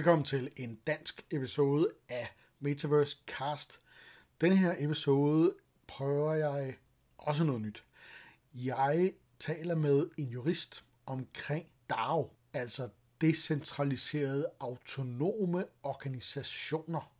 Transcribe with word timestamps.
Velkommen 0.00 0.24
til 0.24 0.50
en 0.56 0.74
dansk 0.86 1.26
episode 1.30 1.88
af 2.08 2.28
Metaverse 2.60 3.18
Cast. 3.26 3.80
Den 4.40 4.52
her 4.52 4.74
episode 4.78 5.54
prøver 5.86 6.34
jeg 6.34 6.74
også 7.18 7.44
noget 7.44 7.60
nyt. 7.60 7.84
Jeg 8.54 9.12
taler 9.38 9.74
med 9.74 10.10
en 10.18 10.24
jurist 10.24 10.84
omkring 11.06 11.66
DAO, 11.90 12.30
altså 12.52 12.88
decentraliserede 13.20 14.46
autonome 14.60 15.64
organisationer, 15.82 17.12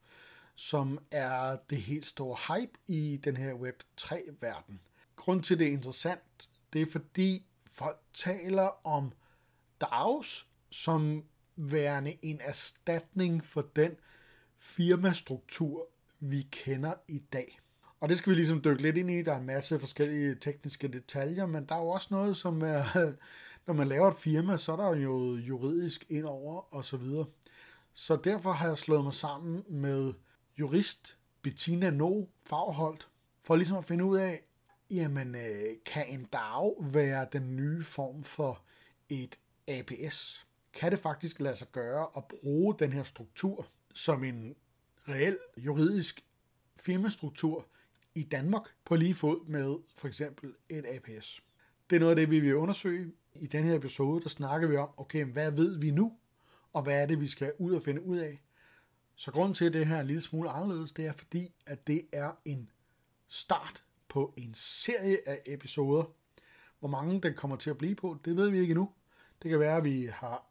som 0.54 0.98
er 1.10 1.56
det 1.70 1.78
helt 1.78 2.06
store 2.06 2.36
hype 2.48 2.78
i 2.86 3.20
den 3.24 3.36
her 3.36 3.54
Web3-verden. 3.54 4.80
Grund 5.16 5.42
til 5.42 5.58
det 5.58 5.66
er 5.66 5.72
interessant, 5.72 6.48
det 6.72 6.82
er 6.82 6.86
fordi 6.86 7.46
folk 7.66 7.98
taler 8.12 8.86
om 8.86 9.12
DAOs 9.80 10.48
som 10.70 11.24
værende 11.60 12.14
en 12.22 12.40
erstatning 12.40 13.44
for 13.44 13.62
den 13.76 13.96
firmastruktur, 14.58 15.86
vi 16.20 16.42
kender 16.50 16.94
i 17.08 17.18
dag. 17.32 17.60
Og 18.00 18.08
det 18.08 18.18
skal 18.18 18.30
vi 18.30 18.36
ligesom 18.36 18.62
dykke 18.64 18.82
lidt 18.82 18.96
ind 18.96 19.10
i. 19.10 19.22
Der 19.22 19.32
er 19.32 19.38
en 19.38 19.46
masse 19.46 19.78
forskellige 19.78 20.34
tekniske 20.34 20.88
detaljer, 20.88 21.46
men 21.46 21.66
der 21.66 21.74
er 21.74 21.78
jo 21.78 21.88
også 21.88 22.08
noget, 22.10 22.36
som 22.36 22.62
er, 22.62 23.12
når 23.66 23.74
man 23.74 23.88
laver 23.88 24.08
et 24.08 24.16
firma, 24.16 24.56
så 24.56 24.72
er 24.72 24.76
der 24.76 24.96
jo 24.96 25.36
juridisk 25.36 26.06
indover 26.08 26.74
og 26.74 26.84
så 26.84 26.96
videre. 26.96 27.26
Så 27.92 28.16
derfor 28.16 28.52
har 28.52 28.68
jeg 28.68 28.78
slået 28.78 29.04
mig 29.04 29.14
sammen 29.14 29.64
med 29.68 30.12
jurist 30.58 31.16
Bettina 31.42 31.90
No 31.90 32.24
Fagholdt, 32.46 33.08
for 33.40 33.56
ligesom 33.56 33.76
at 33.76 33.84
finde 33.84 34.04
ud 34.04 34.18
af, 34.18 34.42
jamen, 34.90 35.34
øh, 35.34 35.76
kan 35.86 36.04
en 36.08 36.24
DAO 36.24 36.84
være 36.92 37.26
den 37.32 37.56
nye 37.56 37.84
form 37.84 38.24
for 38.24 38.62
et 39.08 39.38
APS? 39.68 40.46
Kan 40.72 40.90
det 40.90 40.98
faktisk 40.98 41.40
lade 41.40 41.56
sig 41.56 41.68
gøre 41.72 42.06
at 42.16 42.24
bruge 42.24 42.74
den 42.78 42.92
her 42.92 43.02
struktur 43.02 43.66
som 43.94 44.24
en 44.24 44.56
reel 45.08 45.38
juridisk 45.56 46.24
firmastruktur 46.76 47.66
i 48.14 48.22
Danmark 48.22 48.62
på 48.84 48.96
lige 48.96 49.14
fod 49.14 49.46
med 49.46 49.76
for 49.98 50.08
eksempel 50.08 50.54
et 50.68 50.86
APS? 50.86 51.42
Det 51.90 51.96
er 51.96 52.00
noget 52.00 52.10
af 52.10 52.16
det, 52.16 52.30
vi 52.30 52.40
vil 52.40 52.56
undersøge. 52.56 53.12
I 53.34 53.46
den 53.46 53.64
her 53.64 53.74
episode, 53.74 54.22
der 54.22 54.28
snakker 54.28 54.68
vi 54.68 54.76
om, 54.76 54.88
okay, 54.96 55.24
hvad 55.24 55.50
ved 55.50 55.78
vi 55.78 55.90
nu, 55.90 56.12
og 56.72 56.82
hvad 56.82 57.02
er 57.02 57.06
det, 57.06 57.20
vi 57.20 57.28
skal 57.28 57.52
ud 57.58 57.72
og 57.72 57.82
finde 57.82 58.02
ud 58.02 58.18
af. 58.18 58.42
Så 59.14 59.30
grunden 59.30 59.54
til, 59.54 59.64
at 59.64 59.72
det 59.72 59.86
her 59.86 59.96
er 59.96 60.00
en 60.00 60.06
lille 60.06 60.22
smule 60.22 60.50
anderledes, 60.50 60.92
det 60.92 61.06
er 61.06 61.12
fordi, 61.12 61.54
at 61.66 61.86
det 61.86 62.06
er 62.12 62.32
en 62.44 62.70
start 63.28 63.84
på 64.08 64.34
en 64.36 64.54
serie 64.54 65.28
af 65.28 65.42
episoder. 65.46 66.04
Hvor 66.78 66.88
mange 66.88 67.20
den 67.20 67.34
kommer 67.34 67.56
til 67.56 67.70
at 67.70 67.78
blive 67.78 67.94
på, 67.94 68.18
det 68.24 68.36
ved 68.36 68.50
vi 68.50 68.58
ikke 68.58 68.70
endnu. 68.70 68.90
Det 69.42 69.50
kan 69.50 69.60
være, 69.60 69.76
at 69.76 69.84
vi 69.84 70.06
har 70.06 70.49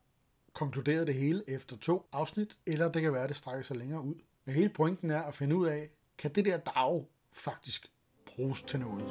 konkluderet 0.54 1.08
det 1.08 1.16
hele 1.16 1.44
efter 1.48 1.78
to 1.78 2.10
afsnit, 2.12 2.58
eller 2.66 2.92
det 2.92 3.02
kan 3.02 3.14
være, 3.14 3.24
at 3.24 3.30
det 3.30 3.38
strækker 3.38 3.64
sig 3.64 3.78
længere 3.78 4.02
ud. 4.02 4.16
Men 4.46 4.56
hele 4.56 4.70
pointen 4.70 5.10
er 5.10 5.22
at 5.22 5.34
finde 5.34 5.56
ud 5.56 5.68
af, 5.68 5.90
kan 6.18 6.32
det 6.32 6.46
der 6.46 6.58
dag 6.58 7.08
faktisk 7.34 7.92
bruges 8.26 8.62
til 8.62 8.80
noget? 8.80 9.04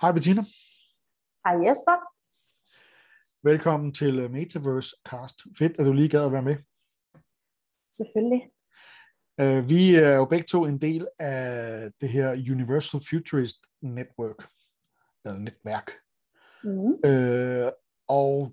Hej 0.00 0.12
Bettina. 0.12 0.42
Hej 1.46 1.54
Jesper. 1.68 1.96
Velkommen 3.42 3.94
til 3.94 4.30
Metaverse 4.30 4.96
Cast. 5.08 5.40
Fedt, 5.58 5.72
at 5.78 5.86
du 5.86 5.92
lige 5.92 6.08
gad 6.08 6.24
at 6.24 6.32
være 6.32 6.42
med. 6.42 6.56
Selvfølgelig. 7.92 8.50
Uh, 9.42 9.70
vi 9.70 9.94
er 9.94 10.14
jo 10.16 10.24
begge 10.24 10.46
to 10.46 10.64
en 10.64 10.80
del 10.80 11.08
af 11.18 11.90
det 12.00 12.08
her 12.08 12.30
Universal 12.30 13.00
Futurist 13.10 13.56
Network, 13.82 14.48
eller 15.24 15.38
netværk. 15.38 15.90
Mm. 16.64 16.86
Uh, 16.86 17.72
og 18.08 18.52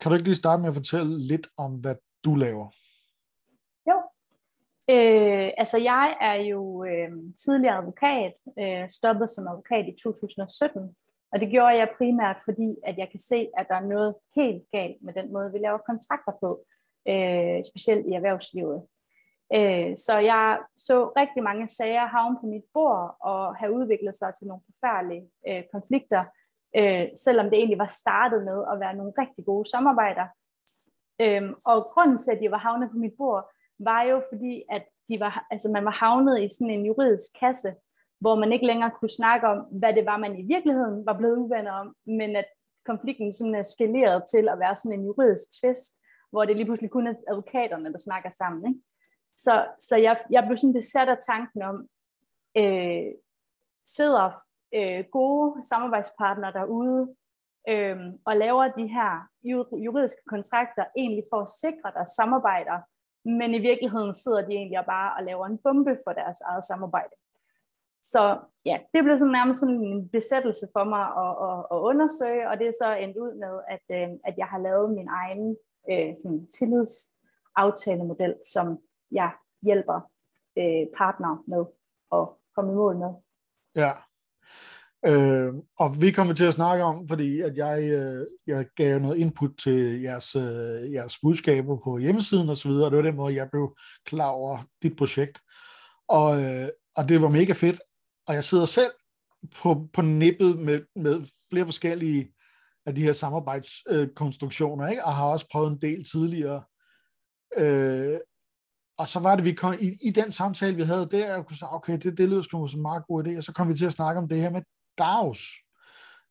kan 0.00 0.10
du 0.10 0.14
ikke 0.14 0.28
lige 0.28 0.42
starte 0.42 0.60
med 0.60 0.68
at 0.68 0.74
fortælle 0.74 1.18
lidt 1.18 1.46
om, 1.56 1.74
hvad 1.74 1.96
du 2.24 2.34
laver? 2.34 2.68
Jo. 3.90 3.98
Øh, 4.90 5.50
altså 5.56 5.78
jeg 5.78 6.16
er 6.20 6.34
jo 6.34 6.84
øh, 6.84 7.10
tidligere 7.44 7.78
advokat, 7.78 8.34
øh, 8.58 8.90
stoppet 8.90 9.30
som 9.30 9.48
advokat 9.48 9.84
i 9.88 9.96
2017, 10.02 10.96
og 11.32 11.40
det 11.40 11.50
gjorde 11.50 11.76
jeg 11.76 11.94
primært 11.98 12.36
fordi, 12.44 12.76
at 12.86 12.98
jeg 12.98 13.08
kan 13.10 13.20
se, 13.20 13.48
at 13.58 13.66
der 13.68 13.74
er 13.74 13.86
noget 13.94 14.14
helt 14.36 14.62
galt 14.72 15.02
med 15.02 15.12
den 15.12 15.32
måde, 15.32 15.52
vi 15.52 15.58
laver 15.58 15.78
kontrakter 15.78 16.32
på, 16.42 16.64
øh, 17.08 17.64
specielt 17.70 18.06
i 18.06 18.12
erhvervslivet. 18.12 18.82
Øh, 19.56 19.96
så 19.96 20.18
jeg 20.18 20.58
så 20.78 21.12
rigtig 21.20 21.42
mange 21.42 21.68
sager 21.68 22.06
havne 22.06 22.36
på 22.40 22.46
mit 22.46 22.64
bord 22.74 23.16
og 23.20 23.56
have 23.56 23.72
udviklet 23.72 24.14
sig 24.14 24.32
til 24.34 24.46
nogle 24.46 24.62
forfærdelige 24.68 25.30
øh, 25.48 25.62
konflikter, 25.72 26.24
øh, 26.76 27.06
selvom 27.24 27.46
det 27.50 27.56
egentlig 27.58 27.78
var 27.78 27.92
startet 28.02 28.44
med 28.44 28.58
at 28.72 28.80
være 28.80 28.94
nogle 28.94 29.12
rigtig 29.18 29.44
gode 29.44 29.70
samarbejder. 29.70 30.26
Øh, 31.22 31.42
og 31.66 31.76
grunden 31.92 32.18
til, 32.18 32.30
at 32.30 32.40
de 32.42 32.50
var 32.50 32.58
havnet 32.58 32.90
på 32.90 32.98
mit 32.98 33.14
bord, 33.18 33.44
var 33.78 34.02
jo 34.02 34.22
fordi, 34.32 34.64
at 34.70 34.84
de 35.08 35.20
var, 35.20 35.46
altså 35.50 35.68
man 35.68 35.84
var 35.84 35.96
havnet 36.04 36.42
i 36.42 36.48
sådan 36.48 36.74
en 36.74 36.86
juridisk 36.86 37.30
kasse, 37.40 37.74
hvor 38.20 38.34
man 38.34 38.52
ikke 38.52 38.66
længere 38.66 38.90
kunne 38.90 39.18
snakke 39.20 39.46
om, 39.46 39.58
hvad 39.80 39.92
det 39.94 40.06
var, 40.06 40.16
man 40.16 40.38
i 40.38 40.42
virkeligheden 40.42 41.06
var 41.06 41.18
blevet 41.18 41.36
uvenner 41.36 41.72
om, 41.72 41.94
men 42.06 42.36
at 42.36 42.48
konflikten 42.86 43.32
sådan 43.32 43.54
er 43.54 43.62
skaleret 43.62 44.22
til 44.32 44.48
at 44.48 44.58
være 44.58 44.76
sådan 44.76 44.98
en 44.98 45.04
juridisk 45.04 45.46
tvist, 45.60 45.92
hvor 46.30 46.44
det 46.44 46.56
lige 46.56 46.66
pludselig 46.66 46.90
kun 46.90 47.06
er 47.06 47.14
advokaterne, 47.30 47.92
der 47.92 47.98
snakker 47.98 48.30
sammen. 48.30 48.62
Ikke? 48.68 48.80
Så, 49.44 49.66
så 49.78 49.96
jeg, 49.96 50.20
jeg 50.30 50.42
blev 50.46 50.58
sådan 50.58 50.80
besat 50.80 51.08
af 51.08 51.18
tanken 51.26 51.62
om, 51.62 51.76
øh, 52.56 53.12
sidder 53.84 54.26
øh, 54.74 55.04
gode 55.12 55.62
samarbejdspartnere 55.70 56.52
derude 56.52 57.14
øh, 57.68 57.96
og 58.24 58.36
laver 58.36 58.64
de 58.80 58.86
her 58.86 59.12
juridiske 59.84 60.22
kontrakter 60.26 60.84
egentlig 60.96 61.24
for 61.30 61.40
at 61.42 61.50
sikre 61.50 61.92
deres 61.94 62.08
samarbejder, 62.08 62.78
men 63.24 63.54
i 63.54 63.58
virkeligheden 63.58 64.14
sidder 64.14 64.42
de 64.46 64.52
egentlig 64.52 64.84
bare 64.86 65.16
og 65.16 65.24
laver 65.24 65.46
en 65.46 65.58
bombe 65.58 65.98
for 66.04 66.12
deres 66.12 66.40
eget 66.40 66.64
samarbejde. 66.64 67.14
Så 68.02 68.38
ja, 68.64 68.78
det 68.94 69.04
blev 69.04 69.18
sådan 69.18 69.32
nærmest 69.32 69.60
sådan 69.60 69.84
en 69.84 70.08
besættelse 70.08 70.66
for 70.72 70.84
mig 70.84 71.04
at, 71.24 71.32
at, 71.48 71.58
at 71.72 71.78
undersøge, 71.90 72.48
og 72.50 72.58
det 72.58 72.68
er 72.68 72.76
så 72.82 72.94
endt 72.94 73.16
ud 73.16 73.32
med, 73.44 73.54
at, 73.74 73.84
øh, 73.98 74.08
at 74.24 74.34
jeg 74.38 74.46
har 74.46 74.58
lavet 74.58 74.90
min 74.90 75.08
egen 75.08 75.56
øh, 75.90 76.16
sådan 76.22 76.46
tillidsaftalenomodel, 76.58 78.34
som 78.54 78.78
jeg 79.10 79.32
hjælper 79.62 80.00
øh, 80.58 80.86
partner 80.96 81.44
med 81.46 81.64
at 82.12 82.28
komme 82.54 82.72
i 82.72 82.74
mål 82.74 82.96
med. 82.96 83.12
Ja. 83.74 83.92
Øh, 85.06 85.54
og 85.78 86.00
vi 86.00 86.10
kommer 86.10 86.34
til 86.34 86.44
at 86.44 86.54
snakke 86.54 86.84
om, 86.84 87.08
fordi 87.08 87.40
at 87.40 87.56
jeg, 87.56 87.90
øh, 87.90 88.26
jeg 88.46 88.66
gav 88.76 88.98
noget 88.98 89.16
input 89.16 89.50
til 89.58 90.02
jeres, 90.02 90.36
øh, 90.36 90.92
jeres 90.92 91.18
budskaber 91.22 91.76
på 91.84 91.98
hjemmesiden 91.98 92.48
osv., 92.48 92.70
og 92.70 92.90
det 92.90 92.96
var 92.96 93.02
den 93.02 93.16
måde, 93.16 93.34
jeg 93.34 93.50
blev 93.50 93.76
klar 94.04 94.28
over 94.28 94.58
dit 94.82 94.96
projekt. 94.96 95.40
Og, 96.08 96.42
øh, 96.42 96.68
og 96.96 97.08
det 97.08 97.22
var 97.22 97.28
mega 97.28 97.52
fedt. 97.52 97.80
Og 98.26 98.34
jeg 98.34 98.44
sidder 98.44 98.66
selv 98.66 98.90
på, 99.62 99.88
på 99.92 100.02
nippet 100.02 100.58
med, 100.58 100.80
med 100.96 101.24
flere 101.50 101.64
forskellige 101.64 102.34
af 102.86 102.94
de 102.94 103.02
her 103.02 103.12
samarbejdskonstruktioner, 103.12 104.88
ikke? 104.88 105.04
og 105.04 105.14
har 105.14 105.26
også 105.26 105.46
prøvet 105.52 105.72
en 105.72 105.80
del 105.80 106.04
tidligere. 106.04 106.62
Øh, 107.56 108.18
og 108.98 109.08
så 109.08 109.20
var 109.20 109.36
det, 109.36 109.44
vi 109.44 109.52
kom, 109.52 109.74
i, 109.80 109.96
i 110.02 110.10
den 110.10 110.32
samtale, 110.32 110.76
vi 110.76 110.82
havde 110.82 111.08
der, 111.10 111.36
og 111.36 111.46
kunne 111.46 111.56
sige, 111.56 111.72
okay, 111.72 111.98
det, 111.98 112.18
det 112.18 112.28
lyder 112.28 112.42
som 112.42 112.62
en 112.62 112.82
meget 112.82 113.06
god 113.06 113.26
idé, 113.26 113.36
og 113.36 113.44
så 113.44 113.52
kom 113.52 113.68
vi 113.68 113.74
til 113.74 113.86
at 113.86 113.92
snakke 113.92 114.18
om 114.18 114.28
det 114.28 114.40
her 114.40 114.50
med 114.50 114.62
DAOs, 114.98 115.40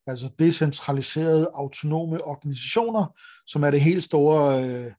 altså 0.08 0.30
decentraliserede 0.40 1.52
autonome 1.54 2.24
organisationer, 2.24 3.20
som 3.46 3.64
er 3.64 3.72
det 3.72 3.82
helt 3.82 4.04
store, 4.04 4.64
øh, 4.64 4.92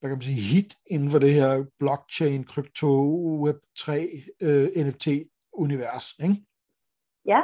hvad 0.00 0.10
kan 0.10 0.10
man 0.10 0.22
sige, 0.22 0.40
hit 0.40 0.74
inden 0.86 1.10
for 1.10 1.18
det 1.18 1.34
her 1.34 1.64
blockchain, 1.78 2.44
krypto, 2.44 3.48
web3, 3.48 3.92
øh, 4.40 4.68
NFT-univers, 4.76 6.14
ikke? 6.22 6.44
Ja, 7.26 7.40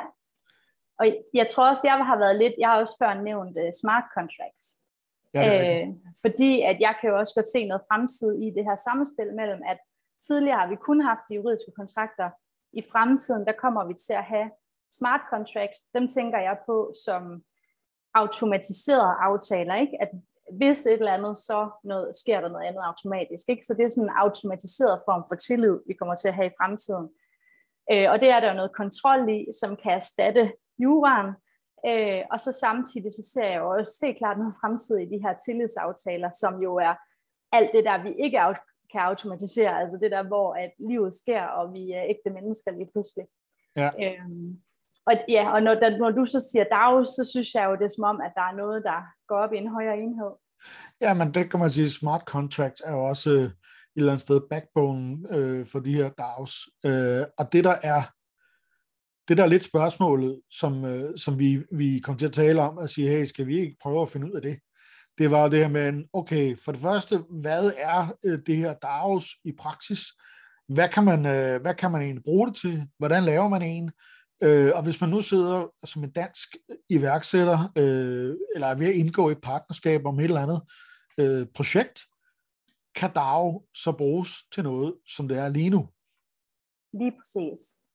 og 0.99 1.07
jeg 1.35 1.47
tror 1.51 1.69
også, 1.69 1.83
jeg 1.85 2.07
har 2.07 2.19
været 2.19 2.37
lidt, 2.37 2.55
jeg 2.59 2.69
har 2.69 2.81
også 2.81 2.97
før 3.03 3.23
nævnt 3.23 3.57
uh, 3.57 3.71
smart 3.81 4.05
contracts, 4.15 4.83
Ja, 5.37 5.45
det 5.45 5.61
er 5.61 5.83
øh, 5.83 5.89
fordi 6.25 6.53
at 6.71 6.77
jeg 6.87 6.95
kan 7.01 7.11
jo 7.11 7.19
også 7.19 7.35
godt 7.35 7.53
se 7.55 7.61
noget 7.69 7.87
fremtid 7.91 8.31
i 8.45 8.49
det 8.57 8.65
her 8.69 8.77
samspil 8.89 9.31
mellem, 9.41 9.61
at 9.73 9.79
tidligere 10.27 10.61
har 10.63 10.69
vi 10.69 10.77
kun 10.89 11.01
haft 11.11 11.25
de 11.29 11.35
juridiske 11.35 11.73
kontrakter. 11.81 12.29
I 12.73 12.83
fremtiden, 12.93 13.47
der 13.49 13.53
kommer 13.63 13.83
vi 13.89 13.95
til 14.07 14.17
at 14.23 14.27
have 14.35 14.49
smart 14.99 15.23
contracts. 15.33 15.81
Dem 15.97 16.09
tænker 16.17 16.39
jeg 16.49 16.57
på 16.67 16.77
som 17.05 17.23
automatiserede 18.15 19.15
aftaler, 19.29 19.75
ikke? 19.85 19.97
At 20.05 20.11
hvis 20.59 20.87
et 20.87 20.93
eller 20.93 21.19
andet, 21.19 21.39
så 21.39 21.71
noget, 21.85 22.17
sker 22.17 22.41
der 22.41 22.49
noget 22.49 22.67
andet 22.67 22.83
automatisk. 22.91 23.45
Ikke? 23.49 23.67
Så 23.67 23.75
det 23.75 23.85
er 23.85 23.89
sådan 23.89 24.05
en 24.05 24.19
automatiseret 24.25 25.03
form 25.09 25.23
for 25.29 25.35
tillid, 25.35 25.77
vi 25.87 25.95
kommer 25.95 26.15
til 26.15 26.29
at 26.29 26.35
have 26.35 26.51
i 26.51 26.57
fremtiden. 26.61 27.07
Øh, 27.93 28.07
og 28.13 28.17
det 28.21 28.29
er 28.31 28.41
der 28.41 28.49
jo 28.49 28.61
noget 28.61 28.77
kontrol 28.83 29.23
i, 29.37 29.41
som 29.61 29.77
kan 29.83 29.93
erstatte 29.93 30.53
juraen, 30.85 31.31
Øh, 31.91 32.23
og 32.31 32.41
så 32.41 32.53
samtidig 32.61 33.13
så 33.13 33.31
ser 33.33 33.47
jeg 33.47 33.59
jo 33.61 33.69
også 33.71 33.99
helt 34.03 34.19
klart 34.19 34.39
noget 34.39 34.55
fremtid 34.61 34.97
i 34.99 35.11
de 35.13 35.23
her 35.25 35.35
tillidsaftaler, 35.47 36.31
som 36.31 36.63
jo 36.63 36.77
er 36.77 36.95
alt 37.53 37.71
det 37.73 37.85
der, 37.85 38.03
vi 38.03 38.13
ikke 38.25 38.39
kan 38.93 39.01
automatisere, 39.01 39.81
altså 39.81 39.99
det 40.03 40.11
der, 40.11 40.23
hvor 40.23 40.55
at 40.55 40.73
livet 40.89 41.15
sker, 41.15 41.43
og 41.43 41.73
vi 41.73 41.91
er 41.91 42.05
ægte 42.13 42.31
mennesker 42.31 42.71
lige 42.71 42.91
pludselig. 42.93 43.27
Ja. 43.77 43.91
Øhm, 44.05 44.57
og, 45.07 45.15
ja, 45.29 45.51
og 45.55 45.63
når, 45.63 45.75
der, 45.75 45.99
når 45.99 46.11
du 46.11 46.27
så 46.27 46.41
siger 46.41 46.65
DAO, 46.65 47.05
så 47.05 47.29
synes 47.31 47.55
jeg 47.55 47.65
jo, 47.67 47.73
det 47.73 47.85
er 47.85 47.95
som 47.97 48.05
om, 48.05 48.21
at 48.21 48.33
der 48.35 48.43
er 48.43 48.57
noget, 48.57 48.85
der 48.85 48.99
går 49.29 49.37
op 49.37 49.53
i 49.53 49.57
en 49.57 49.69
højere 49.69 49.99
enhed. 49.99 50.33
Ja, 51.01 51.15
men 51.15 51.35
det 51.35 51.51
kan 51.51 51.61
man 51.61 51.71
sige, 51.71 51.91
smart 51.91 52.23
contracts 52.27 52.83
er 52.85 52.93
jo 52.93 53.05
også 53.05 53.31
øh, 53.31 53.43
et 53.43 53.53
eller 53.97 54.13
andet 54.13 54.21
sted 54.21 54.41
backbone 54.51 55.19
øh, 55.31 55.67
for 55.67 55.79
de 55.79 55.95
her 55.95 56.09
DAOs. 56.09 56.69
Øh, 56.87 57.25
og 57.39 57.53
det 57.53 57.65
der 57.65 57.77
er 57.83 58.03
det 59.29 59.37
der 59.37 59.45
er 59.45 59.49
lidt 59.49 59.65
spørgsmålet, 59.65 60.41
som, 60.51 60.85
øh, 60.85 61.19
som 61.19 61.39
vi, 61.39 61.63
vi 61.73 62.01
kom 62.01 62.17
til 62.19 62.27
at 62.27 62.33
tale 62.33 62.61
om, 62.61 62.79
at 62.79 62.91
sige, 62.91 63.09
hey, 63.09 63.25
skal 63.25 63.47
vi 63.47 63.61
ikke 63.61 63.77
prøve 63.83 64.03
at 64.03 64.09
finde 64.09 64.27
ud 64.27 64.33
af 64.33 64.43
det? 64.43 64.59
Det 65.19 65.31
var 65.31 65.49
det 65.49 65.59
her 65.59 65.69
med, 65.69 66.05
okay, 66.13 66.57
for 66.65 66.73
det 66.73 66.81
første, 66.81 67.19
hvad 67.31 67.73
er 67.77 68.17
øh, 68.25 68.39
det 68.47 68.57
her 68.57 68.75
DAOs 68.75 69.27
i 69.45 69.53
praksis? 69.53 70.01
Hvad 70.69 70.89
kan, 70.89 71.05
man, 71.05 71.27
øh, 71.27 71.61
hvad 71.61 71.75
kan 71.75 71.91
man 71.91 72.03
egentlig 72.03 72.25
bruge 72.25 72.49
det 72.49 72.57
til? 72.57 72.89
Hvordan 72.99 73.25
laver 73.25 73.49
man 73.49 73.63
en? 73.63 73.93
Øh, 74.43 74.73
og 74.75 74.83
hvis 74.83 75.01
man 75.01 75.11
nu 75.11 75.21
sidder 75.21 75.67
som 75.85 76.05
en 76.05 76.11
dansk 76.11 76.57
iværksætter, 76.89 77.73
øh, 77.77 78.37
eller 78.55 78.67
er 78.67 78.75
ved 78.75 78.87
at 78.87 78.95
indgå 78.95 79.29
i 79.29 79.33
et 79.33 79.41
partnerskab 79.43 80.07
om 80.07 80.21
et 80.21 80.25
eller 80.25 80.43
andet 80.43 80.63
øh, 81.19 81.47
projekt, 81.55 82.01
kan 82.95 83.13
DAO 83.13 83.67
så 83.75 83.93
bruges 83.93 84.31
til 84.53 84.65
noget, 84.65 84.95
som 85.07 85.29
det 85.29 85.39
er 85.39 85.49
lige 85.49 85.71
nu? 85.71 85.89
Lige 86.93 87.13
præcis. 87.13 87.86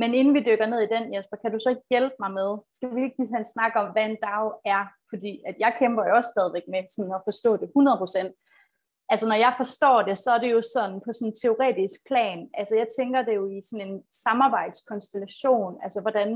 Men 0.00 0.10
inden 0.14 0.34
vi 0.34 0.46
dykker 0.48 0.66
ned 0.66 0.80
i 0.82 0.92
den, 0.94 1.14
Jesper, 1.14 1.36
kan 1.36 1.52
du 1.52 1.58
så 1.60 1.70
ikke 1.70 1.90
hjælpe 1.90 2.16
mig 2.22 2.32
med, 2.38 2.50
skal 2.76 2.96
vi 2.96 3.02
ikke 3.04 3.18
lige 3.18 3.44
snakke 3.54 3.76
om, 3.82 3.92
hvad 3.92 4.04
en 4.06 4.16
DAO 4.26 4.46
er? 4.74 4.82
Fordi 5.10 5.32
at 5.48 5.56
jeg 5.64 5.72
kæmper 5.78 6.02
jo 6.06 6.12
også 6.18 6.30
stadigvæk 6.34 6.66
med 6.68 6.82
sådan 6.88 7.14
at 7.18 7.26
forstå 7.28 7.50
det 7.60 7.68
100%. 7.76 9.12
Altså 9.12 9.26
når 9.28 9.38
jeg 9.44 9.54
forstår 9.62 9.98
det, 10.08 10.16
så 10.18 10.30
er 10.34 10.40
det 10.42 10.50
jo 10.56 10.62
sådan 10.74 10.98
på 11.04 11.10
sådan 11.12 11.28
en 11.28 11.38
teoretisk 11.42 11.98
plan. 12.10 12.40
Altså 12.60 12.74
jeg 12.80 12.88
tænker 12.98 13.20
det 13.22 13.34
jo 13.40 13.44
i 13.56 13.58
sådan 13.68 13.86
en 13.88 13.96
samarbejdskonstellation. 14.24 15.72
Altså 15.84 16.00
hvordan, 16.00 16.28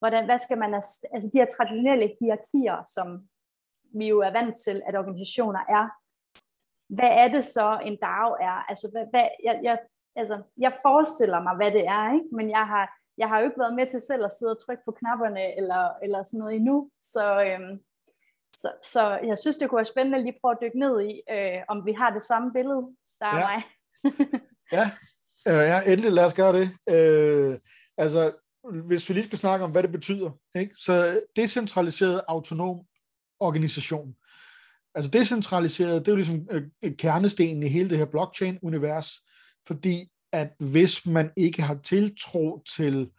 hvordan 0.00 0.24
hvad 0.24 0.38
skal 0.38 0.58
man, 0.58 0.74
altså 1.14 1.28
de 1.32 1.38
her 1.40 1.48
traditionelle 1.56 2.08
hierarkier, 2.20 2.78
som 2.94 3.08
vi 3.98 4.06
jo 4.08 4.18
er 4.20 4.32
vant 4.38 4.56
til, 4.66 4.82
at 4.88 4.96
organisationer 4.96 5.62
er. 5.78 5.84
Hvad 6.96 7.12
er 7.22 7.28
det 7.28 7.44
så 7.44 7.68
en 7.88 7.96
DAO 8.06 8.30
er? 8.48 8.56
Altså, 8.70 8.86
hvad, 8.92 9.04
hvad, 9.12 9.28
jeg, 9.44 9.60
jeg, 9.62 9.78
altså, 10.16 10.42
jeg 10.64 10.72
forestiller 10.86 11.40
mig, 11.40 11.56
hvad 11.56 11.70
det 11.72 11.86
er, 11.86 12.04
ikke? 12.14 12.28
men 12.32 12.50
jeg 12.50 12.66
har, 12.72 12.84
jeg 13.18 13.28
har 13.28 13.38
jo 13.38 13.44
ikke 13.44 13.60
været 13.60 13.74
med 13.74 13.86
til 13.86 14.00
selv 14.00 14.24
at 14.24 14.32
sidde 14.38 14.52
og 14.52 14.60
trykke 14.64 14.82
på 14.84 14.92
knapperne 14.92 15.56
eller, 15.56 15.92
eller 16.02 16.22
sådan 16.22 16.38
noget 16.38 16.56
endnu, 16.56 16.90
så, 17.02 17.44
øhm, 17.44 17.80
så, 18.56 18.72
så 18.82 19.18
jeg 19.18 19.38
synes, 19.38 19.56
det 19.56 19.68
kunne 19.68 19.76
være 19.76 19.94
spændende 19.94 20.18
at 20.18 20.24
lige 20.24 20.38
prøve 20.40 20.52
at 20.52 20.58
dykke 20.62 20.78
ned 20.78 21.00
i, 21.10 21.22
øh, 21.30 21.62
om 21.68 21.86
vi 21.86 21.92
har 21.92 22.10
det 22.10 22.22
samme 22.22 22.52
billede, 22.52 22.82
der 23.20 23.26
er 23.26 23.38
ja. 23.38 23.46
mig. 23.46 23.62
ja. 24.76 24.90
Øh, 25.48 25.68
ja, 25.70 25.80
endelig 25.80 26.12
lad 26.12 26.24
os 26.24 26.34
gøre 26.34 26.58
det. 26.58 26.70
Øh, 26.88 27.58
altså, 27.98 28.32
hvis 28.86 29.08
vi 29.08 29.14
lige 29.14 29.24
skal 29.24 29.38
snakke 29.38 29.64
om, 29.64 29.70
hvad 29.70 29.82
det 29.82 29.92
betyder, 29.92 30.30
ikke? 30.54 30.74
så 30.78 31.20
decentraliseret 31.36 32.22
autonom 32.28 32.80
organisation. 33.40 34.14
Altså 34.94 35.10
decentraliseret, 35.10 36.06
det 36.06 36.08
er 36.08 36.12
jo 36.12 36.16
ligesom 36.16 36.48
øh, 36.50 36.96
kernestenen 36.96 37.62
i 37.62 37.68
hele 37.68 37.90
det 37.90 37.98
her 37.98 38.04
blockchain-univers, 38.04 39.26
fordi 39.66 40.10
at 40.32 40.52
hvis 40.58 41.06
man 41.06 41.30
ikke 41.36 41.62
har 41.62 41.78
tiltro 41.84 42.62
til 42.76 43.10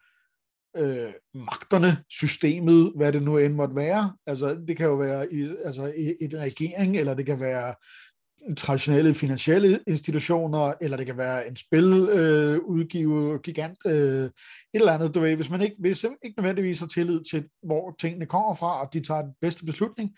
øh, 0.78 1.14
magterne, 1.34 2.04
systemet, 2.10 2.92
hvad 2.96 3.14
det 3.14 3.24
nu 3.24 3.38
end 3.38 3.54
måtte 3.54 3.76
være, 3.76 4.14
altså 4.28 4.58
det 4.68 4.78
kan 4.78 4.86
jo 4.86 4.96
være 4.96 5.34
i, 5.34 5.50
altså, 5.66 5.94
i, 5.98 6.16
en 6.22 6.40
regering, 6.40 6.98
eller 6.98 7.14
det 7.14 7.26
kan 7.26 7.40
være 7.40 7.76
traditionelle 8.58 9.14
finansielle 9.14 9.80
institutioner, 9.88 10.74
eller 10.82 10.98
det 10.98 11.06
kan 11.06 11.18
være 11.18 11.48
en 11.48 11.56
spiludgiver, 11.56 13.34
øh, 13.34 13.40
gigant, 13.40 13.78
øh, 13.86 14.26
et 14.26 14.32
eller 14.74 14.92
andet, 14.92 15.16
du 15.16 15.20
ved, 15.20 15.36
hvis 15.36 15.50
man 15.50 15.62
ikke, 15.62 15.76
hvis 15.80 16.04
ikke 16.04 16.38
nødvendigvis 16.38 16.80
har 16.80 16.88
tillid 16.88 17.22
til, 17.32 17.46
hvor 17.64 17.96
tingene 18.00 18.26
kommer 18.26 18.54
fra, 18.54 18.82
og 18.86 18.94
de 18.94 19.02
tager 19.02 19.22
den 19.22 19.34
bedste 19.42 19.66
beslutning, 19.66 20.12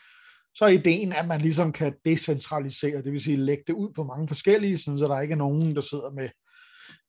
så 0.55 0.65
er 0.65 0.69
ideen, 0.69 1.13
at 1.13 1.27
man 1.27 1.41
ligesom 1.41 1.71
kan 1.71 1.93
decentralisere, 2.05 3.01
det 3.01 3.11
vil 3.11 3.21
sige 3.21 3.37
lægge 3.37 3.63
det 3.67 3.73
ud 3.73 3.89
på 3.95 4.03
mange 4.03 4.27
forskellige, 4.27 4.77
sådan 4.77 4.97
så 4.97 5.05
der 5.05 5.21
ikke 5.21 5.31
er 5.31 5.37
nogen, 5.37 5.75
der 5.75 5.81
sidder 5.81 6.11
med, 6.11 6.29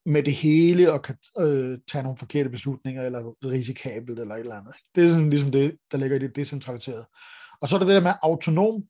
med 0.07 0.23
det 0.23 0.33
hele 0.33 0.93
og 0.93 1.03
kan 1.03 1.17
øh, 1.39 1.79
tage 1.93 2.03
nogle 2.03 2.19
forkerte 2.19 2.51
beslutninger, 2.51 3.03
eller 3.03 3.35
risikabelt, 3.45 4.19
eller 4.19 4.35
et 4.35 4.41
eller 4.41 4.55
andet. 4.55 4.75
Det 4.95 5.05
er 5.05 5.09
sådan 5.09 5.31
ligesom 5.31 5.53
det, 5.53 5.77
der 5.93 5.99
ligger 5.99 6.17
i 6.17 6.19
det 6.19 6.37
decentraliserede. 6.37 7.07
Og 7.61 7.69
så 7.69 7.77
er 7.77 7.79
der 7.79 7.87
det 7.87 7.95
der 7.95 8.01
med 8.01 8.13
autonom, 8.23 8.83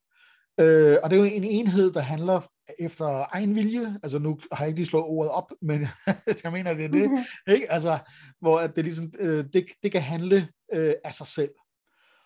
øh, 0.61 0.99
og 1.03 1.11
det 1.11 1.17
er 1.17 1.21
jo 1.21 1.31
en 1.33 1.45
enhed, 1.45 1.93
der 1.93 2.01
handler 2.01 2.41
efter 2.79 3.27
egen 3.35 3.57
vilje, 3.57 3.99
altså 4.03 4.19
nu 4.19 4.39
har 4.53 4.65
jeg 4.65 4.69
ikke 4.69 4.79
lige 4.79 4.87
slået 4.87 5.05
ordet 5.05 5.33
op, 5.33 5.53
men 5.63 5.81
jeg 6.45 6.53
mener, 6.53 6.75
det 6.75 6.85
er 6.85 6.89
det, 6.89 7.11
mm-hmm. 7.11 7.25
ikke? 7.55 7.73
Altså, 7.73 7.99
hvor 8.41 8.61
at 8.61 8.77
det, 8.77 8.85
ligesom, 8.85 9.13
øh, 9.19 9.45
det, 9.53 9.67
det 9.83 9.93
kan 9.93 10.03
handle 10.03 10.49
øh, 10.73 10.95
af 11.05 11.15
sig 11.15 11.27
selv. 11.27 11.51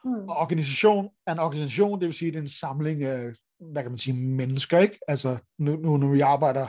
Mm. 0.05 0.29
Og 0.29 0.37
organisation 0.37 1.09
er 1.27 1.33
en 1.33 1.39
organisation, 1.39 2.01
det 2.01 2.07
vil 2.07 2.15
sige, 2.15 2.31
det 2.31 2.37
er 2.37 2.43
en 2.43 2.49
samling 2.49 3.05
af, 3.05 3.33
hvad 3.73 3.83
kan 3.83 3.91
man 3.91 3.99
sige, 3.99 4.17
mennesker, 4.17 4.79
ikke? 4.79 4.99
Altså, 5.09 5.37
nu, 5.59 5.77
nu 5.77 5.97
når 5.97 6.09
vi 6.09 6.21
arbejder 6.21 6.69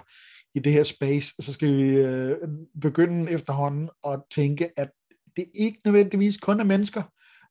i 0.56 0.60
det 0.60 0.72
her 0.72 0.84
space, 0.84 1.34
så 1.40 1.54
skal 1.54 1.78
vi 1.78 1.90
øh, 1.90 2.38
begynde 2.82 3.32
efterhånden 3.32 3.90
at 4.08 4.22
tænke, 4.32 4.70
at 4.78 4.92
det 5.36 5.46
ikke 5.54 5.82
nødvendigvis 5.86 6.38
kun 6.38 6.60
er 6.60 6.64
mennesker, 6.64 7.04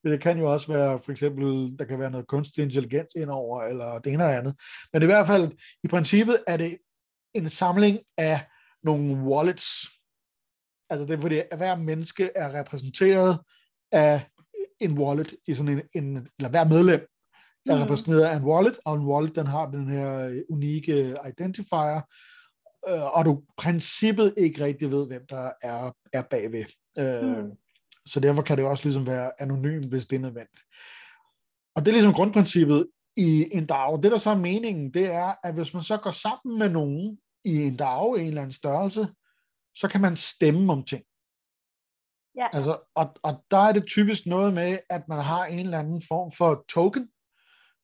men 0.05 0.13
det 0.13 0.21
kan 0.21 0.39
jo 0.39 0.53
også 0.53 0.73
være, 0.73 0.99
for 0.99 1.13
eksempel, 1.13 1.79
der 1.79 1.85
kan 1.85 1.99
være 1.99 2.11
noget 2.11 2.27
kunstig 2.27 2.63
intelligens 2.63 3.13
indover, 3.17 3.63
eller 3.63 3.99
det 3.99 4.13
ene 4.13 4.25
eller 4.25 4.39
andet. 4.39 4.55
Men 4.93 5.03
i 5.03 5.05
hvert 5.05 5.27
fald, 5.27 5.53
i 5.85 5.89
princippet 5.89 6.45
er 6.47 6.57
det 6.57 6.79
en 7.35 7.49
samling 7.49 7.99
af 8.19 8.41
nogle 8.83 9.15
wallets. 9.15 9.67
Altså 10.91 11.07
det 11.07 11.15
er 11.15 11.21
fordi, 11.21 11.39
at 11.51 11.57
hver 11.57 11.77
menneske 11.77 12.31
er 12.35 12.59
repræsenteret 12.61 13.39
af 13.93 14.27
en 14.81 14.99
wallet 14.99 15.35
i 15.47 15.55
sådan 15.55 15.73
en, 15.73 15.83
en 15.95 16.29
eller 16.39 16.51
hver 16.51 16.65
medlem 16.65 17.07
er 17.69 17.77
mm. 17.77 17.83
repræsenteret 17.83 18.23
af 18.23 18.37
en 18.37 18.45
wallet, 18.45 18.79
og 18.85 18.95
en 18.95 19.07
wallet 19.07 19.37
den 19.37 19.47
har 19.47 19.71
den 19.71 19.89
her 19.89 20.43
unikke 20.51 21.17
identifier, 21.29 22.01
øh, 22.89 23.17
og 23.17 23.25
du 23.25 23.43
princippet 23.57 24.35
ikke 24.37 24.65
rigtig 24.65 24.91
ved, 24.91 25.07
hvem 25.07 25.27
der 25.31 25.53
er, 25.63 25.93
er 26.13 26.23
bagved. 26.23 26.65
Øh, 26.99 27.45
mm. 27.45 27.51
Så 28.07 28.21
derfor 28.21 28.43
kan 28.43 28.59
det 28.59 28.67
også 28.67 28.85
ligesom 28.85 29.07
være 29.07 29.43
anonym, 29.43 29.89
hvis 29.89 30.07
det 30.07 30.17
er 30.17 30.21
nødvendigt. 30.21 30.63
Og 31.75 31.85
det 31.85 31.89
er 31.89 31.93
ligesom 31.93 32.13
grundprincippet 32.13 32.87
i 33.17 33.49
en 33.53 33.67
DAO. 33.67 33.97
Det, 33.97 34.13
der 34.13 34.19
så 34.19 34.31
er 34.31 34.39
meningen, 34.39 34.95
det 34.95 35.07
er, 35.07 35.35
at 35.45 35.55
hvis 35.55 35.75
man 35.75 35.83
så 35.83 35.97
går 35.97 36.11
sammen 36.11 36.59
med 36.59 36.69
nogen 36.69 37.19
i 37.45 37.55
en 37.63 37.77
DAO 37.77 38.17
i 38.17 38.21
en 38.21 38.27
eller 38.27 38.43
anden 38.43 38.53
størrelse, 38.53 39.09
så 39.77 39.89
kan 39.89 40.01
man 40.01 40.17
stemme 40.17 40.73
om 40.73 40.85
ting. 40.85 41.05
Ja. 42.37 42.49
Altså, 42.53 42.79
og, 42.95 43.17
og 43.23 43.45
der 43.51 43.57
er 43.57 43.73
det 43.73 43.87
typisk 43.87 44.27
noget 44.27 44.55
med, 44.55 44.79
at 44.91 45.09
man 45.09 45.21
har 45.21 45.45
en 45.47 45.59
eller 45.59 45.79
anden 45.79 46.03
form 46.09 46.31
for 46.39 46.65
token, 46.69 47.09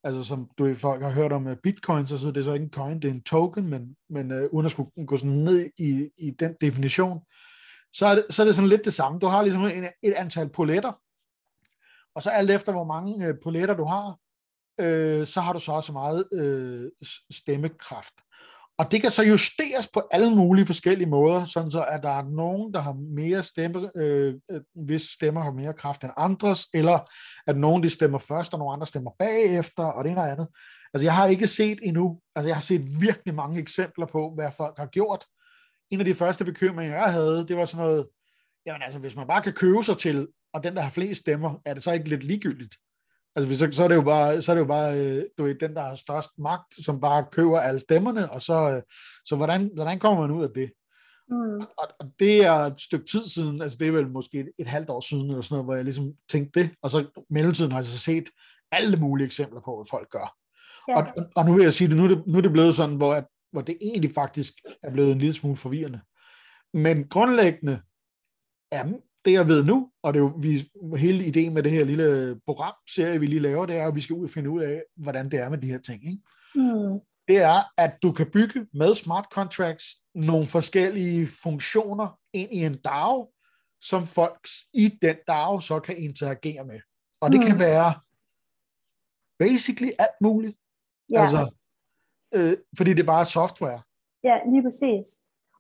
altså 0.04 0.24
som 0.24 0.50
du 0.58 0.74
folk 0.74 1.02
har 1.02 1.10
hørt 1.10 1.32
om 1.32 1.46
uh, 1.46 1.56
bitcoin, 1.62 2.06
så 2.06 2.16
det 2.16 2.36
er 2.36 2.42
så 2.42 2.52
ikke 2.52 2.64
en 2.64 2.70
coin, 2.70 3.02
det 3.02 3.08
er 3.08 3.12
en 3.12 3.22
token, 3.22 3.68
men, 3.68 3.96
men 4.10 4.32
uh, 4.32 4.44
uden 4.52 4.66
at 4.66 4.72
skulle 4.72 4.90
gå 5.06 5.16
sådan 5.16 5.36
ned 5.36 5.70
i, 5.78 6.08
i 6.18 6.30
den 6.30 6.54
definition, 6.60 7.20
så 7.92 8.06
er, 8.06 8.14
det, 8.14 8.26
så 8.30 8.42
er 8.42 8.46
det 8.46 8.54
sådan 8.54 8.68
lidt 8.68 8.84
det 8.84 8.94
samme. 8.94 9.18
Du 9.18 9.26
har 9.26 9.42
ligesom 9.42 9.64
en, 9.64 9.84
et 10.02 10.12
antal 10.12 10.48
poletter, 10.48 10.92
og 12.14 12.22
så 12.22 12.30
alt 12.30 12.50
efter, 12.50 12.72
hvor 12.72 12.84
mange 12.84 13.28
uh, 13.28 13.34
poletter 13.42 13.76
du 13.76 13.84
har, 13.84 14.08
uh, 14.82 15.26
så 15.26 15.40
har 15.40 15.52
du 15.52 15.60
så 15.60 15.72
også 15.72 15.92
meget 15.92 16.28
uh, 16.32 17.06
stemmekraft. 17.30 18.14
Og 18.80 18.90
det 18.90 19.00
kan 19.00 19.10
så 19.10 19.22
justeres 19.22 19.88
på 19.94 20.02
alle 20.10 20.34
mulige 20.34 20.66
forskellige 20.66 21.08
måder, 21.08 21.44
sådan 21.44 21.70
så 21.70 21.84
at 21.84 22.02
der 22.02 22.10
er 22.10 22.22
nogen, 22.22 22.74
der 22.74 22.80
har 22.80 22.92
mere 22.92 23.42
stemme, 23.42 23.90
øh, 23.96 24.34
øh, 24.50 24.60
hvis 24.74 25.02
stemmer 25.02 25.40
har 25.40 25.50
mere 25.50 25.72
kraft 25.72 26.04
end 26.04 26.12
andres, 26.16 26.66
eller 26.74 26.98
at 27.46 27.56
nogen 27.56 27.82
de 27.82 27.90
stemmer 27.90 28.18
først, 28.18 28.52
og 28.52 28.58
nogle 28.58 28.72
andre 28.72 28.86
stemmer 28.86 29.10
bagefter, 29.18 29.82
og 29.82 30.04
det 30.04 30.10
ene 30.10 30.20
og 30.20 30.30
andet. 30.30 30.48
Altså 30.94 31.06
jeg 31.06 31.14
har 31.14 31.26
ikke 31.26 31.46
set 31.46 31.78
endnu, 31.82 32.20
altså 32.34 32.48
jeg 32.48 32.56
har 32.56 32.60
set 32.60 33.00
virkelig 33.00 33.34
mange 33.34 33.60
eksempler 33.60 34.06
på, 34.06 34.34
hvad 34.34 34.50
folk 34.56 34.78
har 34.78 34.86
gjort. 34.86 35.24
En 35.90 35.98
af 35.98 36.04
de 36.04 36.14
første 36.14 36.44
bekymringer, 36.44 36.96
jeg 36.96 37.12
havde, 37.12 37.48
det 37.48 37.56
var 37.56 37.64
sådan 37.64 37.86
noget, 37.86 38.06
jamen 38.66 38.82
altså 38.82 38.98
hvis 38.98 39.16
man 39.16 39.26
bare 39.26 39.42
kan 39.42 39.52
købe 39.52 39.84
sig 39.84 39.98
til, 39.98 40.28
og 40.52 40.64
den, 40.64 40.76
der 40.76 40.82
har 40.82 40.90
flest 40.90 41.20
stemmer, 41.20 41.54
er 41.64 41.74
det 41.74 41.84
så 41.84 41.92
ikke 41.92 42.08
lidt 42.08 42.24
ligegyldigt? 42.24 42.74
Altså, 43.36 43.54
så, 43.54 43.68
så 43.72 43.84
er 43.84 43.88
det 43.88 43.94
jo 43.94 44.02
bare, 44.02 44.42
så 44.42 44.52
er 44.52 44.54
det 44.54 44.60
jo 44.60 44.66
bare 44.66 44.98
øh, 44.98 45.24
du 45.38 45.44
ved, 45.44 45.54
den, 45.54 45.74
der 45.74 45.82
har 45.82 45.94
størst 45.94 46.30
magt, 46.38 46.84
som 46.84 47.00
bare 47.00 47.26
køber 47.32 47.60
alle 47.60 47.80
stemmerne, 47.80 48.30
og 48.30 48.42
så, 48.42 48.70
øh, 48.70 48.82
så 49.24 49.36
hvordan, 49.36 49.70
hvordan 49.74 49.98
kommer 49.98 50.20
man 50.20 50.36
ud 50.36 50.44
af 50.44 50.50
det? 50.54 50.72
Mm. 51.28 51.60
Og, 51.60 51.88
og 52.00 52.12
det 52.18 52.44
er 52.44 52.54
et 52.54 52.80
stykke 52.80 53.06
tid 53.06 53.24
siden, 53.24 53.62
altså 53.62 53.78
det 53.78 53.88
er 53.88 53.92
vel 53.92 54.08
måske 54.08 54.40
et, 54.40 54.50
et 54.58 54.66
halvt 54.66 54.90
år 54.90 55.00
siden, 55.00 55.30
eller 55.30 55.42
sådan 55.42 55.54
noget, 55.54 55.66
hvor 55.66 55.74
jeg 55.74 55.84
ligesom 55.84 56.12
tænkte 56.28 56.60
det, 56.60 56.70
og 56.82 56.90
så 56.90 57.24
mellemtiden 57.30 57.72
har 57.72 57.78
jeg 57.78 57.84
så 57.84 57.98
set 57.98 58.28
alle 58.72 58.96
mulige 58.96 59.26
eksempler 59.26 59.60
på, 59.60 59.76
hvad 59.76 59.86
folk 59.90 60.10
gør. 60.10 60.36
Ja. 60.88 60.96
Og, 60.96 61.06
og 61.36 61.44
nu 61.44 61.54
vil 61.54 61.62
jeg 61.62 61.72
sige 61.72 61.88
det, 61.88 61.96
nu 61.96 62.04
er 62.04 62.08
det, 62.08 62.26
nu 62.26 62.38
er 62.38 62.42
det 62.42 62.52
blevet 62.52 62.74
sådan, 62.74 62.96
hvor, 62.96 63.14
at, 63.14 63.26
hvor 63.52 63.60
det 63.60 63.78
egentlig 63.80 64.10
faktisk 64.14 64.52
er 64.82 64.90
blevet 64.92 65.12
en 65.12 65.18
lille 65.18 65.34
smule 65.34 65.56
forvirrende. 65.56 66.00
Men 66.74 67.08
grundlæggende 67.08 67.80
er 68.72 68.84
det 69.24 69.32
jeg 69.32 69.48
ved 69.48 69.64
nu, 69.64 69.90
og 70.02 70.14
det 70.14 70.20
er 70.20 70.24
jo 70.24 70.32
vi, 70.38 70.70
hele 70.96 71.24
ideen 71.24 71.54
med 71.54 71.62
det 71.62 71.72
her 71.72 71.84
lille 71.84 72.40
program, 72.46 72.74
serie 72.94 73.20
vi 73.20 73.26
lige 73.26 73.40
laver, 73.40 73.66
det 73.66 73.76
er, 73.76 73.86
at 73.86 73.94
vi 73.94 74.00
skal 74.00 74.16
ud 74.16 74.24
og 74.24 74.30
finde 74.30 74.50
ud 74.50 74.62
af, 74.62 74.82
hvordan 74.96 75.30
det 75.30 75.40
er 75.40 75.48
med 75.48 75.58
de 75.58 75.66
her 75.66 75.78
ting. 75.78 76.04
Ikke? 76.04 76.22
Mm. 76.54 77.00
Det 77.28 77.38
er, 77.38 77.62
at 77.76 78.02
du 78.02 78.12
kan 78.12 78.30
bygge 78.30 78.66
med 78.74 78.94
smart 78.94 79.26
contracts 79.32 79.86
nogle 80.14 80.46
forskellige 80.46 81.26
funktioner 81.42 82.18
ind 82.32 82.52
i 82.52 82.64
en 82.64 82.76
DAO, 82.78 83.32
som 83.80 84.06
folk 84.06 84.48
i 84.74 84.88
den 85.02 85.16
DAO 85.26 85.60
så 85.60 85.80
kan 85.80 85.96
interagere 85.98 86.64
med. 86.64 86.80
Og 87.20 87.32
det 87.32 87.40
mm. 87.40 87.46
kan 87.46 87.58
være 87.58 87.94
basically 89.38 89.90
alt 89.98 90.20
muligt. 90.20 90.56
Ja. 91.10 91.22
Altså, 91.22 91.50
øh, 92.34 92.56
fordi 92.76 92.90
det 92.90 93.00
er 93.00 93.06
bare 93.06 93.26
software. 93.26 93.82
Ja, 94.24 94.38
lige 94.50 94.62
præcis. 94.62 95.06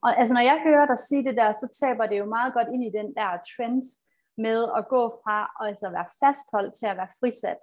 Og 0.02 0.18
altså, 0.20 0.34
når 0.34 0.44
jeg 0.50 0.60
hører 0.66 0.86
dig 0.86 0.98
sige 0.98 1.24
det 1.24 1.36
der, 1.36 1.52
så 1.52 1.66
taber 1.80 2.06
det 2.06 2.18
jo 2.18 2.24
meget 2.24 2.52
godt 2.54 2.68
ind 2.74 2.84
i 2.84 2.96
den 2.98 3.14
der 3.14 3.30
trend 3.50 3.82
med 4.38 4.60
at 4.78 4.88
gå 4.88 5.02
fra 5.22 5.38
at 5.60 5.68
altså 5.68 5.86
være 5.90 6.08
fastholdt 6.22 6.74
til 6.78 6.86
at 6.86 6.96
være 6.96 7.14
frisat. 7.20 7.60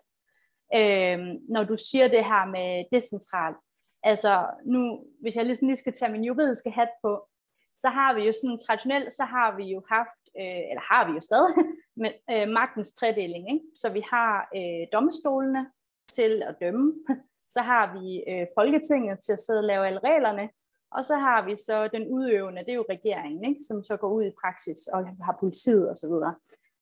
Øhm, 0.79 1.31
når 1.49 1.63
du 1.63 1.77
siger 1.77 2.07
det 2.07 2.25
her 2.31 2.45
med 2.55 2.69
decentralt. 2.93 3.57
Altså 4.03 4.33
nu, 4.65 4.81
hvis 5.21 5.35
jeg 5.35 5.45
ligesom 5.45 5.67
lige 5.67 5.83
skal 5.83 5.93
tage 5.93 6.11
min 6.11 6.23
juridiske 6.23 6.71
hat 6.71 6.89
på, 7.03 7.27
så 7.75 7.89
har 7.89 8.13
vi 8.13 8.21
jo 8.27 8.33
sådan 8.33 8.59
traditionelt, 8.65 9.13
så 9.13 9.23
har 9.23 9.57
vi 9.57 9.63
jo 9.63 9.83
haft, 9.89 10.21
øh, 10.39 10.63
eller 10.69 10.93
har 10.93 11.07
vi 11.07 11.11
jo 11.17 11.21
stadig, 11.21 11.53
med, 12.01 12.11
øh, 12.33 12.47
magtens 12.49 12.93
tredeling. 12.93 13.43
Ikke? 13.53 13.65
Så 13.75 13.89
vi 13.89 14.01
har 14.11 14.49
øh, 14.55 14.87
domstolene 14.93 15.71
til 16.11 16.43
at 16.49 16.55
dømme, 16.61 16.93
så 17.55 17.61
har 17.61 17.85
vi 17.97 18.23
øh, 18.31 18.47
Folketinget 18.57 19.19
til 19.25 19.33
at 19.33 19.39
sidde 19.39 19.59
og 19.59 19.63
lave 19.71 19.87
alle 19.87 19.99
reglerne, 19.99 20.49
og 20.91 21.05
så 21.05 21.15
har 21.15 21.45
vi 21.45 21.55
så 21.55 21.87
den 21.87 22.07
udøvende, 22.07 22.61
det 22.61 22.69
er 22.69 22.81
jo 22.81 22.85
regeringen, 22.89 23.45
ikke? 23.45 23.61
som 23.67 23.83
så 23.83 23.97
går 23.97 24.09
ud 24.09 24.23
i 24.23 24.37
praksis 24.41 24.87
og 24.87 25.07
har 25.25 25.37
politiet 25.39 25.91
osv. 25.91 26.13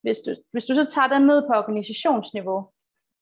Hvis 0.02 0.20
du, 0.20 0.36
hvis 0.52 0.66
du 0.66 0.76
så 0.76 0.86
tager 0.86 1.08
den 1.08 1.22
ned 1.22 1.42
på 1.48 1.54
organisationsniveau, 1.54 2.70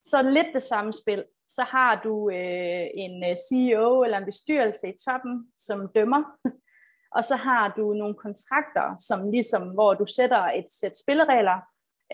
så 0.04 0.16
er 0.16 0.22
det 0.22 0.32
lidt 0.32 0.54
det 0.54 0.62
samme 0.62 0.92
spil. 0.92 1.24
Så 1.48 1.62
har 1.62 2.00
du 2.04 2.30
øh, 2.30 2.86
en 2.94 3.24
øh, 3.24 3.36
CEO 3.48 4.02
eller 4.02 4.18
en 4.18 4.24
bestyrelse 4.24 4.88
i 4.88 4.98
toppen, 5.04 5.52
som 5.58 5.88
dømmer, 5.94 6.22
og 7.16 7.24
så 7.24 7.36
har 7.36 7.74
du 7.76 7.94
nogle 7.94 8.14
kontrakter, 8.14 8.96
som 8.98 9.30
ligesom, 9.30 9.68
hvor 9.68 9.94
du 9.94 10.06
sætter 10.06 10.42
et 10.44 10.66
sæt 10.68 10.98
spilleregler, 11.02 11.58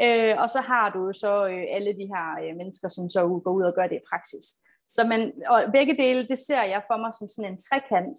øh, 0.03 0.35
og 0.43 0.51
så 0.51 0.61
har 0.61 0.91
du 0.91 1.13
så 1.13 1.47
øh, 1.47 1.65
alle 1.71 1.93
de 1.93 2.07
her 2.15 2.27
øh, 2.43 2.57
mennesker, 2.57 2.89
som 2.89 3.11
så 3.11 3.21
går 3.45 3.53
ud 3.53 3.63
og 3.63 3.75
gør 3.75 3.87
det 3.87 3.97
i 3.97 4.07
praksis. 4.11 4.47
Så 4.89 5.05
man, 5.05 5.33
og 5.47 5.65
begge 5.73 5.97
dele, 5.97 6.29
det 6.29 6.39
ser 6.39 6.63
jeg 6.63 6.83
for 6.87 6.97
mig 6.97 7.13
som 7.15 7.29
sådan 7.29 7.53
en 7.53 7.59
trekant, 7.69 8.19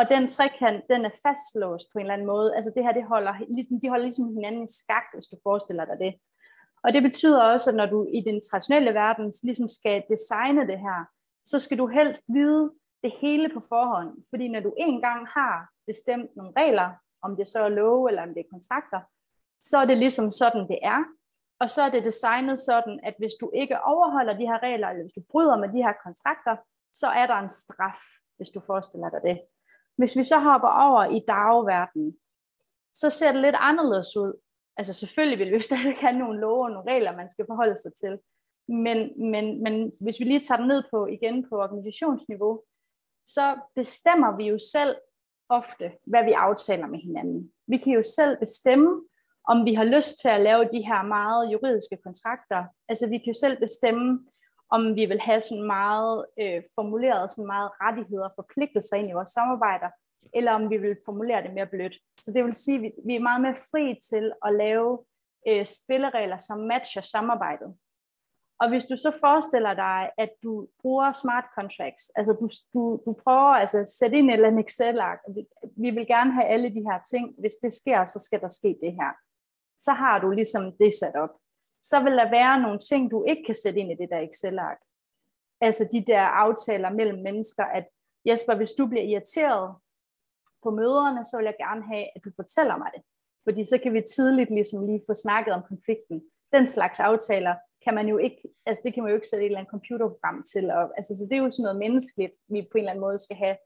og 0.00 0.08
den 0.08 0.26
trekant, 0.26 0.84
den 0.92 1.04
er 1.04 1.14
fastlåst 1.26 1.86
på 1.92 1.98
en 1.98 2.04
eller 2.04 2.14
anden 2.14 2.26
måde. 2.26 2.56
Altså 2.56 2.72
det 2.76 2.84
her, 2.84 2.92
det 2.92 3.04
holder, 3.04 3.34
de 3.82 3.88
holder 3.88 4.04
ligesom 4.04 4.34
hinanden 4.34 4.64
i 4.64 4.74
skak, 4.78 5.06
hvis 5.14 5.26
du 5.32 5.36
forestiller 5.42 5.84
dig 5.84 5.96
det. 6.04 6.12
Og 6.84 6.92
det 6.92 7.02
betyder 7.02 7.42
også, 7.42 7.70
at 7.70 7.76
når 7.76 7.86
du 7.86 8.06
i 8.18 8.20
den 8.20 8.40
traditionelle 8.50 8.94
verden 8.94 9.32
ligesom 9.42 9.68
skal 9.68 10.02
designe 10.12 10.66
det 10.66 10.78
her, 10.86 10.98
så 11.44 11.58
skal 11.58 11.78
du 11.78 11.86
helst 11.86 12.24
vide 12.28 12.72
det 13.02 13.12
hele 13.20 13.48
på 13.54 13.60
forhånd. 13.68 14.10
Fordi 14.30 14.48
når 14.48 14.60
du 14.60 14.74
engang 14.76 15.26
har 15.28 15.68
bestemt 15.86 16.36
nogle 16.36 16.52
regler, 16.56 16.90
om 17.22 17.36
det 17.36 17.48
så 17.48 17.58
er 17.60 17.68
love 17.68 18.10
eller 18.10 18.22
om 18.22 18.34
det 18.34 18.40
er 18.40 18.52
kontrakter, 18.52 19.00
så 19.62 19.78
er 19.78 19.84
det 19.84 19.98
ligesom 19.98 20.30
sådan, 20.30 20.68
det 20.68 20.78
er. 20.82 21.04
Og 21.60 21.70
så 21.70 21.82
er 21.82 21.90
det 21.90 22.04
designet 22.04 22.58
sådan, 22.60 23.00
at 23.02 23.14
hvis 23.18 23.32
du 23.40 23.50
ikke 23.54 23.82
overholder 23.82 24.32
de 24.32 24.46
her 24.46 24.62
regler, 24.62 24.88
eller 24.88 25.02
hvis 25.02 25.18
du 25.18 25.22
bryder 25.30 25.56
med 25.56 25.68
de 25.68 25.82
her 25.86 25.92
kontrakter, 26.04 26.56
så 26.92 27.06
er 27.06 27.26
der 27.26 27.34
en 27.34 27.48
straf, 27.48 28.00
hvis 28.36 28.50
du 28.50 28.60
forestiller 28.66 29.10
dig 29.10 29.20
det. 29.24 29.40
Hvis 30.00 30.16
vi 30.16 30.24
så 30.24 30.38
hopper 30.38 30.68
over 30.68 31.04
i 31.04 31.20
dagverdenen, 31.28 32.16
så 32.94 33.10
ser 33.10 33.32
det 33.32 33.40
lidt 33.42 33.56
anderledes 33.58 34.16
ud. 34.16 34.32
Altså 34.76 34.92
selvfølgelig 34.92 35.38
vil 35.38 35.52
vi 35.56 35.62
stadig 35.68 35.96
have 35.96 36.18
nogle 36.18 36.40
love 36.40 36.64
og 36.64 36.70
nogle 36.70 36.90
regler, 36.92 37.16
man 37.16 37.30
skal 37.30 37.46
forholde 37.48 37.76
sig 37.76 37.92
til. 37.94 38.18
Men, 38.68 39.30
men, 39.30 39.62
men 39.62 39.92
hvis 40.00 40.20
vi 40.20 40.24
lige 40.24 40.40
tager 40.40 40.58
den 40.58 40.68
ned 40.68 40.82
på 40.90 41.06
igen 41.06 41.48
på 41.48 41.54
organisationsniveau, 41.64 42.62
så 43.26 43.60
bestemmer 43.74 44.36
vi 44.36 44.44
jo 44.44 44.58
selv 44.72 44.96
ofte, 45.48 45.92
hvad 46.06 46.24
vi 46.24 46.32
aftaler 46.32 46.86
med 46.86 46.98
hinanden. 46.98 47.52
Vi 47.66 47.76
kan 47.76 47.92
jo 47.92 48.02
selv 48.02 48.38
bestemme, 48.38 49.02
om 49.48 49.64
vi 49.64 49.74
har 49.74 49.84
lyst 49.84 50.20
til 50.20 50.28
at 50.28 50.40
lave 50.40 50.64
de 50.64 50.86
her 50.88 51.02
meget 51.02 51.52
juridiske 51.52 51.96
kontrakter. 52.04 52.64
Altså 52.88 53.08
vi 53.08 53.18
kan 53.18 53.32
jo 53.32 53.38
selv 53.40 53.60
bestemme, 53.60 54.26
om 54.70 54.96
vi 54.96 55.04
vil 55.06 55.20
have 55.20 55.40
sådan 55.40 55.66
meget 55.66 56.26
øh, 56.40 56.62
formuleret 56.74 57.32
sådan 57.32 57.46
meget 57.46 57.70
rettigheder 57.82 58.24
og 58.24 58.32
forpligtelser 58.36 58.96
ind 58.96 59.08
i 59.10 59.12
vores 59.12 59.30
samarbejder, 59.30 59.90
eller 60.34 60.52
om 60.52 60.70
vi 60.70 60.76
vil 60.76 60.96
formulere 61.04 61.42
det 61.42 61.54
mere 61.54 61.66
blødt. 61.66 61.96
Så 62.20 62.32
det 62.32 62.44
vil 62.44 62.54
sige, 62.54 62.76
at 62.76 62.82
vi, 62.82 62.90
vi 63.06 63.16
er 63.16 63.20
meget 63.28 63.42
mere 63.42 63.54
fri 63.70 63.98
til 64.10 64.32
at 64.46 64.54
lave 64.54 65.04
øh, 65.48 65.66
spilleregler, 65.66 66.38
som 66.38 66.58
matcher 66.58 67.02
samarbejdet. 67.02 67.70
Og 68.60 68.68
hvis 68.68 68.84
du 68.84 68.96
så 68.96 69.10
forestiller 69.20 69.74
dig, 69.74 70.10
at 70.18 70.30
du 70.42 70.68
bruger 70.82 71.12
smart 71.12 71.44
contracts, 71.58 72.10
altså 72.16 72.32
du, 72.32 72.48
du, 72.74 73.02
du 73.06 73.12
prøver 73.24 73.54
altså 73.62 73.78
at 73.78 73.90
sætte 73.90 74.18
ind 74.18 74.30
et 74.30 74.34
eller 74.34 74.48
andet 74.48 74.64
Excel-ark, 74.64 75.18
vi, 75.34 75.42
vi 75.76 75.90
vil 75.90 76.06
gerne 76.06 76.32
have 76.32 76.46
alle 76.46 76.68
de 76.68 76.86
her 76.88 76.98
ting, 77.10 77.34
hvis 77.38 77.54
det 77.62 77.72
sker, 77.72 78.04
så 78.04 78.18
skal 78.18 78.40
der 78.40 78.48
ske 78.48 78.78
det 78.82 78.92
her. 78.92 79.12
Så 79.78 79.92
har 79.92 80.18
du 80.18 80.30
ligesom 80.30 80.72
det 80.80 80.94
sat 81.00 81.16
op 81.16 81.34
så 81.82 82.02
vil 82.04 82.12
der 82.12 82.30
være 82.30 82.60
nogle 82.60 82.78
ting, 82.78 83.10
du 83.10 83.24
ikke 83.24 83.44
kan 83.46 83.54
sætte 83.54 83.80
ind 83.80 83.92
i 83.92 83.94
det 83.94 84.08
der 84.10 84.18
Excel-ark. 84.18 84.80
Altså 85.60 85.88
de 85.92 86.04
der 86.06 86.20
aftaler 86.20 86.90
mellem 86.90 87.22
mennesker, 87.22 87.64
at 87.64 87.86
Jesper, 88.26 88.54
hvis 88.54 88.72
du 88.72 88.86
bliver 88.86 89.04
irriteret 89.04 89.76
på 90.62 90.70
møderne, 90.70 91.24
så 91.24 91.36
vil 91.36 91.44
jeg 91.44 91.56
gerne 91.58 91.82
have, 91.82 92.06
at 92.16 92.24
du 92.24 92.30
fortæller 92.36 92.76
mig 92.76 92.90
det. 92.94 93.02
Fordi 93.44 93.64
så 93.64 93.78
kan 93.78 93.92
vi 93.94 94.02
tidligt 94.02 94.50
ligesom 94.50 94.86
lige 94.86 95.02
få 95.08 95.14
snakket 95.14 95.54
om 95.54 95.62
konflikten. 95.68 96.22
Den 96.52 96.66
slags 96.66 97.00
aftaler 97.00 97.54
kan 97.84 97.94
man 97.94 98.08
jo 98.08 98.18
ikke, 98.18 98.42
altså 98.66 98.82
det 98.84 98.94
kan 98.94 99.02
man 99.02 99.10
jo 99.10 99.16
ikke 99.16 99.28
sætte 99.28 99.44
et 99.44 99.46
eller 99.46 99.58
andet 99.58 99.70
computerprogram 99.70 100.42
til. 100.52 100.70
Og, 100.70 100.82
altså, 100.96 101.16
så 101.16 101.24
det 101.28 101.36
er 101.36 101.42
jo 101.42 101.50
sådan 101.50 101.62
noget 101.62 101.78
menneskeligt, 101.78 102.34
vi 102.48 102.68
på 102.72 102.78
en 102.78 102.78
eller 102.78 102.90
anden 102.90 103.06
måde 103.06 103.18
skal 103.18 103.36
have, 103.36 103.56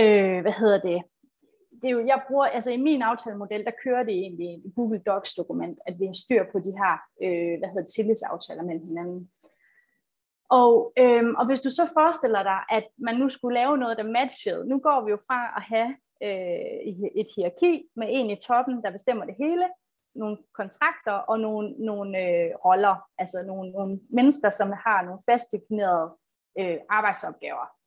øh, 0.00 0.40
hvad 0.42 0.52
hedder 0.52 0.80
det, 0.80 1.02
det 1.82 1.88
er 1.88 1.92
jo, 1.92 2.06
jeg 2.06 2.22
bruger, 2.28 2.46
altså 2.46 2.70
i 2.70 2.76
min 2.76 3.02
aftalemodel, 3.02 3.64
der 3.64 3.80
kører 3.84 4.02
det 4.02 4.14
egentlig 4.14 4.46
i 4.46 4.72
Google 4.76 5.02
Docs 5.06 5.34
dokument, 5.34 5.78
at 5.86 6.00
vi 6.00 6.06
har 6.06 6.12
styr 6.12 6.44
på 6.52 6.58
de 6.58 6.72
her, 6.80 6.94
øh, 7.24 7.58
hvad 7.58 7.68
hedder 7.68 7.86
tillidsaftaler 7.86 8.62
mellem 8.62 8.86
hinanden. 8.86 9.30
Og, 10.50 10.92
øhm, 10.98 11.34
og 11.34 11.46
hvis 11.46 11.60
du 11.60 11.70
så 11.70 11.90
forestiller 11.98 12.42
dig, 12.42 12.60
at 12.68 12.86
man 12.98 13.16
nu 13.16 13.28
skulle 13.28 13.54
lave 13.60 13.78
noget, 13.78 13.98
der 13.98 14.12
matchede, 14.18 14.68
nu 14.68 14.78
går 14.78 15.04
vi 15.04 15.10
jo 15.10 15.18
fra 15.26 15.40
at 15.56 15.62
have 15.62 15.90
øh, 16.22 17.20
et 17.20 17.26
hierarki 17.36 17.88
med 17.96 18.06
en 18.10 18.30
i 18.30 18.36
toppen, 18.46 18.82
der 18.84 18.90
bestemmer 18.90 19.24
det 19.24 19.34
hele, 19.38 19.66
nogle 20.14 20.38
kontrakter 20.54 21.12
og 21.12 21.40
nogle, 21.40 21.70
nogle 21.78 22.18
øh, 22.18 22.50
roller, 22.64 22.96
altså 23.18 23.38
nogle, 23.46 23.70
nogle 23.70 24.00
mennesker, 24.10 24.50
som 24.50 24.72
har 24.86 25.02
nogle 25.02 25.20
fast 25.30 25.52
definerede 25.52 26.16
øh, 26.58 26.78
arbejdsopgaver 26.88 27.79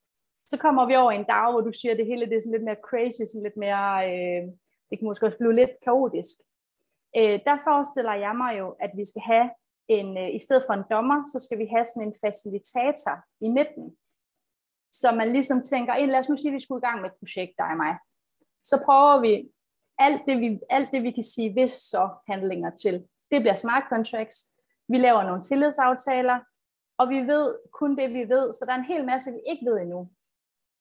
så 0.51 0.57
kommer 0.57 0.85
vi 0.85 0.95
over 0.95 1.12
i 1.12 1.15
en 1.15 1.31
dag, 1.33 1.51
hvor 1.51 1.62
du 1.62 1.71
siger, 1.71 1.91
at 1.91 1.97
det 1.97 2.05
hele 2.05 2.25
det 2.25 2.38
er 2.38 2.41
sådan 2.41 2.57
lidt 2.57 2.69
mere 2.69 2.85
crazy, 2.89 3.23
sådan 3.25 3.45
lidt 3.47 3.57
mere, 3.65 3.88
øh, 4.09 4.43
det 4.89 4.95
kan 4.97 5.07
måske 5.07 5.25
også 5.25 5.41
blive 5.41 5.59
lidt 5.62 5.73
kaotisk. 5.85 6.38
Øh, 7.17 7.38
der 7.47 7.57
forestiller 7.67 8.15
jeg 8.25 8.33
mig 8.43 8.51
jo, 8.59 8.67
at 8.85 8.91
vi 9.00 9.05
skal 9.12 9.23
have 9.33 9.47
en, 9.97 10.09
øh, 10.17 10.29
i 10.38 10.39
stedet 10.45 10.63
for 10.67 10.73
en 10.73 10.89
dommer, 10.93 11.19
så 11.33 11.38
skal 11.45 11.57
vi 11.62 11.65
have 11.73 11.85
sådan 11.85 12.07
en 12.07 12.19
facilitator 12.23 13.15
i 13.45 13.50
midten. 13.57 13.85
Så 14.91 15.07
man 15.19 15.31
ligesom 15.31 15.59
tænker, 15.62 16.05
lad 16.05 16.19
os 16.19 16.29
nu 16.29 16.38
sige, 16.38 16.51
at 16.51 16.57
vi 16.57 16.63
skulle 16.63 16.81
i 16.81 16.88
gang 16.88 17.01
med 17.01 17.09
et 17.09 17.19
projekt, 17.21 17.53
dig 17.57 17.69
og 17.73 17.77
mig. 17.77 17.93
Så 18.63 18.75
prøver 18.85 19.21
vi 19.25 19.33
alt 19.97 20.21
det, 20.27 20.35
vi, 20.39 20.59
alt 20.69 20.89
det, 20.93 21.03
vi 21.03 21.12
kan 21.12 21.23
sige, 21.23 21.53
hvis 21.53 21.71
så 21.71 22.09
handlinger 22.27 22.71
til. 22.83 22.95
Det 23.31 23.41
bliver 23.41 23.55
smart 23.55 23.83
contracts. 23.89 24.39
Vi 24.88 24.97
laver 24.97 25.23
nogle 25.23 25.43
tillidsaftaler, 25.43 26.39
og 26.97 27.09
vi 27.09 27.19
ved 27.31 27.55
kun 27.79 27.97
det, 27.97 28.13
vi 28.13 28.29
ved. 28.29 28.53
Så 28.53 28.65
der 28.65 28.71
er 28.73 28.77
en 28.77 28.91
hel 28.93 29.05
masse, 29.05 29.31
vi 29.31 29.39
ikke 29.51 29.65
ved 29.65 29.81
endnu 29.81 30.09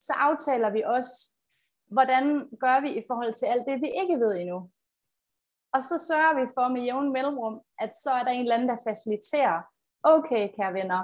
så 0.07 0.13
aftaler 0.17 0.71
vi 0.71 0.83
også, 0.97 1.15
hvordan 1.95 2.27
gør 2.65 2.81
vi 2.81 2.91
i 2.99 3.05
forhold 3.09 3.35
til 3.35 3.47
alt 3.47 3.67
det, 3.69 3.81
vi 3.81 3.91
ikke 4.01 4.21
ved 4.25 4.33
endnu. 4.41 4.71
Og 5.75 5.85
så 5.85 5.97
sørger 6.09 6.35
vi 6.41 6.45
for 6.55 6.69
med 6.69 6.83
jævn 6.83 7.13
mellemrum, 7.13 7.61
at 7.79 7.91
så 8.03 8.11
er 8.11 8.25
der 8.25 8.31
en 8.31 8.41
eller 8.41 8.55
anden, 8.55 8.69
der 8.69 8.87
faciliterer, 8.89 9.63
okay, 10.03 10.49
kære 10.57 10.75
venner, 10.75 11.03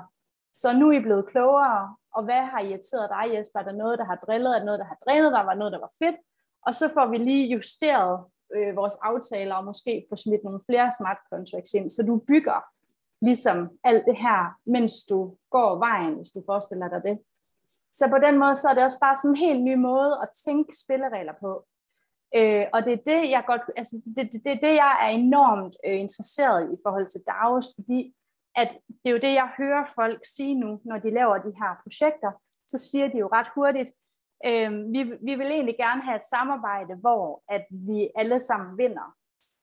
så 0.60 0.68
nu 0.78 0.88
er 0.88 0.98
I 0.98 1.02
blevet 1.02 1.26
klogere, 1.26 1.96
og 2.14 2.22
hvad 2.24 2.42
har 2.52 2.60
irriteret 2.60 3.10
dig, 3.16 3.34
Jesper? 3.34 3.60
Er 3.60 3.64
der 3.64 3.82
noget, 3.82 3.98
der 3.98 4.04
har 4.04 4.16
drillet? 4.26 4.54
Er 4.54 4.58
der 4.58 4.64
noget, 4.64 4.80
der 4.80 4.90
har 4.92 4.98
drænet? 5.04 5.32
Der 5.32 5.44
var 5.44 5.54
noget, 5.54 5.72
der 5.72 5.78
var 5.78 5.92
fedt? 6.02 6.16
Og 6.66 6.76
så 6.76 6.90
får 6.94 7.06
vi 7.06 7.18
lige 7.18 7.52
justeret 7.54 8.24
øh, 8.56 8.76
vores 8.76 8.94
aftaler, 9.02 9.54
og 9.54 9.64
måske 9.64 10.06
få 10.10 10.16
smidt 10.16 10.44
nogle 10.44 10.60
flere 10.66 10.90
smart 10.98 11.18
contracts 11.32 11.74
ind, 11.74 11.90
så 11.90 12.02
du 12.02 12.16
bygger 12.18 12.60
ligesom 13.20 13.78
alt 13.84 14.04
det 14.06 14.16
her, 14.16 14.40
mens 14.66 15.04
du 15.10 15.36
går 15.50 15.78
vejen, 15.78 16.14
hvis 16.14 16.30
du 16.30 16.42
forestiller 16.46 16.88
dig 16.88 17.02
det. 17.02 17.18
Så 17.92 18.04
på 18.10 18.18
den 18.26 18.38
måde, 18.38 18.56
så 18.56 18.68
er 18.68 18.74
det 18.74 18.84
også 18.84 19.00
bare 19.00 19.16
sådan 19.16 19.30
en 19.30 19.44
helt 19.46 19.62
ny 19.62 19.74
måde 19.74 20.12
at 20.22 20.28
tænke 20.46 20.72
spilleregler 20.84 21.32
på. 21.40 21.66
Øh, 22.36 22.66
og 22.72 22.84
det 22.84 22.92
er 22.92 23.02
det, 23.12 23.30
jeg 23.30 23.44
godt, 23.46 23.62
altså 23.76 24.02
det, 24.16 24.32
det, 24.32 24.40
det, 24.44 24.60
det 24.62 24.74
jeg 24.84 24.92
er 25.02 25.08
enormt 25.08 25.76
øh, 25.86 26.00
interesseret 26.00 26.70
i 26.70 26.74
i 26.74 26.78
forhold 26.84 27.06
til 27.06 27.20
DAOs, 27.26 27.66
fordi 27.76 28.14
at 28.54 28.70
det 28.88 29.08
er 29.10 29.10
jo 29.10 29.24
det, 29.26 29.34
jeg 29.34 29.50
hører 29.58 29.84
folk 29.94 30.20
sige 30.36 30.54
nu, 30.54 30.80
når 30.84 30.98
de 30.98 31.10
laver 31.10 31.38
de 31.38 31.52
her 31.60 31.72
projekter, 31.82 32.30
så 32.68 32.78
siger 32.78 33.08
de 33.08 33.18
jo 33.18 33.28
ret 33.32 33.50
hurtigt, 33.54 33.90
øh, 34.46 34.70
vi, 34.92 35.02
vi 35.26 35.34
vil 35.34 35.46
egentlig 35.46 35.76
gerne 35.76 36.02
have 36.02 36.16
et 36.16 36.30
samarbejde, 36.30 36.94
hvor 36.94 37.42
at 37.48 37.66
vi 37.70 38.10
alle 38.16 38.40
sammen 38.40 38.78
vinder. 38.78 39.17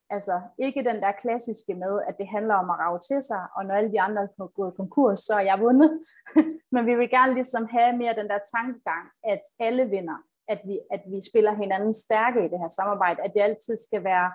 Altså 0.09 0.41
ikke 0.57 0.83
den 0.83 0.95
der 1.03 1.12
klassiske 1.12 1.74
med, 1.74 2.01
at 2.07 2.17
det 2.17 2.27
handler 2.27 2.55
om 2.55 2.69
at 2.69 2.79
rave 2.79 3.00
til 3.00 3.24
sig, 3.24 3.43
og 3.55 3.65
når 3.65 3.74
alle 3.75 3.91
de 3.91 4.01
andre 4.01 4.21
er 4.24 4.47
gået 4.47 4.75
konkurs, 4.75 5.19
så 5.19 5.33
er 5.33 5.45
jeg 5.50 5.59
vundet. 5.59 6.00
Men 6.74 6.85
vi 6.85 6.95
vil 6.95 7.09
gerne 7.09 7.33
ligesom 7.33 7.67
have 7.71 7.97
mere 7.97 8.15
den 8.15 8.29
der 8.29 8.39
tankegang, 8.55 9.05
at 9.24 9.41
alle 9.59 9.85
vinder, 9.85 10.17
at 10.47 10.62
vi, 10.65 10.79
at 10.91 11.01
vi 11.12 11.19
spiller 11.29 11.53
hinanden 11.53 11.93
stærke 11.93 12.39
i 12.45 12.50
det 12.51 12.59
her 12.59 12.69
samarbejde, 12.69 13.21
at 13.21 13.31
det 13.33 13.41
altid 13.41 13.77
skal 13.77 14.03
være 14.03 14.31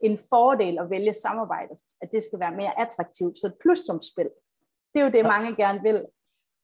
en 0.00 0.18
fordel 0.30 0.78
at 0.78 0.90
vælge 0.90 1.14
samarbejdet, 1.14 1.78
at 2.02 2.12
det 2.12 2.24
skal 2.24 2.40
være 2.40 2.56
mere 2.56 2.80
attraktivt, 2.80 3.38
så 3.38 3.46
et 3.46 3.56
plus 3.62 3.78
som 3.78 4.02
spil. 4.02 4.30
Det 4.92 5.00
er 5.00 5.04
jo 5.04 5.10
det, 5.10 5.24
mange 5.24 5.56
gerne 5.56 5.80
vil. 5.82 6.06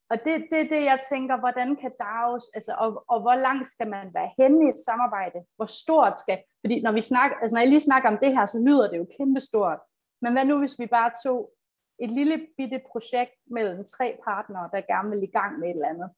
Og 0.09 0.17
det 0.23 0.33
er 0.35 0.43
det, 0.51 0.69
det, 0.69 0.81
jeg 0.91 0.99
tænker, 1.11 1.37
hvordan 1.37 1.75
kan 1.75 1.91
DAOs, 1.99 2.45
altså, 2.55 2.73
og, 2.83 3.03
og 3.07 3.21
hvor 3.21 3.35
langt 3.35 3.67
skal 3.67 3.87
man 3.87 4.05
være 4.17 4.29
henne 4.37 4.65
i 4.65 4.69
et 4.69 4.79
samarbejde? 4.85 5.39
Hvor 5.55 5.65
stort 5.65 6.19
skal, 6.19 6.37
fordi 6.61 6.81
når, 6.81 6.91
vi 6.91 7.01
snakker, 7.01 7.37
altså 7.37 7.55
når 7.55 7.61
jeg 7.61 7.69
lige 7.69 7.89
snakker 7.89 8.09
om 8.09 8.17
det 8.17 8.31
her, 8.35 8.45
så 8.45 8.59
lyder 8.67 8.89
det 8.89 8.97
jo 8.97 9.07
kæmpestort. 9.17 9.79
Men 10.21 10.33
hvad 10.33 10.45
nu, 10.45 10.59
hvis 10.59 10.79
vi 10.79 10.85
bare 10.85 11.11
tog 11.23 11.51
et 11.99 12.11
lille 12.11 12.47
bitte 12.57 12.81
projekt 12.91 13.35
mellem 13.45 13.85
tre 13.85 14.17
partnere, 14.23 14.69
der 14.73 14.81
gerne 14.93 15.09
vil 15.09 15.23
i 15.23 15.31
gang 15.37 15.59
med 15.59 15.67
et 15.67 15.75
eller 15.75 15.89
andet? 15.89 16.09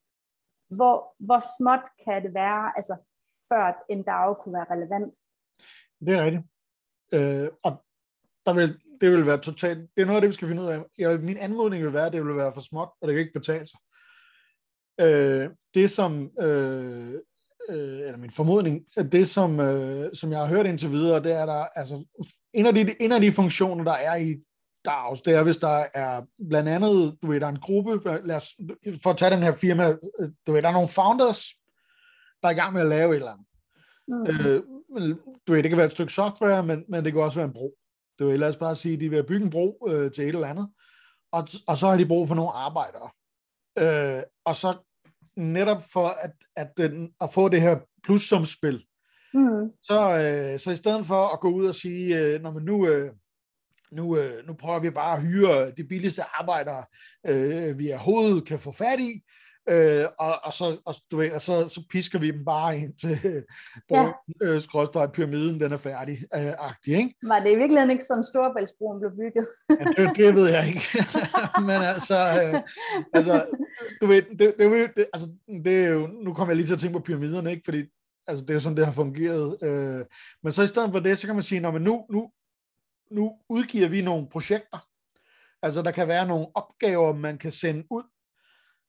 Hvor, 0.77 1.15
hvor 1.19 1.41
småt 1.57 1.85
kan 2.05 2.23
det 2.23 2.33
være, 2.33 2.71
altså, 2.75 2.95
før 3.53 3.85
en 3.89 4.03
DAO 4.03 4.33
kunne 4.33 4.53
være 4.53 4.71
relevant? 4.71 5.15
Det 6.05 6.13
er 6.15 6.23
rigtigt. 6.25 6.45
Øh, 7.13 7.49
og 7.63 7.71
der 8.45 8.53
vil, 8.53 8.69
det 9.01 9.11
vil 9.11 9.25
være 9.25 9.37
totalt, 9.37 9.79
det 9.79 10.01
er 10.01 10.05
noget 10.05 10.17
af 10.17 10.21
det, 10.21 10.29
vi 10.29 10.33
skal 10.33 10.47
finde 10.47 10.61
ud 10.61 10.67
af. 10.67 10.79
Jeg, 10.97 11.19
min 11.19 11.37
anmodning 11.37 11.83
vil 11.83 11.93
være, 11.93 12.05
at 12.05 12.13
det 12.13 12.25
vil 12.25 12.35
være 12.35 12.53
for 12.53 12.61
småt, 12.61 12.89
og 13.01 13.07
det 13.07 13.15
kan 13.15 13.19
ikke 13.19 13.39
betale 13.39 13.67
sig. 13.67 13.79
Øh, 15.01 15.49
det 15.73 15.91
som, 15.91 16.29
øh, 16.41 17.13
øh, 17.69 17.99
eller 17.99 18.17
min 18.17 18.31
formodning, 18.31 18.85
at 18.97 19.11
det 19.11 19.29
som, 19.29 19.59
øh, 19.59 20.09
som 20.13 20.31
jeg 20.31 20.39
har 20.39 20.47
hørt 20.47 20.65
indtil 20.65 20.91
videre, 20.91 21.23
det 21.23 21.31
er 21.31 21.45
der, 21.45 21.65
altså, 21.75 22.05
en 22.53 22.65
af 22.65 22.73
de, 22.73 23.01
en 23.01 23.11
af 23.11 23.21
de 23.21 23.31
funktioner, 23.31 23.83
der 23.83 23.91
er 23.91 24.15
i 24.15 24.35
DAOs, 24.85 25.21
det 25.21 25.33
er, 25.33 25.43
hvis 25.43 25.57
der 25.57 25.85
er 25.93 26.21
blandt 26.49 26.69
andet, 26.69 27.17
du 27.21 27.27
ved, 27.27 27.39
der 27.39 27.45
er 27.45 27.51
en 27.51 27.59
gruppe, 27.59 28.19
lad 28.23 28.35
os, 28.35 28.55
for 29.03 29.09
at 29.09 29.17
tage 29.17 29.35
den 29.35 29.43
her 29.43 29.53
firma, 29.53 29.91
du 30.47 30.51
ved, 30.51 30.61
der 30.61 30.67
er 30.67 30.73
nogle 30.73 30.87
founders, 30.87 31.45
der 32.41 32.47
er 32.47 32.51
i 32.51 32.55
gang 32.55 32.73
med 32.73 32.81
at 32.81 32.87
lave 32.87 33.09
et 33.09 33.15
eller 33.15 33.31
andet. 33.31 33.45
Mm. 34.07 34.47
Øh, 34.47 34.63
du 35.47 35.53
ved, 35.53 35.63
det 35.63 35.69
kan 35.69 35.77
være 35.77 35.85
et 35.85 35.91
stykke 35.91 36.13
software, 36.13 36.63
men, 36.63 36.83
men 36.89 37.05
det 37.05 37.13
kan 37.13 37.21
også 37.21 37.39
være 37.39 37.47
en 37.47 37.53
bro. 37.53 37.75
Ved, 38.19 38.37
lad 38.37 38.49
os 38.49 38.57
bare 38.57 38.75
sige, 38.75 38.93
at 38.93 38.99
de 38.99 39.09
vil 39.09 39.23
bygge 39.23 39.45
en 39.45 39.51
bro 39.51 39.87
øh, 39.89 40.11
til 40.11 40.23
et 40.23 40.27
eller 40.27 40.47
andet, 40.47 40.69
og, 41.31 41.47
og 41.67 41.77
så 41.77 41.87
har 41.87 41.97
de 41.97 42.05
brug 42.05 42.27
for 42.27 42.35
nogle 42.35 42.51
arbejdere. 42.51 43.09
Øh, 43.77 44.23
og 44.45 44.55
så 44.55 44.77
netop 45.37 45.83
for 45.93 46.07
at, 46.07 46.31
at, 46.55 46.71
den, 46.77 47.09
at 47.21 47.33
få 47.33 47.49
det 47.49 47.61
her 47.61 47.79
plussumspil, 48.03 48.85
mm. 49.33 49.71
så, 49.81 49.99
øh, 49.99 50.59
så 50.59 50.71
i 50.71 50.75
stedet 50.75 51.05
for 51.05 51.27
at 51.33 51.39
gå 51.39 51.49
ud 51.49 51.65
og 51.65 51.75
sige, 51.75 52.19
øh, 52.19 52.41
når 52.41 52.51
man 52.51 52.63
nu, 52.63 52.87
øh, 52.87 53.11
nu, 53.91 54.17
øh, 54.17 54.47
nu 54.47 54.53
prøver 54.53 54.79
vi 54.79 54.89
bare 54.89 55.17
at 55.17 55.23
hyre 55.23 55.71
de 55.71 55.83
billigste 55.83 56.23
arbejdere, 56.23 56.85
øh, 57.27 57.79
vi 57.79 57.91
overhovedet 57.91 58.45
kan 58.45 58.59
få 58.59 58.71
fat 58.71 58.99
i, 58.99 59.21
Øh, 59.69 60.05
og, 60.19 60.35
og, 60.43 60.53
så, 60.53 60.77
og, 60.85 60.95
du 61.11 61.17
ved, 61.17 61.31
og 61.31 61.41
så, 61.41 61.69
så 61.69 61.83
pisker 61.89 62.19
vi 62.19 62.31
dem 62.31 62.45
bare 62.45 62.77
ind 62.77 62.93
til 62.93 63.43
ja. 63.91 64.11
øh, 64.41 64.61
skrådstræk 64.61 65.11
pyramiden, 65.11 65.59
den 65.59 65.71
er 65.73 65.77
færdig, 65.77 66.17
øh, 66.35 66.53
agtig, 66.59 66.93
ikke? 66.93 67.15
Var 67.23 67.39
det 67.39 67.51
i 67.51 67.55
virkeligheden 67.55 67.91
ikke 67.91 68.03
sådan, 68.03 68.23
Storebæltsbroen 68.23 68.99
blev 68.99 69.11
bygget? 69.11 69.47
ja, 69.69 70.03
det, 70.03 70.17
det 70.17 70.35
ved 70.35 70.49
jeg 70.49 70.67
ikke. 70.67 70.81
Men 71.69 71.81
altså, 71.93 72.17
øh, 72.17 72.61
altså 73.13 73.45
du 74.01 74.05
ved, 74.05 74.21
det, 74.21 74.55
det, 74.59 74.91
det, 74.95 75.05
altså, 75.13 75.29
det 75.63 75.85
er 75.85 75.89
jo, 75.89 76.07
nu 76.07 76.33
kommer 76.33 76.51
jeg 76.51 76.57
lige 76.57 76.67
til 76.67 76.73
at 76.73 76.79
tænke 76.79 76.99
på 76.99 77.05
pyramiderne, 77.05 77.51
ikke? 77.51 77.61
Fordi 77.65 77.83
altså, 78.27 78.41
det 78.45 78.49
er 78.49 78.53
jo 78.53 78.59
sådan, 78.59 78.77
det 78.77 78.85
har 78.85 78.93
fungeret. 78.93 79.63
Øh, 79.63 80.05
men 80.43 80.51
så 80.51 80.63
i 80.63 80.67
stedet 80.67 80.91
for 80.91 80.99
det, 80.99 81.17
så 81.17 81.27
kan 81.27 81.35
man 81.35 81.43
sige, 81.43 81.61
når 81.61 81.71
man 81.71 81.81
nu, 81.81 82.05
nu, 82.09 82.31
nu 83.11 83.37
udgiver 83.49 83.87
vi 83.87 84.01
nogle 84.01 84.27
projekter, 84.29 84.89
Altså, 85.61 85.81
der 85.81 85.91
kan 85.91 86.07
være 86.07 86.27
nogle 86.27 86.47
opgaver, 86.55 87.13
man 87.13 87.37
kan 87.37 87.51
sende 87.51 87.83
ud 87.89 88.03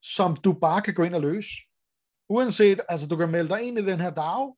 som 0.03 0.37
du 0.37 0.53
bare 0.53 0.83
kan 0.83 0.95
gå 0.95 1.03
ind 1.03 1.15
og 1.15 1.21
løse. 1.21 1.49
Uanset, 2.29 2.81
altså 2.89 3.09
du 3.09 3.17
kan 3.17 3.31
melde 3.31 3.49
dig 3.49 3.63
ind 3.63 3.79
i 3.79 3.87
den 3.87 4.01
her 4.01 4.11
DAO, 4.11 4.57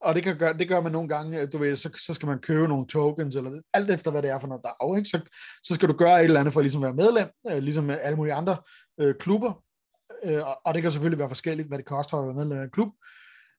og 0.00 0.14
det, 0.14 0.22
kan 0.22 0.38
gøre, 0.38 0.58
det 0.58 0.68
gør 0.68 0.80
man 0.80 0.92
nogle 0.92 1.08
gange, 1.08 1.46
du 1.46 1.58
ved, 1.58 1.76
så, 1.76 1.90
så 2.06 2.14
skal 2.14 2.28
man 2.28 2.38
købe 2.38 2.68
nogle 2.68 2.86
tokens, 2.86 3.36
eller 3.36 3.60
alt 3.74 3.90
efter, 3.90 4.10
hvad 4.10 4.22
det 4.22 4.30
er 4.30 4.38
for 4.38 4.48
noget 4.48 4.64
DAO, 4.64 4.96
ikke? 4.96 5.08
Så, 5.08 5.20
så 5.64 5.74
skal 5.74 5.88
du 5.88 5.94
gøre 5.94 6.18
et 6.20 6.24
eller 6.24 6.40
andet 6.40 6.54
for 6.54 6.60
ligesom 6.60 6.84
at 6.84 6.94
ligesom 6.94 6.96
være 6.96 7.06
medlem, 7.06 7.56
øh, 7.56 7.62
ligesom 7.62 7.84
med 7.84 7.98
alle 8.00 8.16
mulige 8.16 8.34
andre 8.34 8.56
øh, 9.00 9.14
klubber, 9.14 9.62
øh, 10.24 10.46
og, 10.46 10.60
og 10.64 10.74
det 10.74 10.82
kan 10.82 10.92
selvfølgelig 10.92 11.18
være 11.18 11.28
forskelligt, 11.28 11.68
hvad 11.68 11.78
det 11.78 11.86
koster 11.86 12.16
at 12.16 12.26
være 12.26 12.34
medlem 12.34 12.58
af 12.58 12.64
en 12.64 12.70
klub, 12.70 12.88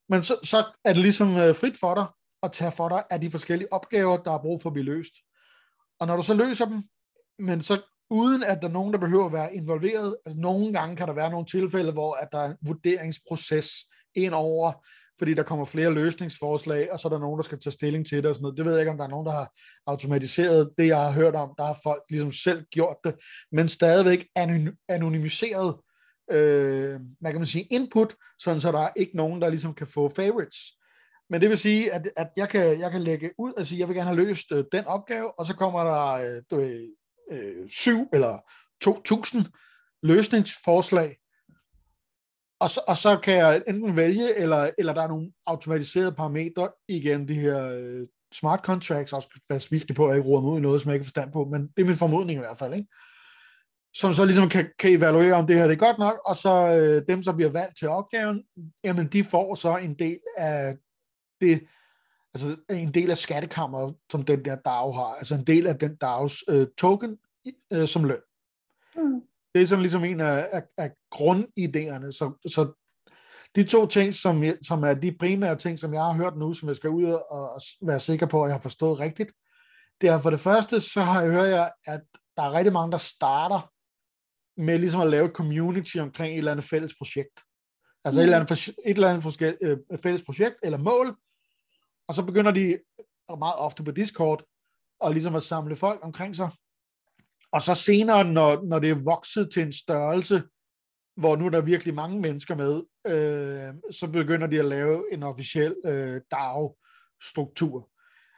men 0.10 0.24
så, 0.24 0.36
så 0.44 0.66
er 0.86 0.94
det 0.94 1.02
ligesom 1.02 1.38
øh, 1.38 1.56
frit 1.56 1.78
for 1.80 1.96
dig 1.96 2.06
at 2.44 2.52
tage 2.52 2.72
for 2.72 2.90
dig 2.90 3.04
af 3.10 3.22
de 3.22 3.32
forskellige 3.32 3.74
opgaver, 3.74 4.18
der 4.18 4.32
er 4.32 4.42
brug 4.42 4.62
for 4.62 4.70
at 4.70 4.74
blive 4.74 4.86
løst. 4.86 5.14
Og 6.00 6.08
når 6.08 6.16
du 6.16 6.24
så 6.24 6.34
løser 6.34 6.66
dem, 6.66 6.84
men 7.40 7.62
så 7.62 7.82
uden 8.12 8.44
at 8.44 8.62
der 8.62 8.68
er 8.68 8.72
nogen, 8.72 8.94
der 8.94 9.00
behøver 9.00 9.26
at 9.26 9.34
være 9.34 9.56
involveret. 9.56 10.16
Altså, 10.26 10.42
nogle 10.42 10.74
gange 10.74 10.96
kan 10.96 11.08
der 11.08 11.14
være 11.14 11.30
nogle 11.32 11.46
tilfælde, 11.46 11.92
hvor 11.92 12.14
at 12.14 12.28
der 12.32 12.40
er 12.40 12.50
en 12.50 12.58
vurderingsproces 12.62 13.72
ind 14.16 14.34
over, 14.34 14.86
fordi 15.18 15.34
der 15.34 15.44
kommer 15.44 15.66
flere 15.66 15.94
løsningsforslag, 15.94 16.92
og 16.92 17.00
så 17.00 17.08
er 17.08 17.10
der 17.10 17.20
nogen, 17.20 17.38
der 17.38 17.44
skal 17.44 17.60
tage 17.60 17.74
stilling 17.74 18.08
til 18.08 18.18
det 18.18 18.26
og 18.26 18.36
sådan 18.36 18.42
noget. 18.42 18.58
Det 18.58 18.66
ved 18.66 18.72
jeg 18.72 18.82
ikke, 18.82 18.92
om 18.92 18.98
der 18.98 19.06
er 19.06 19.10
nogen, 19.10 19.26
der 19.26 19.32
har 19.32 19.52
automatiseret 19.88 20.70
det, 20.78 20.88
jeg 20.88 20.98
har 20.98 21.12
hørt 21.12 21.36
om. 21.36 21.54
Der 21.58 21.66
har 21.66 21.80
folk 21.84 22.04
ligesom 22.10 22.32
selv 22.32 22.66
gjort 22.72 22.98
det, 23.04 23.16
men 23.52 23.70
stadigvæk 23.70 24.28
anonymiseret 24.90 25.76
øh, 26.32 27.00
hvad 27.20 27.32
kan 27.32 27.40
man 27.40 27.46
sige, 27.48 27.68
input, 27.72 28.16
sådan 28.40 28.62
så 28.62 28.72
der 28.72 28.80
er 28.80 28.90
ikke 28.96 29.18
nogen, 29.18 29.42
der 29.42 29.50
ligesom 29.50 29.74
kan 29.74 29.88
få 29.88 30.10
favorites. 30.10 30.58
Men 31.30 31.42
det 31.42 31.50
vil 31.50 31.58
sige, 31.58 31.94
at, 31.94 32.10
at 32.18 32.30
jeg, 32.38 32.50
kan, 32.50 32.80
jeg 32.80 32.92
kan 32.92 33.02
lægge 33.02 33.32
ud 33.38 33.54
og 33.54 33.68
sige, 33.68 33.78
at 33.78 33.80
jeg 33.80 33.88
vil 33.88 33.96
gerne 33.96 34.16
have 34.16 34.28
løst 34.28 34.52
øh, 34.52 34.64
den 34.72 34.86
opgave, 34.86 35.40
og 35.40 35.46
så 35.46 35.56
kommer 35.56 35.84
der 35.84 36.12
øh, 36.12 36.42
øh, 37.32 37.70
syv 37.70 38.08
eller 38.14 38.38
2.000 38.86 39.44
løsningsforslag, 40.04 41.18
og 42.60 42.70
så, 42.70 42.82
og 42.88 42.98
så 42.98 43.20
kan 43.24 43.34
jeg 43.34 43.62
enten 43.68 43.98
vælge, 43.98 44.38
eller, 44.38 44.72
eller 44.78 44.94
der 44.94 45.02
er 45.02 45.08
nogle 45.08 45.32
automatiserede 45.46 46.12
parametre, 46.12 46.70
igen 46.88 47.28
de 47.28 47.34
her 47.34 47.68
øh, 47.68 48.08
smart 48.34 48.60
contracts, 48.60 49.14
også 49.14 49.40
fast 49.52 49.72
vigtigt 49.72 49.98
på, 49.98 50.06
at 50.06 50.10
jeg 50.10 50.18
ikke 50.18 50.30
roder 50.30 50.42
mod 50.42 50.58
i 50.60 50.62
noget, 50.62 50.82
som 50.82 50.90
jeg 50.90 50.96
ikke 50.96 51.06
forstand 51.06 51.32
på, 51.32 51.46
men 51.46 51.62
det 51.62 51.82
er 51.82 51.88
min 51.88 51.96
formodning 51.96 52.38
i 52.38 52.40
hvert 52.40 52.58
fald, 52.58 52.74
ikke? 52.74 52.88
som 53.94 54.14
så 54.14 54.26
ligesom 54.26 54.50
kan, 54.50 54.70
kan 54.80 54.92
evaluere, 54.92 55.34
om 55.34 55.48
det 55.48 55.56
her 55.56 55.64
det 55.64 55.74
er 55.74 55.86
godt 55.88 56.00
nok, 56.00 56.20
og 56.26 56.36
så 56.36 56.50
øh, 56.50 57.08
dem, 57.08 57.24
som 57.24 57.36
bliver 57.36 57.52
valgt 57.52 57.78
til 57.78 57.88
opgaven, 57.88 58.44
jamen 58.84 59.08
de 59.08 59.24
får 59.24 59.56
så 59.56 59.78
en 59.78 59.94
del 60.00 60.20
af 60.38 60.78
det, 61.42 61.68
altså 62.34 62.58
en 62.70 62.94
del 62.94 63.12
af 63.12 63.18
skattekammeret, 63.18 63.96
som 64.12 64.24
den 64.24 64.46
der 64.46 64.56
DAO 64.56 64.92
har, 64.92 65.16
altså 65.16 65.36
en 65.36 65.44
del 65.44 65.68
af 65.68 65.80
den 65.80 65.96
DAOs 65.96 66.44
øh, 66.50 66.68
token 66.78 67.18
øh, 67.74 67.88
som 67.88 68.04
løn. 68.04 68.22
Mm. 68.96 69.22
Det 69.56 69.62
er 69.62 69.66
sådan 69.66 69.82
ligesom 69.82 70.04
en 70.04 70.20
af, 70.20 70.50
af, 70.52 70.64
af 70.78 70.92
grundidéerne. 71.16 72.12
Så, 72.12 72.32
så 72.48 72.74
de 73.56 73.64
to 73.64 73.88
ting, 73.88 74.14
som, 74.14 74.44
som 74.64 74.84
er 74.84 74.94
de 74.94 75.18
primære 75.20 75.56
ting, 75.56 75.80
som 75.80 75.94
jeg 75.94 76.02
har 76.02 76.14
hørt 76.14 76.38
nu, 76.38 76.54
som 76.54 76.68
jeg 76.68 76.76
skal 76.76 76.90
ud 76.90 77.04
og, 77.04 77.32
og 77.32 77.62
være 77.82 78.00
sikker 78.00 78.26
på, 78.26 78.44
at 78.44 78.48
jeg 78.48 78.56
har 78.56 78.62
forstået 78.62 79.00
rigtigt, 79.00 79.32
det 80.02 80.10
er 80.10 80.18
for 80.18 80.30
det 80.30 80.40
første, 80.40 80.82
så 80.82 81.02
har 81.02 81.22
jeg 81.22 81.32
hørt, 81.32 81.50
jeg, 81.50 81.72
at 81.86 82.02
der 82.38 82.44
er 82.44 82.54
rigtig 82.54 82.74
mange, 82.74 82.92
der 82.92 82.98
starter 82.98 83.72
med 84.62 84.80
ligesom 84.80 85.02
at 85.02 85.10
lave 85.10 85.26
et 85.26 85.32
community 85.32 85.98
omkring 85.98 86.34
et 86.34 86.38
eller 86.38 86.52
andet 86.52 86.66
fælles 86.66 86.96
projekt. 86.98 87.42
Altså 88.06 88.20
mm. 88.20 88.22
et 88.22 88.24
eller 88.24 88.40
andet, 88.40 88.68
et 88.68 88.76
eller 88.86 89.10
andet 89.10 89.24
forskel, 89.24 89.58
øh, 89.62 89.78
fælles 90.04 90.24
projekt 90.24 90.56
eller 90.64 90.78
mål, 90.78 91.16
og 92.12 92.16
så 92.16 92.26
begynder 92.26 92.52
de 92.52 92.80
meget 93.40 93.56
ofte 93.56 93.84
på 93.84 93.92
Discord 93.92 94.44
og 95.00 95.12
ligesom 95.14 95.36
at 95.36 95.44
samle 95.44 95.76
folk 95.76 96.00
omkring 96.04 96.36
sig. 96.36 96.50
Og 97.52 97.62
så 97.62 97.74
senere, 97.74 98.24
når, 98.24 98.62
når 98.64 98.80
det 98.80 98.90
er 98.90 99.04
vokset 99.04 99.52
til 99.54 99.64
en 99.64 99.74
størrelse, 99.74 100.44
hvor 101.16 101.36
nu 101.36 101.46
er 101.46 101.50
der 101.50 101.62
virkelig 101.62 101.94
mange 101.94 102.20
mennesker 102.20 102.56
med, 102.56 102.84
øh, 103.08 103.74
så 103.92 104.08
begynder 104.08 104.48
de 104.48 104.60
at 104.60 104.66
lave 104.66 105.14
en 105.14 105.24
officiel 105.24 105.76
øh, 105.86 106.22
DAO-struktur. 106.32 107.90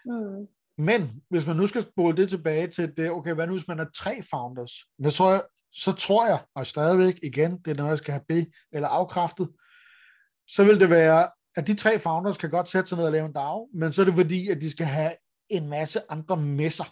Mm. 0.06 0.48
Men 0.78 1.24
hvis 1.30 1.48
man 1.48 1.56
nu 1.56 1.68
skal 1.68 1.82
spole 1.82 2.18
det 2.18 2.30
tilbage 2.30 2.68
til 2.68 2.98
det, 2.98 3.12
okay, 3.12 3.34
hvad 3.34 3.48
nu 3.48 3.54
hvis 3.54 3.68
man 3.68 3.80
er 3.80 3.86
tre 3.96 4.22
founders? 4.32 4.74
Hvad 4.98 5.12
så, 5.12 5.30
jeg, 5.30 5.44
så 5.72 5.92
tror 5.92 6.28
jeg, 6.28 6.46
og 6.56 6.68
stadigvæk 6.68 7.20
igen, 7.24 7.58
det 7.58 7.72
er 7.72 7.76
noget, 7.76 7.90
jeg 7.90 7.98
skal 7.98 8.12
have 8.12 8.26
be- 8.28 8.52
eller 8.72 8.88
afkræftet, 8.88 9.50
så 10.48 10.64
vil 10.64 10.80
det 10.80 10.90
være, 10.90 11.30
at 11.56 11.68
de 11.68 11.76
tre 11.76 12.00
founders 12.00 12.38
kan 12.38 12.50
godt 12.50 12.70
sætte 12.70 12.90
sig 12.90 12.98
ned 12.98 13.06
og 13.06 13.12
lave 13.12 13.26
en 13.26 13.34
DAO, 13.34 13.70
men 13.74 13.94
så 13.94 14.02
er 14.02 14.06
det 14.06 14.14
fordi, 14.14 14.50
at 14.50 14.62
de 14.62 14.72
skal 14.72 14.86
have 14.86 15.14
en 15.50 15.70
masse 15.70 16.02
andre 16.10 16.38
med 16.38 16.70
sig. 16.70 16.86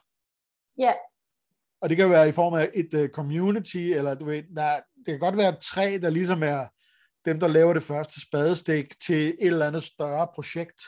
Ja. 0.79 0.83
Yeah. 0.83 0.95
Og 1.81 1.89
det 1.89 1.97
kan 1.97 2.09
være 2.09 2.29
i 2.29 2.31
form 2.31 2.53
af 2.53 2.69
et 2.73 2.93
uh, 2.93 3.09
community, 3.09 3.77
eller 3.77 4.13
du 4.13 4.25
ved, 4.25 4.43
der, 4.55 4.75
det 4.75 5.05
kan 5.05 5.19
godt 5.19 5.37
være 5.37 5.55
tre, 5.61 5.99
der 6.01 6.09
ligesom 6.09 6.43
er 6.43 6.67
dem, 7.25 7.39
der 7.39 7.47
laver 7.47 7.73
det 7.73 7.83
første 7.83 8.21
spadestik 8.21 8.99
til 8.99 9.27
et 9.27 9.35
eller 9.39 9.67
andet 9.67 9.83
større 9.83 10.27
projekt. 10.35 10.81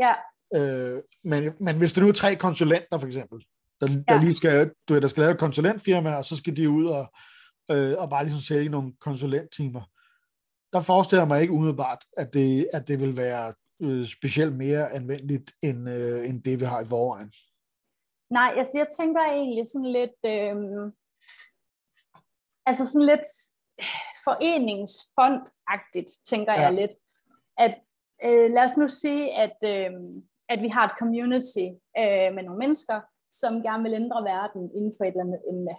Ja. 0.00 0.14
Øh, 0.54 1.02
men, 1.24 1.52
men 1.60 1.78
hvis 1.78 1.92
det 1.92 2.02
nu 2.02 2.08
er 2.08 2.12
tre 2.12 2.36
konsulenter, 2.36 2.98
for 2.98 3.06
eksempel, 3.06 3.44
der, 3.80 3.90
ja. 3.90 4.14
der 4.14 4.20
lige 4.20 4.34
skal, 4.34 4.70
du 4.88 4.94
ved, 4.94 5.00
der 5.00 5.08
skal 5.08 5.20
lave 5.20 5.32
et 5.32 5.38
konsulentfirma, 5.38 6.14
og 6.14 6.24
så 6.24 6.36
skal 6.36 6.56
de 6.56 6.70
ud 6.70 6.86
og, 6.86 7.12
øh, 7.70 7.94
og 7.98 8.10
bare 8.10 8.24
ligesom 8.24 8.40
sælge 8.40 8.68
nogle 8.68 8.92
konsulenttimer. 9.00 9.82
Der 10.74 10.80
forestiller 10.80 11.22
jeg 11.22 11.28
mig 11.28 11.40
ikke 11.40 11.52
umiddelbart, 11.52 12.04
at 12.16 12.34
det, 12.34 12.68
at 12.72 12.88
det 12.88 13.00
vil 13.00 13.16
være 13.16 13.54
øh, 13.82 14.06
specielt 14.06 14.56
mere 14.56 14.92
anvendeligt, 14.92 15.52
end, 15.62 15.88
øh, 15.88 16.28
end 16.28 16.42
det, 16.42 16.60
vi 16.60 16.64
har 16.64 16.80
i 16.80 16.86
forvejen. 16.86 17.32
Nej, 18.30 18.54
altså 18.56 18.78
jeg 18.78 18.88
tænker 18.98 19.22
egentlig 19.22 19.66
sådan 19.68 19.92
lidt, 19.98 20.18
øh, 20.34 20.56
altså 22.66 22.86
sådan 22.86 23.06
lidt 23.06 23.26
foreningsfondagtigt, 24.24 26.10
tænker 26.30 26.52
ja. 26.52 26.60
jeg 26.60 26.72
lidt. 26.72 26.94
At 27.58 27.74
øh, 28.24 28.50
lad 28.54 28.64
os 28.64 28.76
nu 28.76 28.88
sige, 28.88 29.24
at, 29.44 29.56
øh, 29.72 29.90
at 30.48 30.62
vi 30.62 30.68
har 30.68 30.84
et 30.86 30.98
community 30.98 31.66
øh, 32.00 32.28
med 32.34 32.42
nogle 32.42 32.58
mennesker, 32.58 33.00
som 33.32 33.62
gerne 33.62 33.82
vil 33.82 33.94
ændre 33.94 34.24
verden 34.24 34.62
inden 34.76 34.92
for 34.96 35.04
et 35.04 35.08
eller 35.08 35.24
andet 35.24 35.42
emne. 35.52 35.74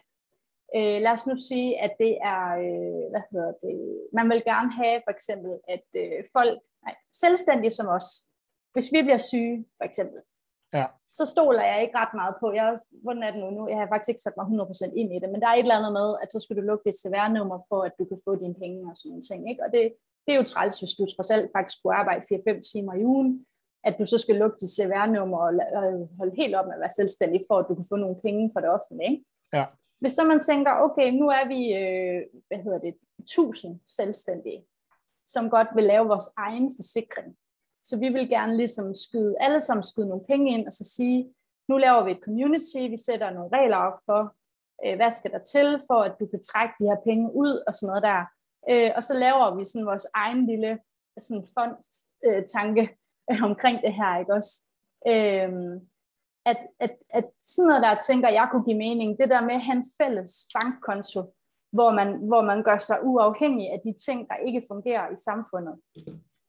Øh, 0.78 0.98
lad 1.06 1.12
os 1.18 1.28
nu 1.28 1.36
sige, 1.50 1.70
at 1.86 1.94
det 2.04 2.14
er, 2.34 2.44
øh, 2.66 3.06
hvad 3.12 3.24
hedder 3.32 3.52
det, 3.64 3.78
man 4.18 4.30
vil 4.30 4.44
gerne 4.52 4.72
have 4.82 5.02
for 5.06 5.12
eksempel, 5.18 5.52
at 5.76 5.86
øh, 6.02 6.20
folk, 6.36 6.56
nej, 6.86 6.96
selvstændige 7.24 7.72
som 7.72 7.88
os, 7.98 8.08
hvis 8.74 8.88
vi 8.94 9.00
bliver 9.02 9.24
syge 9.32 9.66
for 9.78 9.86
eksempel, 9.90 10.20
ja. 10.74 10.86
så 11.18 11.24
stoler 11.34 11.64
jeg 11.72 11.82
ikke 11.82 11.98
ret 12.02 12.14
meget 12.22 12.36
på, 12.42 12.48
jeg, 12.60 12.80
hvordan 13.04 13.24
er 13.24 13.32
det 13.32 13.40
nu, 13.44 13.50
nu, 13.50 13.62
jeg 13.70 13.78
har 13.82 13.88
faktisk 13.94 14.12
ikke 14.12 14.26
sat 14.26 14.38
mig 14.38 14.46
100% 14.46 15.02
ind 15.02 15.10
i 15.14 15.20
det, 15.22 15.30
men 15.30 15.42
der 15.42 15.48
er 15.48 15.56
et 15.56 15.66
eller 15.66 15.80
andet 15.80 15.94
med, 16.00 16.08
at 16.24 16.32
så 16.32 16.40
skal 16.40 16.56
du 16.58 16.62
lukke 16.62 16.86
dit 16.88 17.02
CVR-nummer 17.02 17.58
for, 17.70 17.80
at 17.88 17.94
du 18.00 18.06
kan 18.12 18.20
få 18.26 18.32
dine 18.44 18.60
penge 18.64 18.80
og 18.90 18.98
sådan 18.98 19.10
nogle 19.10 19.28
ting, 19.30 19.40
ikke? 19.52 19.64
og 19.66 19.70
det, 19.76 19.84
det 20.26 20.32
er 20.34 20.40
jo 20.42 20.52
træls, 20.52 20.80
hvis 20.80 20.98
du 20.98 21.04
trods 21.06 21.32
alt 21.36 21.52
faktisk 21.56 21.78
skulle 21.78 21.96
arbejde 22.02 22.24
4-5 22.32 22.72
timer 22.72 22.94
i 22.94 23.06
ugen, 23.14 23.32
at 23.88 23.96
du 24.00 24.06
så 24.06 24.18
skal 24.18 24.36
lukke 24.36 24.58
dit 24.62 24.76
CVR-nummer 24.78 25.38
og 25.38 25.52
holde 26.20 26.36
helt 26.42 26.56
op 26.56 26.66
med 26.68 26.78
at 26.78 26.84
være 26.86 27.00
selvstændig, 27.00 27.40
for 27.48 27.56
at 27.60 27.66
du 27.70 27.76
kan 27.76 27.86
få 27.92 27.96
nogle 27.96 28.18
penge 28.26 28.52
fra 28.54 28.62
det 28.62 28.70
offentlige. 28.78 29.12
Ikke? 29.12 29.26
Ja. 29.54 29.66
Hvis 30.00 30.14
så 30.14 30.24
man 30.24 30.42
tænker, 30.44 30.72
okay, 30.72 31.12
nu 31.12 31.28
er 31.30 31.48
vi, 31.48 31.74
øh, 31.82 32.42
hvad 32.48 32.58
hedder 32.64 32.80
det, 32.80 32.96
1000 33.20 33.80
selvstændige, 33.88 34.66
som 35.28 35.50
godt 35.50 35.68
vil 35.76 35.84
lave 35.84 36.08
vores 36.08 36.28
egen 36.38 36.76
forsikring. 36.76 37.38
Så 37.84 38.00
vi 38.00 38.10
vil 38.10 38.30
gerne 38.30 38.58
ligesom 38.58 38.96
skyde, 38.96 39.36
alle 39.40 39.62
sammen 39.62 39.84
skyde 39.84 40.08
nogle 40.08 40.26
penge 40.26 40.54
ind, 40.54 40.68
og 40.68 40.74
så 40.74 40.84
sige, 40.96 41.34
nu 41.70 41.78
laver 41.78 42.04
vi 42.04 42.12
et 42.12 42.24
community, 42.24 42.82
vi 42.90 42.98
sætter 42.98 43.30
nogle 43.30 43.50
regler 43.58 43.78
op 43.78 44.00
for, 44.06 44.36
øh, 44.86 44.96
hvad 44.96 45.12
skal 45.12 45.32
der 45.32 45.40
til, 45.40 45.82
for 45.88 46.00
at 46.02 46.16
du 46.20 46.26
kan 46.26 46.44
trække 46.44 46.74
de 46.80 46.90
her 46.90 46.98
penge 47.04 47.34
ud, 47.34 47.64
og 47.68 47.76
sådan 47.76 47.90
noget 47.90 48.04
der. 48.04 48.22
Øh, 48.70 48.92
og 48.96 49.04
så 49.04 49.14
laver 49.14 49.56
vi 49.56 49.66
sådan 49.66 49.86
vores 49.86 50.08
egen 50.14 50.46
lille 50.46 50.80
sådan 51.20 51.48
fondstanke 51.54 52.98
øh, 53.32 53.44
omkring 53.44 53.82
det 53.82 53.94
her, 53.94 54.20
ikke 54.20 54.34
også? 54.34 54.54
Øh, 55.08 55.52
at, 56.46 56.58
at, 56.80 56.92
at 57.10 57.26
sådan 57.44 57.68
noget 57.68 57.84
der 57.84 57.96
tænker 58.08 58.30
jeg 58.30 58.48
kunne 58.52 58.64
give 58.64 58.78
mening, 58.78 59.18
det 59.20 59.30
der 59.30 59.42
med 59.42 59.56
at 59.56 59.66
have 59.68 59.78
en 59.78 59.92
fælles 60.02 60.34
bankkonto, 60.56 61.22
hvor 61.72 61.92
man, 61.92 62.10
hvor 62.30 62.42
man 62.42 62.64
gør 62.64 62.78
sig 62.78 62.98
uafhængig 63.04 63.72
af 63.72 63.80
de 63.86 63.94
ting, 64.06 64.28
der 64.30 64.36
ikke 64.48 64.64
fungerer 64.72 65.06
i 65.16 65.18
samfundet. 65.18 65.76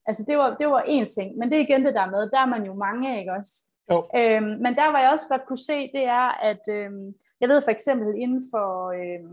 Altså 0.07 0.25
det 0.29 0.39
var, 0.39 0.57
det 0.61 0.67
var 0.67 0.83
én 0.83 1.07
ting, 1.17 1.39
men 1.39 1.51
det 1.51 1.57
er 1.57 1.67
igen 1.67 1.85
det 1.85 1.95
der 1.95 2.11
med, 2.11 2.31
der 2.31 2.41
er 2.41 2.47
man 2.55 2.65
jo 2.65 2.75
mange, 2.75 3.19
ikke 3.21 3.33
også? 3.33 3.55
Jo. 3.91 3.99
Øhm, 4.19 4.53
men 4.65 4.73
der 4.81 4.89
var 4.93 5.01
jeg 5.01 5.13
også 5.13 5.29
godt 5.29 5.47
kunne 5.47 5.67
se, 5.71 5.79
det 5.97 6.05
er, 6.21 6.29
at 6.51 6.65
øhm, 6.69 7.15
jeg 7.41 7.49
ved 7.49 7.63
for 7.63 7.71
eksempel 7.71 8.09
inden 8.23 8.43
for, 8.53 8.69
øhm, 9.01 9.33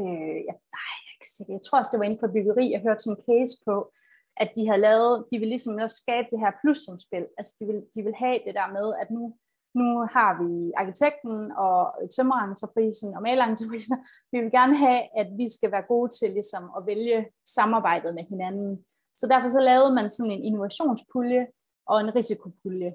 øh, 0.00 0.36
ja, 0.48 0.54
nej, 0.76 0.92
jeg, 1.04 1.10
er 1.10 1.16
ikke 1.16 1.32
sikker, 1.36 1.52
jeg 1.54 1.64
tror 1.64 1.78
også, 1.78 1.90
det 1.92 1.98
var 1.98 2.08
inden 2.08 2.22
for 2.22 2.34
byggeri, 2.36 2.72
jeg 2.72 2.80
hørte 2.80 3.02
sådan 3.02 3.16
en 3.16 3.24
case 3.28 3.56
på, 3.66 3.92
at 4.36 4.50
de 4.56 4.68
har 4.70 4.76
lavet, 4.76 5.24
de 5.30 5.38
vil 5.38 5.48
ligesom 5.48 5.78
også 5.86 5.96
skabe 6.04 6.28
det 6.32 6.38
her 6.44 6.52
plussumspil. 6.60 7.26
Altså 7.38 7.52
de 7.60 7.64
vil, 7.66 7.80
de 7.94 8.02
vil 8.06 8.14
have 8.14 8.38
det 8.46 8.54
der 8.54 8.68
med, 8.76 8.86
at 9.00 9.10
nu 9.10 9.36
nu 9.74 9.88
har 10.14 10.30
vi 10.42 10.72
arkitekten 10.76 11.52
og 11.52 11.78
tømmerentreprisen 12.16 13.14
og 13.16 13.22
malerentreprisen. 13.22 13.96
Vi 14.32 14.40
vil 14.40 14.50
gerne 14.50 14.76
have, 14.76 15.02
at 15.20 15.28
vi 15.40 15.46
skal 15.56 15.72
være 15.72 15.90
gode 15.92 16.10
til 16.18 16.30
ligesom, 16.30 16.64
at 16.76 16.86
vælge 16.86 17.26
samarbejdet 17.56 18.14
med 18.14 18.24
hinanden. 18.24 18.84
Så 19.16 19.26
derfor 19.26 19.48
så 19.48 19.60
lavede 19.60 19.94
man 19.94 20.10
sådan 20.10 20.32
en 20.32 20.44
innovationspulje 20.44 21.46
og 21.86 22.00
en 22.00 22.14
risikopulje. 22.14 22.92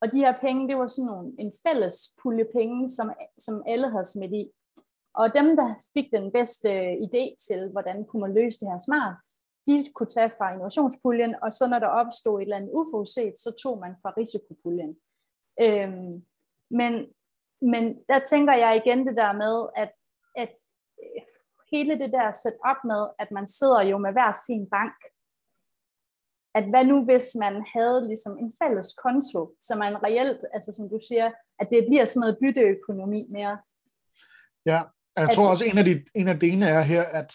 Og 0.00 0.12
de 0.12 0.18
her 0.18 0.34
penge, 0.40 0.68
det 0.68 0.76
var 0.78 0.86
sådan 0.86 1.06
nogle, 1.06 1.32
en 1.38 1.52
fælles 1.66 1.96
pulje 2.22 2.46
penge, 2.54 2.90
som, 2.90 3.12
som 3.38 3.62
alle 3.66 3.90
havde 3.90 4.04
smidt 4.04 4.32
i. 4.32 4.50
Og 5.14 5.34
dem, 5.34 5.56
der 5.56 5.74
fik 5.94 6.06
den 6.12 6.32
bedste 6.32 6.68
øh, 6.72 6.92
idé 7.06 7.24
til, 7.46 7.70
hvordan 7.72 8.04
kunne 8.04 8.20
man 8.20 8.34
løse 8.34 8.60
det 8.60 8.68
her 8.68 8.80
smart, 8.86 9.16
de 9.66 9.92
kunne 9.94 10.12
tage 10.16 10.30
fra 10.38 10.52
innovationspuljen, 10.52 11.34
og 11.42 11.52
så 11.52 11.66
når 11.66 11.78
der 11.78 11.86
opstod 11.86 12.38
et 12.38 12.42
eller 12.42 12.56
andet 12.56 12.72
uforudset, 12.72 13.34
så 13.38 13.50
tog 13.62 13.78
man 13.78 13.94
fra 14.02 14.12
risikopuljen. 14.16 14.96
Øhm, 15.60 16.24
men, 16.70 16.92
men 17.60 17.98
der 18.08 18.18
tænker 18.18 18.54
jeg 18.54 18.76
igen 18.76 19.06
det 19.06 19.16
der 19.16 19.32
med, 19.32 19.68
at, 19.76 19.92
at 20.36 20.50
hele 21.72 21.98
det 21.98 22.12
der 22.12 22.32
sæt 22.32 22.56
op 22.64 22.84
med, 22.84 23.06
at 23.18 23.30
man 23.30 23.48
sidder 23.48 23.82
jo 23.82 23.98
med 23.98 24.12
hver 24.12 24.32
sin 24.46 24.70
bank, 24.70 24.94
at 26.54 26.64
hvad 26.70 26.84
nu 26.84 27.04
hvis 27.04 27.36
man 27.40 27.66
havde 27.74 28.06
ligesom 28.06 28.38
en 28.38 28.52
fælles 28.62 28.92
konto, 29.04 29.56
så 29.62 29.76
man 29.78 30.02
reelt, 30.02 30.40
altså 30.54 30.72
som 30.72 30.88
du 30.88 31.00
siger, 31.08 31.32
at 31.58 31.68
det 31.70 31.86
bliver 31.88 32.04
sådan 32.04 32.20
noget 32.20 32.38
bytteøkonomi 32.42 33.26
mere. 33.30 33.58
Ja, 34.66 34.80
jeg 35.16 35.28
at, 35.28 35.34
tror 35.34 35.50
også, 35.50 35.64
en 35.64 35.78
af, 35.78 35.84
de, 35.84 36.04
en 36.14 36.28
af 36.28 36.38
delene 36.38 36.66
er 36.66 36.80
her, 36.80 37.02
at, 37.02 37.34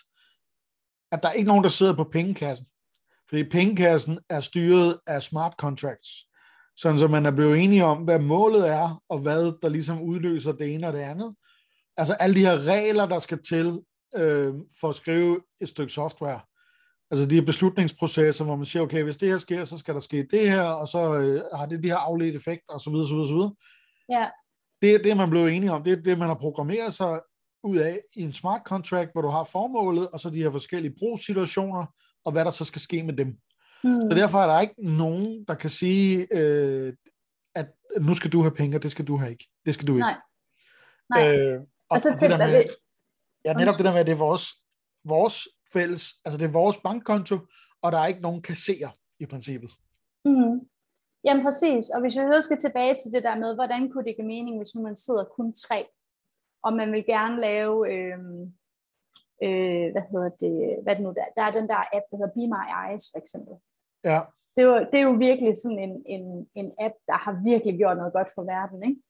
at 1.12 1.24
der 1.24 1.30
er 1.30 1.34
ikke 1.34 1.48
nogen, 1.48 1.64
der 1.64 1.70
sidder 1.70 1.96
på 1.96 2.04
pengekassen. 2.04 2.68
Fordi 3.30 3.50
pengekassen 3.50 4.20
er 4.30 4.40
styret 4.40 5.00
af 5.08 5.24
smart 5.24 5.54
contracts. 5.54 6.10
Sådan 6.78 7.00
så 7.00 7.08
man 7.08 7.26
er 7.26 7.32
blevet 7.32 7.64
enige 7.64 7.86
om, 7.86 7.98
hvad 7.98 8.20
målet 8.20 8.70
er, 8.70 9.04
og 9.10 9.20
hvad 9.20 9.62
der 9.62 9.70
ligesom 9.70 10.02
udløser 10.02 10.52
det 10.52 10.74
ene 10.74 10.88
og 10.88 10.94
det 10.94 11.00
andet. 11.00 11.36
Altså 11.98 12.14
alle 12.14 12.36
de 12.36 12.46
her 12.46 12.66
regler, 12.66 13.06
der 13.06 13.20
skal 13.20 13.44
til 13.44 13.82
øh, 14.16 14.54
for 14.80 14.90
at 14.90 14.96
skrive 14.96 15.42
et 15.62 15.70
stykke 15.70 15.94
software. 15.94 16.40
Altså 17.12 17.26
de 17.26 17.36
her 17.36 17.46
beslutningsprocesser, 17.46 18.46
hvor 18.46 18.56
man 18.56 18.66
siger, 18.66 18.84
okay, 18.84 19.04
hvis 19.04 19.18
det 19.18 19.30
her 19.30 19.38
sker, 19.38 19.66
så 19.66 19.78
skal 19.78 19.94
der 19.94 20.00
ske 20.00 20.28
det 20.32 20.52
her, 20.52 20.62
og 20.62 20.88
så 20.88 21.14
øh, 21.20 21.44
har 21.56 21.66
det 21.66 21.84
de 21.84 21.88
her 21.88 21.96
afledte 21.96 22.36
effekter, 22.36 22.74
osv. 22.74 22.94
osv., 22.94 23.16
osv. 23.16 23.54
Ja. 24.10 24.28
Det 24.82 24.96
er 24.96 25.04
det, 25.04 25.18
man 25.18 25.30
blev 25.30 25.46
enige 25.46 25.72
om. 25.72 25.84
Det 25.84 25.94
er 25.94 26.02
det, 26.02 26.18
man 26.18 26.28
har 26.28 26.36
programmeret 26.36 26.94
sig 26.94 27.20
ud 27.64 27.78
af 27.78 28.00
i 28.16 28.22
en 28.22 28.34
smart 28.34 28.62
contract, 28.66 29.12
hvor 29.14 29.22
du 29.22 29.28
har 29.28 29.44
formålet, 29.44 30.10
og 30.10 30.20
så 30.20 30.30
de 30.30 30.44
her 30.44 30.52
forskellige 30.52 30.96
brugssituationer, 31.00 31.86
og 32.26 32.32
hvad 32.32 32.46
der 32.46 32.52
så 32.52 32.66
skal 32.66 32.82
ske 32.82 33.04
med 33.04 33.14
dem. 33.14 33.38
Mm. 33.84 34.12
Så 34.12 34.18
derfor 34.18 34.40
er 34.40 34.48
der 34.48 34.62
ikke 34.62 34.76
nogen, 34.98 35.46
der 35.48 35.56
kan 35.56 35.70
sige, 35.70 36.28
øh, 36.32 36.94
at 37.56 37.68
nu 38.02 38.14
skal 38.14 38.32
du 38.32 38.42
have 38.42 38.56
penge, 38.56 38.78
og 38.78 38.84
det 38.84 38.92
skal 38.92 39.08
du 39.08 39.18
have 39.18 39.32
ikke. 39.32 39.50
Det 39.66 39.74
skal 39.74 39.88
du 39.88 39.94
ikke. 39.94 40.00
Nej. 40.00 40.18
Nej. 41.10 41.38
Øh, 41.38 41.62
og, 41.90 41.96
altså, 41.96 42.10
og 42.10 42.20
det 42.20 42.30
der 42.30 42.48
med, 42.48 42.64
ja, 43.46 43.54
netop 43.54 43.78
det 43.78 43.86
der 43.86 43.92
med, 43.92 44.00
at 44.00 44.06
det 44.06 44.12
er 44.12 44.26
vores, 44.28 44.46
vores 45.04 45.48
fælles, 45.74 46.14
altså 46.26 46.38
det 46.38 46.46
er 46.46 46.52
vores 46.52 46.78
bankkonto, 46.78 47.38
og 47.82 47.92
der 47.92 47.98
er 47.98 48.06
ikke 48.06 48.22
nogen 48.22 48.42
kasserer 48.42 48.90
i 49.20 49.26
princippet. 49.26 49.72
Mm. 50.26 50.70
Jamen 51.26 51.44
præcis, 51.44 51.90
og 51.90 52.02
hvis 52.02 52.16
vi 52.16 52.22
så 52.22 52.42
skal 52.42 52.58
tilbage 52.58 52.96
til 52.96 53.12
det 53.12 53.24
der 53.24 53.36
med, 53.36 53.56
hvordan 53.56 53.90
kunne 53.90 54.06
det 54.06 54.16
give 54.16 54.28
mening, 54.28 54.58
hvis 54.58 54.76
nu 54.76 54.82
man 54.82 54.96
sidder 54.96 55.24
kun 55.24 55.54
tre, 55.54 55.86
og 56.64 56.74
man 56.74 56.92
vil 56.92 57.06
gerne 57.06 57.42
lave, 57.42 57.94
øh, 57.94 58.20
øh, 59.46 59.92
hvad 59.94 60.06
hedder 60.12 60.30
det, 60.44 60.84
hvad 60.84 60.96
det 60.96 61.04
nu 61.04 61.14
der, 61.20 61.26
der 61.38 61.44
er 61.44 61.52
den 61.52 61.68
der 61.70 61.82
app, 61.96 62.06
der 62.10 62.18
hedder 62.18 62.36
Be 62.38 62.46
My 62.54 62.66
Eyes 62.82 63.06
for 63.12 63.20
eksempel. 63.24 63.56
Ja. 64.04 64.20
Det, 64.56 64.62
er 64.64 64.68
jo, 64.72 64.78
det 64.92 64.98
er 65.00 65.06
jo 65.10 65.16
virkelig 65.28 65.58
sådan 65.58 65.80
en, 65.80 66.04
en, 66.06 66.48
en 66.56 66.72
app, 66.80 66.96
der 67.08 67.18
har 67.26 67.44
virkelig 67.44 67.78
gjort 67.78 67.98
noget 67.98 68.14
godt 68.14 68.30
for 68.36 68.44
verden, 68.44 68.84
ikke? 68.90 69.02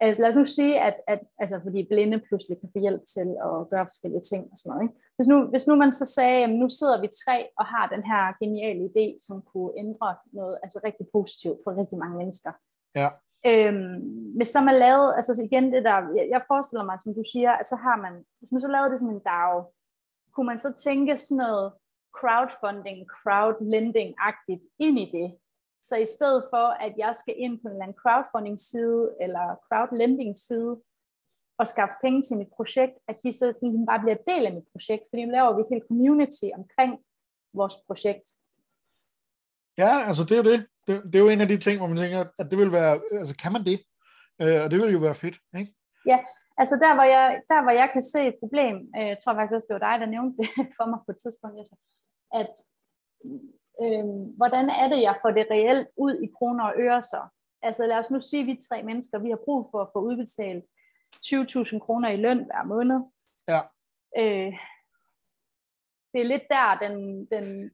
Altså 0.00 0.22
lad 0.22 0.30
os 0.30 0.36
nu 0.36 0.44
sige, 0.44 0.80
at, 0.80 0.96
at 1.06 1.20
altså, 1.38 1.60
fordi 1.64 1.86
blinde 1.90 2.18
pludselig 2.28 2.60
kan 2.60 2.70
få 2.72 2.78
hjælp 2.78 3.02
til 3.14 3.28
at 3.48 3.56
gøre 3.70 3.90
forskellige 3.90 4.24
ting 4.30 4.42
og 4.52 4.56
sådan 4.58 4.70
noget. 4.70 4.82
Ikke? 4.84 4.94
Hvis, 5.16 5.28
nu, 5.32 5.36
hvis 5.52 5.66
nu 5.66 5.74
man 5.76 5.92
så 5.92 6.06
sagde, 6.16 6.44
at 6.44 6.50
nu 6.50 6.68
sidder 6.68 7.00
vi 7.00 7.08
tre 7.24 7.36
og 7.60 7.64
har 7.72 7.84
den 7.94 8.02
her 8.10 8.22
geniale 8.42 8.82
idé, 8.90 9.06
som 9.26 9.36
kunne 9.50 9.72
ændre 9.82 10.08
noget 10.32 10.58
altså 10.62 10.78
rigtig 10.84 11.06
positivt 11.16 11.58
for 11.64 11.70
rigtig 11.80 11.98
mange 11.98 12.16
mennesker. 12.22 12.52
Ja. 13.00 13.08
Øhm, 13.50 13.96
hvis 14.36 14.48
så 14.48 14.60
man 14.60 14.76
lavede, 14.86 15.16
altså 15.16 15.32
igen 15.48 15.72
det 15.72 15.84
der, 15.84 15.98
jeg, 16.16 16.26
jeg 16.34 16.42
forestiller 16.50 16.84
mig, 16.84 16.98
som 17.00 17.14
du 17.14 17.22
siger, 17.32 17.52
at 17.60 17.66
så 17.68 17.76
har 17.76 17.96
man, 18.04 18.14
hvis 18.38 18.52
man 18.52 18.60
så 18.60 18.68
lavede 18.68 18.90
det 18.90 18.98
som 18.98 19.10
en 19.10 19.26
DAO, 19.30 19.56
kunne 20.32 20.46
man 20.46 20.58
så 20.58 20.70
tænke 20.86 21.18
sådan 21.18 21.36
noget 21.44 21.72
crowdfunding, 22.20 22.98
crowdlending-agtigt 23.18 24.64
ind 24.78 24.98
i 24.98 25.06
det. 25.16 25.28
Så 25.82 25.96
i 25.96 26.06
stedet 26.16 26.42
for, 26.52 26.66
at 26.86 26.92
jeg 26.98 27.12
skal 27.16 27.34
ind 27.38 27.54
på 27.60 27.68
en 27.68 27.72
eller 27.72 27.84
anden 27.84 28.00
crowdfunding-side 28.02 29.02
eller 29.20 29.46
crowdlending-side 29.68 30.72
og 31.58 31.68
skaffe 31.68 31.94
penge 32.04 32.22
til 32.22 32.36
mit 32.36 32.52
projekt, 32.56 32.94
at 33.08 33.16
de 33.24 33.32
så 33.32 33.46
ligesom 33.62 33.86
bare 33.86 34.00
bliver 34.00 34.18
del 34.30 34.46
af 34.46 34.52
mit 34.52 34.68
projekt, 34.72 35.04
fordi 35.10 35.24
nu 35.24 35.32
laver 35.32 35.52
vi 35.56 35.60
et 35.60 35.72
helt 35.72 35.88
community 35.88 36.48
omkring 36.60 36.92
vores 37.54 37.74
projekt. 37.86 38.26
Ja, 39.78 39.92
altså 40.08 40.22
det 40.24 40.32
er 40.32 40.42
jo 40.42 40.48
det. 40.52 40.66
det. 40.86 40.96
Det 41.04 41.14
er 41.16 41.24
jo 41.24 41.28
en 41.28 41.40
af 41.40 41.48
de 41.48 41.58
ting, 41.58 41.78
hvor 41.78 41.86
man 41.86 41.96
tænker, 41.96 42.24
at 42.40 42.46
det 42.50 42.58
vil 42.58 42.72
være, 42.72 43.00
altså 43.12 43.34
kan 43.42 43.52
man 43.52 43.64
det? 43.64 43.78
Øh, 44.42 44.58
og 44.64 44.70
det 44.70 44.76
vil 44.80 44.92
jo 44.92 44.98
være 44.98 45.14
fedt, 45.14 45.36
ikke? 45.58 45.74
Ja, 46.06 46.18
altså 46.60 46.74
der 46.84 46.94
hvor 46.94 47.06
jeg, 47.16 47.26
der, 47.50 47.62
hvor 47.62 47.74
jeg 47.80 47.88
kan 47.92 48.02
se 48.02 48.20
et 48.30 48.36
problem, 48.42 48.76
øh, 48.96 49.06
jeg 49.12 49.18
tror 49.20 49.34
faktisk 49.34 49.56
også, 49.56 49.68
det 49.68 49.78
var 49.78 49.86
dig, 49.88 49.96
der 50.02 50.14
nævnte 50.14 50.34
det 50.38 50.48
for 50.76 50.86
mig 50.90 51.00
på 51.06 51.10
et 51.14 51.20
tidspunkt, 51.24 51.56
at 52.34 52.52
øh, 53.82 54.04
hvordan 54.36 54.70
er 54.70 54.88
det, 54.88 55.02
jeg 55.02 55.18
får 55.22 55.30
det 55.30 55.46
reelt 55.50 55.88
ud 55.96 56.14
i 56.22 56.28
kroner 56.38 56.64
og 56.64 56.74
øre 56.76 57.02
så? 57.02 57.20
Altså 57.62 57.86
lad 57.86 57.96
os 57.96 58.10
nu 58.10 58.20
sige, 58.20 58.40
at 58.40 58.46
vi 58.46 58.60
tre 58.68 58.82
mennesker, 58.82 59.18
vi 59.18 59.30
har 59.30 59.40
brug 59.44 59.68
for 59.70 59.80
at 59.82 59.88
få 59.92 59.98
udbetalt 60.00 60.64
20.000 61.26 61.78
kroner 61.78 62.08
i 62.10 62.16
løn 62.16 62.38
hver 62.44 62.64
måned. 62.64 63.00
Ja. 63.48 63.60
Øh, 64.18 64.52
det 66.12 66.20
er 66.20 66.24
lidt 66.24 66.42
der, 66.50 66.78
den, 66.78 66.94
den, 67.32 67.44
den 67.52 67.70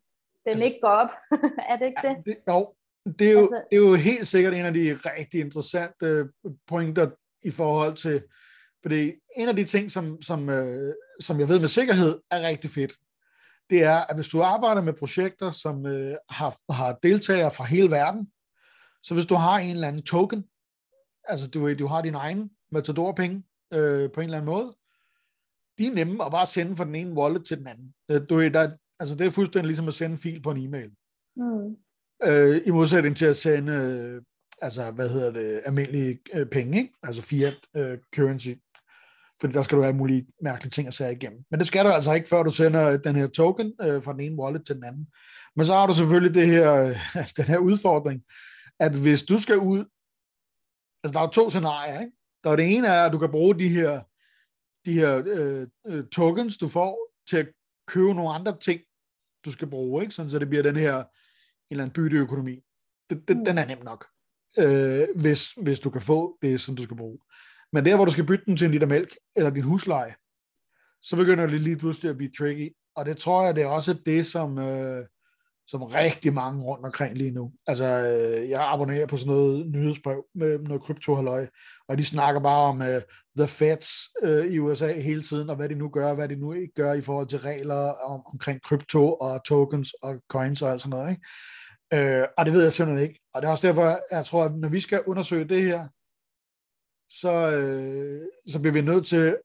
altså, 0.47 0.65
ikke 0.65 0.81
går 0.81 0.89
op. 0.89 1.11
er 1.71 1.77
det 1.77 1.87
ikke 1.87 2.01
ja, 2.05 2.15
det? 2.15 2.27
det? 2.27 2.37
Jo, 2.49 2.75
det 3.19 3.29
er, 3.29 3.33
jo, 3.33 3.39
altså, 3.39 3.63
det 3.71 3.77
er 3.77 3.89
jo 3.89 3.95
helt 3.95 4.29
sikkert 4.29 4.55
en 4.55 4.65
af 4.65 4.75
de 4.75 4.95
rigtig 4.95 5.41
interessante 5.41 6.29
pointer 6.67 7.11
i 7.43 7.51
forhold 7.51 7.97
til, 7.97 8.23
fordi 8.83 9.13
en 9.37 9.49
af 9.49 9.57
de 9.57 9.65
ting, 9.65 9.91
som, 9.91 10.23
som, 10.23 10.49
øh, 10.49 10.95
som 11.21 11.41
jeg 11.41 11.49
ved 11.49 11.61
med 11.61 11.69
sikkerhed 11.69 12.21
er 12.31 12.41
rigtig 12.43 12.71
fedt, 12.71 12.93
det 13.71 13.83
er, 13.83 13.97
at 13.97 14.17
hvis 14.17 14.29
du 14.29 14.43
arbejder 14.43 14.83
med 14.83 14.93
projekter, 14.93 15.51
som 15.51 15.87
øh, 15.87 16.17
har, 16.29 16.73
har 16.73 16.99
deltagere 17.03 17.51
fra 17.51 17.65
hele 17.65 17.91
verden, 17.91 18.33
Så 19.03 19.15
hvis 19.15 19.27
du 19.27 19.35
har 19.35 19.59
en 19.59 19.71
eller 19.71 19.89
anden 19.89 20.03
token, 20.03 20.45
altså 21.29 21.51
du, 21.51 21.75
du 21.75 21.87
har 21.87 22.03
din 22.03 22.15
egen 22.15 22.51
Matador-penge 22.73 23.43
øh, 23.73 24.13
på 24.13 24.21
en 24.21 24.25
eller 24.25 24.39
anden 24.39 24.53
måde, 24.53 24.77
de 25.79 25.87
er 25.87 25.95
nemme 25.95 26.25
at 26.25 26.33
bare 26.33 26.47
sende 26.47 26.77
fra 26.77 26.85
den 26.85 26.95
ene 26.95 27.15
wallet 27.15 27.47
til 27.47 27.59
den 27.59 27.67
anden. 27.67 27.95
Øh, 28.11 28.21
du, 28.29 28.41
der, 28.41 28.77
altså 28.99 29.15
det 29.15 29.27
er 29.27 29.31
fuldstændig 29.31 29.67
ligesom 29.67 29.89
at 29.89 29.95
sende 29.95 30.13
en 30.13 30.19
fil 30.19 30.43
på 30.43 30.51
en 30.51 30.67
e-mail. 30.67 30.91
Mm. 31.37 31.77
Øh, 32.23 32.63
I 32.67 32.71
modsætning 32.71 33.17
til 33.17 33.27
at 33.27 33.37
sende, 33.37 33.73
øh, 33.73 34.23
altså 34.63 34.91
hvad 34.91 35.09
hedder 35.09 35.31
det, 35.31 35.63
almindelige 35.65 36.19
øh, 36.35 36.47
penge, 36.47 36.79
ikke? 36.79 36.95
altså 37.03 37.23
fiat 37.23 37.57
øh, 37.77 37.99
currency. 38.15 38.55
Fordi 39.41 39.53
der 39.53 39.63
skal 39.63 39.79
du 39.79 39.83
have 39.83 39.95
mulige 39.95 40.27
mærkelige 40.43 40.71
ting 40.71 40.89
at 40.89 40.95
sætte 40.95 41.13
igennem. 41.13 41.45
Men 41.51 41.61
det 41.61 41.67
skal 41.67 41.85
du 41.85 41.91
altså 41.91 42.13
ikke, 42.13 42.29
før 42.29 42.43
du 42.43 42.51
sender 42.51 42.91
øh, 42.91 42.99
den 43.05 43.17
her 43.17 43.27
token 43.27 43.73
øh, 43.83 44.03
fra 44.03 44.13
den 44.13 44.21
ene 44.21 44.37
wallet 44.37 44.67
til 44.67 44.75
den 44.75 44.85
anden. 44.85 45.07
Men 45.57 45.67
så 45.67 45.73
har 45.73 45.87
du 45.87 45.95
selvfølgelig 45.95 46.35
det 46.35 46.47
her, 46.47 46.75
øh, 46.75 46.97
den 47.37 47.45
her 47.45 47.59
udfordring, 47.59 48.23
at 48.81 48.95
hvis 48.95 49.23
du 49.23 49.39
skal 49.39 49.59
ud, 49.59 49.85
altså 51.05 51.19
der 51.19 51.21
er 51.21 51.31
to 51.31 51.51
scenarier, 51.51 52.01
ikke? 52.01 52.13
Der 52.45 52.51
er 52.51 52.57
det 52.57 52.77
ene 52.77 52.89
er, 52.89 53.07
at 53.07 53.13
du 53.13 53.19
kan 53.19 53.31
bruge 53.31 53.59
de 53.59 53.69
her, 53.69 54.03
de 54.85 54.93
her 54.93 55.23
øh, 55.27 55.67
øh, 55.87 56.05
tokens, 56.07 56.57
du 56.57 56.69
får, 56.69 57.13
til 57.29 57.37
at 57.37 57.49
købe 57.89 58.15
nogle 58.15 58.35
andre 58.35 58.59
ting, 58.59 58.81
du 59.45 59.51
skal 59.51 59.71
bruge, 59.71 60.03
ikke? 60.03 60.15
Sådan, 60.15 60.31
så 60.31 60.39
det 60.39 60.49
bliver 60.49 60.63
den 60.63 60.77
her 60.77 60.99
en 60.99 61.05
eller 61.71 61.85
anden 61.85 61.95
bytteøkonomi. 61.95 62.61
Den, 63.11 63.21
den, 63.29 63.47
den 63.47 63.59
er 63.59 63.65
nem 63.65 63.83
nok, 63.85 64.07
øh, 64.59 65.09
hvis, 65.17 65.51
hvis 65.51 65.81
du 65.81 65.91
kan 65.91 66.03
få 66.03 66.39
det, 66.43 66.61
som 66.61 66.77
du 66.77 66.83
skal 66.83 66.97
bruge. 66.97 67.19
Men 67.75 67.85
der, 67.85 67.97
hvor 67.97 68.05
du 68.05 68.11
skal 68.11 68.27
bytte 68.27 68.45
den 68.45 68.57
til 68.57 68.65
en 68.65 68.71
liter 68.71 68.87
mælk, 68.87 69.17
eller 69.37 69.51
din 69.51 69.63
husleje, 69.63 70.15
så 71.03 71.17
begynder 71.17 71.47
det 71.47 71.61
lige 71.61 71.77
pludselig 71.77 72.11
at 72.11 72.17
blive 72.17 72.31
tricky. 72.39 72.77
Og 72.97 73.05
det 73.05 73.17
tror 73.17 73.45
jeg, 73.45 73.57
det 73.57 73.63
er 73.63 73.67
også 73.67 73.95
det, 74.07 74.27
som, 74.27 74.59
øh, 74.59 75.05
som 75.67 75.83
rigtig 75.83 76.35
mange 76.35 76.63
rundt 76.65 76.87
omkring 76.87 77.19
lige 77.19 77.31
nu. 77.31 77.53
Altså, 77.67 77.85
øh, 77.85 78.51
jeg 78.51 78.73
abonnerer 78.73 79.07
på 79.07 79.17
sådan 79.17 79.35
noget 79.35 79.67
nyhedsbrev 79.67 80.25
med 80.35 80.59
noget 80.59 80.83
kryptohalløj, 80.83 81.47
og 81.89 81.99
de 81.99 82.05
snakker 82.05 82.41
bare 82.41 82.63
om 82.63 82.83
øh, 82.83 83.03
the 83.39 83.47
feds 83.47 83.89
øh, 84.23 84.47
i 84.47 84.59
USA 84.59 85.01
hele 85.01 85.23
tiden, 85.23 85.51
og 85.51 85.57
hvad 85.57 85.69
de 85.69 85.75
nu 85.75 85.89
gør, 85.89 86.15
hvad 86.15 86.29
de 86.29 86.37
nu 86.37 86.53
ikke 86.53 86.75
gør 86.75 86.93
i 86.93 87.01
forhold 87.01 87.29
til 87.29 87.39
regler 87.39 87.91
om, 87.91 88.23
omkring 88.33 88.63
krypto 88.63 89.15
og 89.15 89.45
tokens 89.45 89.93
og 89.93 90.21
coins 90.29 90.63
og 90.63 90.71
alt 90.71 90.83
sådan 90.83 90.91
noget. 90.91 91.11
Ikke? 91.11 92.21
Øh, 92.21 92.27
og 92.39 92.45
det 92.47 92.55
ved 92.55 92.63
jeg 92.63 92.73
simpelthen 92.73 93.09
ikke. 93.09 93.21
Og 93.35 93.43
det 93.43 93.49
er 93.49 93.53
også 93.53 93.67
derfor, 93.67 93.99
jeg 94.11 94.27
tror, 94.27 94.45
at 94.45 94.55
når 94.55 94.69
vi 94.69 94.81
skal 94.81 95.03
undersøge 95.07 95.49
det 95.49 95.63
her, 95.63 95.89
så, 97.11 97.33
uh, 97.59 98.53
så 98.53 98.61
bliver 98.61 98.73
vi 98.73 98.81
nødt 98.81 99.07
til 99.07 99.37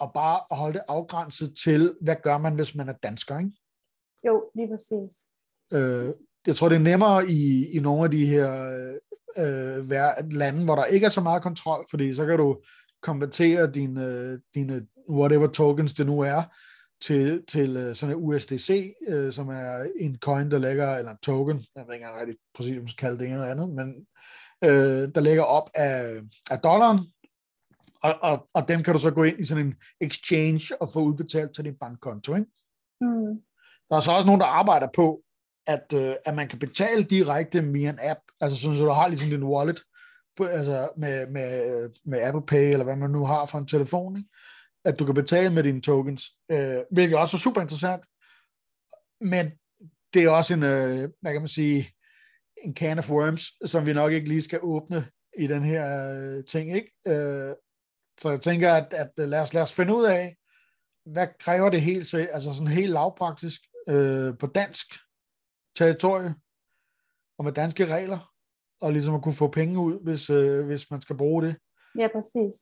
at 0.00 0.10
bare 0.14 0.40
holde 0.50 0.74
det 0.74 0.82
afgrænset 0.88 1.54
til, 1.64 1.94
hvad 2.00 2.16
gør 2.22 2.38
man, 2.38 2.54
hvis 2.54 2.74
man 2.74 2.88
er 2.88 2.92
dansker, 2.92 3.38
ikke? 3.38 3.52
Jo, 4.26 4.50
lige 4.54 4.68
præcis. 4.68 5.26
Øh, 5.72 6.14
jeg 6.46 6.56
tror, 6.56 6.68
det 6.68 6.76
er 6.76 6.80
nemmere 6.80 7.30
i, 7.30 7.70
i 7.76 7.80
nogle 7.80 8.04
af 8.04 8.10
de 8.10 8.26
her 8.26 8.70
øh, 9.36 9.90
lande, 10.30 10.64
hvor 10.64 10.74
der 10.74 10.84
ikke 10.84 11.06
er 11.06 11.10
så 11.10 11.20
meget 11.20 11.42
kontrol, 11.42 11.86
fordi 11.90 12.14
så 12.14 12.26
kan 12.26 12.38
du 12.38 12.60
konvertere 13.02 13.70
dine, 13.72 14.04
øh, 14.04 14.38
dine 14.54 14.86
whatever 15.10 15.46
tokens 15.46 15.94
det 15.94 16.06
nu 16.06 16.20
er, 16.20 16.42
til, 17.00 17.44
til 17.48 17.76
øh, 17.76 17.96
sådan 17.96 18.16
en 18.16 18.22
USDC, 18.22 18.94
øh, 19.08 19.32
som 19.32 19.48
er 19.48 19.86
en 20.00 20.18
coin, 20.18 20.50
der 20.50 20.58
ligger, 20.58 20.96
eller 20.96 21.10
en 21.10 21.18
token, 21.22 21.64
jeg 21.76 21.84
ved 21.86 21.94
ikke 21.94 22.04
engang 22.04 22.20
rigtig 22.20 22.36
præcis, 22.54 22.76
om 22.76 22.82
man 22.82 22.88
skal 22.88 23.06
kalde 23.06 23.18
det 23.18 23.26
en 23.26 23.32
eller 23.32 23.46
andet, 23.46 23.70
men 23.70 24.06
øh, 24.64 25.08
der 25.14 25.20
ligger 25.20 25.42
op 25.42 25.70
af, 25.74 26.20
af 26.50 26.58
dollaren, 26.58 26.98
og, 28.02 28.14
og, 28.22 28.48
og 28.54 28.68
dem 28.68 28.82
kan 28.82 28.94
du 28.94 29.00
så 29.00 29.10
gå 29.10 29.22
ind 29.22 29.40
i 29.40 29.44
sådan 29.44 29.66
en 29.66 29.74
exchange 30.00 30.82
og 30.82 30.88
få 30.92 31.00
udbetalt 31.00 31.54
til 31.54 31.64
din 31.64 31.78
bankkonto. 31.80 32.34
Ikke? 32.34 32.50
Mm. 33.00 33.42
Der 33.90 33.96
er 33.96 34.00
så 34.00 34.12
også 34.12 34.26
nogen, 34.26 34.40
der 34.40 34.46
arbejder 34.46 34.88
på 34.94 35.22
at, 35.66 35.92
øh, 35.94 36.14
at 36.24 36.34
man 36.34 36.48
kan 36.48 36.58
betale 36.58 37.02
direkte 37.02 37.64
via 37.64 37.90
en 37.90 37.98
app, 38.02 38.20
altså 38.40 38.62
sådan, 38.62 38.76
så 38.76 38.84
du 38.84 38.90
har 38.90 39.08
ligesom 39.08 39.30
din 39.30 39.42
wallet, 39.42 39.82
på, 40.36 40.44
altså 40.44 40.90
med, 40.96 41.26
med, 41.26 41.90
med 42.04 42.20
Apple 42.20 42.46
Pay, 42.46 42.72
eller 42.72 42.84
hvad 42.84 42.96
man 42.96 43.10
nu 43.10 43.24
har 43.24 43.46
for 43.46 43.58
en 43.58 43.66
telefon, 43.66 44.16
ikke? 44.16 44.28
at 44.84 44.98
du 44.98 45.04
kan 45.04 45.14
betale 45.14 45.54
med 45.54 45.62
dine 45.62 45.80
tokens, 45.80 46.24
øh, 46.50 46.78
hvilket 46.90 47.18
også 47.18 47.36
er 47.36 47.38
super 47.38 47.60
interessant, 47.60 48.04
men 49.20 49.50
det 50.14 50.24
er 50.24 50.30
også 50.30 50.54
en, 50.54 50.62
øh, 50.62 51.08
hvad 51.20 51.32
kan 51.32 51.42
man 51.42 51.48
sige, 51.48 51.92
en 52.62 52.76
can 52.76 52.98
of 52.98 53.10
worms, 53.10 53.70
som 53.70 53.86
vi 53.86 53.92
nok 53.92 54.12
ikke 54.12 54.28
lige 54.28 54.42
skal 54.42 54.60
åbne 54.62 55.06
i 55.38 55.46
den 55.46 55.62
her 55.62 56.12
øh, 56.14 56.44
ting, 56.44 56.76
ikke? 56.76 56.92
Øh, 57.06 57.54
så 58.20 58.30
jeg 58.30 58.40
tænker, 58.40 58.72
at, 58.72 58.92
at 58.92 59.10
lad, 59.16 59.40
os, 59.40 59.54
lad 59.54 59.62
os 59.62 59.74
finde 59.74 59.96
ud 59.96 60.04
af, 60.04 60.36
hvad 61.06 61.28
kræver 61.40 61.70
det 61.70 61.80
helt, 61.80 62.14
altså 62.14 62.52
sådan 62.52 62.72
helt 62.72 62.92
lavpraktisk 62.92 63.60
øh, 63.88 64.38
på 64.38 64.46
dansk, 64.46 64.86
territorie 65.76 66.34
og 67.38 67.44
med 67.44 67.52
danske 67.52 67.86
regler, 67.86 68.32
og 68.80 68.92
ligesom 68.92 69.14
at 69.14 69.22
kunne 69.22 69.34
få 69.34 69.48
penge 69.48 69.80
ud, 69.80 70.02
hvis, 70.04 70.30
øh, 70.30 70.66
hvis 70.66 70.90
man 70.90 71.00
skal 71.00 71.16
bruge 71.16 71.42
det. 71.42 71.56
Ja, 71.98 72.08
præcis. 72.16 72.54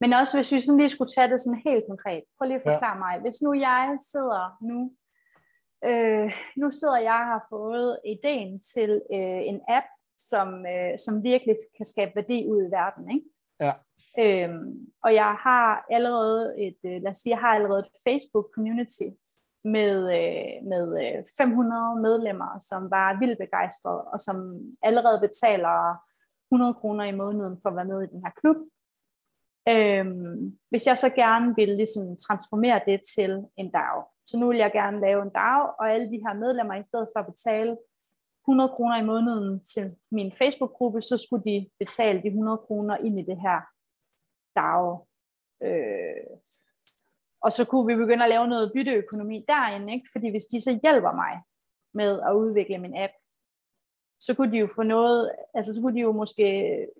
Men 0.00 0.12
også 0.12 0.36
hvis 0.36 0.52
vi 0.52 0.66
sådan 0.66 0.78
lige 0.78 0.94
skulle 0.94 1.12
tage 1.16 1.28
det 1.32 1.40
sådan 1.40 1.62
helt 1.66 1.84
konkret. 1.90 2.22
Prøv 2.36 2.46
lige 2.46 2.60
at 2.60 2.66
forklare 2.70 2.96
ja. 2.96 3.04
mig. 3.04 3.14
Hvis 3.24 3.42
nu 3.44 3.50
jeg 3.68 3.98
sidder 4.12 4.42
nu, 4.70 4.78
øh, 5.90 6.32
nu 6.56 6.70
sidder 6.70 6.98
jeg 6.98 7.18
og 7.22 7.26
har 7.34 7.46
fået 7.50 7.98
ideen 8.04 8.58
til 8.60 8.90
øh, 8.90 9.42
en 9.50 9.60
app, 9.68 9.86
som, 10.18 10.66
øh, 10.66 10.98
som 10.98 11.22
virkelig 11.22 11.56
kan 11.76 11.86
skabe 11.86 12.12
værdi 12.14 12.46
ud 12.48 12.62
i 12.62 12.70
verden, 12.70 13.10
ikke? 13.10 13.26
Ja. 13.60 13.72
Øhm, 14.18 14.80
og 15.02 15.14
jeg 15.14 15.32
har 15.46 15.86
allerede 15.90 16.54
et, 16.66 16.78
øh, 16.84 17.02
lad 17.02 17.10
os 17.10 17.16
sige, 17.16 17.30
jeg 17.34 17.40
har 17.40 17.54
allerede 17.54 17.78
et 17.78 18.00
Facebook 18.04 18.46
community, 18.54 19.08
med, 19.64 19.96
øh, 20.18 20.66
med 20.68 20.84
500 21.38 21.82
øh, 21.82 22.02
medlemmer, 22.02 22.58
som 22.58 22.90
var 22.90 23.18
vildt 23.20 23.38
begejstrede, 23.38 24.02
og 24.02 24.20
som 24.20 24.36
allerede 24.82 25.20
betaler 25.20 25.76
100 26.52 26.74
kroner 26.74 27.04
i 27.04 27.16
måneden 27.22 27.58
for 27.62 27.68
at 27.68 27.76
være 27.76 27.92
med 27.92 28.02
i 28.02 28.12
den 28.12 28.22
her 28.24 28.32
klub. 28.40 28.56
Øhm, 29.68 30.58
hvis 30.70 30.86
jeg 30.86 30.98
så 30.98 31.08
gerne 31.08 31.54
vil 31.56 31.68
ligesom 31.68 32.16
transformere 32.26 32.80
det 32.86 33.00
til 33.14 33.32
en 33.56 33.70
dag, 33.70 34.02
så 34.26 34.36
nu 34.38 34.48
vil 34.48 34.58
jeg 34.58 34.72
gerne 34.72 35.00
lave 35.00 35.22
en 35.22 35.30
dag, 35.30 35.62
og 35.78 35.92
alle 35.92 36.10
de 36.10 36.22
her 36.26 36.34
medlemmer, 36.34 36.74
i 36.74 36.82
stedet 36.82 37.08
for 37.12 37.20
at 37.20 37.26
betale 37.26 37.78
100 38.44 38.70
kroner 38.76 38.96
i 38.96 39.04
måneden 39.04 39.64
til 39.64 39.90
min 40.10 40.32
Facebook-gruppe, 40.38 41.00
så 41.00 41.16
skulle 41.16 41.44
de 41.44 41.68
betale 41.78 42.22
de 42.22 42.26
100 42.26 42.58
kroner 42.58 42.96
ind 42.96 43.20
i 43.20 43.22
det 43.22 43.40
her 43.40 43.60
dag. 44.56 45.06
Øh, 45.62 46.36
og 47.40 47.52
så 47.52 47.64
kunne 47.64 47.86
vi 47.86 47.96
begynde 48.02 48.24
at 48.24 48.30
lave 48.30 48.48
noget 48.48 48.72
bytteøkonomi 48.74 49.44
derinde, 49.48 49.92
ikke? 49.92 50.08
fordi 50.12 50.30
hvis 50.30 50.44
de 50.44 50.60
så 50.60 50.78
hjælper 50.82 51.12
mig 51.12 51.32
med 51.94 52.20
at 52.28 52.32
udvikle 52.32 52.78
min 52.78 52.96
app, 52.96 53.12
så 54.26 54.34
kunne 54.34 54.52
de 54.52 54.58
jo 54.64 54.68
få 54.76 54.82
noget, 54.82 55.32
altså 55.54 55.70
så 55.74 55.80
kunne 55.80 55.96
de 55.96 56.06
jo 56.08 56.12
måske 56.12 56.44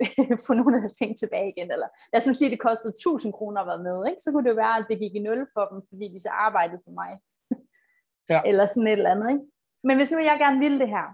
få 0.46 0.52
nogle 0.54 0.76
af 0.76 0.80
deres 0.82 0.98
penge 1.00 1.14
tilbage 1.14 1.52
igen, 1.52 1.70
eller 1.74 1.88
lad 2.12 2.20
os 2.20 2.26
nu 2.26 2.34
sige, 2.34 2.48
at 2.48 2.54
det 2.54 2.66
kostede 2.68 2.92
1000 2.92 3.32
kroner 3.32 3.60
at 3.60 3.66
være 3.66 3.82
med, 3.88 3.98
ikke? 4.10 4.20
så 4.22 4.28
kunne 4.30 4.44
det 4.44 4.50
jo 4.50 4.62
være, 4.64 4.76
at 4.78 4.86
det 4.90 4.98
gik 4.98 5.14
i 5.14 5.26
nul 5.26 5.40
for 5.54 5.64
dem, 5.70 5.78
fordi 5.90 6.06
de 6.14 6.20
så 6.20 6.30
arbejdede 6.46 6.80
for 6.84 6.94
mig. 7.00 7.12
ja. 8.32 8.40
Eller 8.48 8.66
sådan 8.66 8.86
et 8.86 8.92
eller 8.92 9.14
andet. 9.14 9.28
Ikke? 9.34 9.44
Men 9.86 9.96
hvis 9.96 10.12
nu 10.12 10.18
jeg 10.18 10.38
gerne 10.44 10.58
vil 10.64 10.80
det 10.80 10.88
her, 10.96 11.06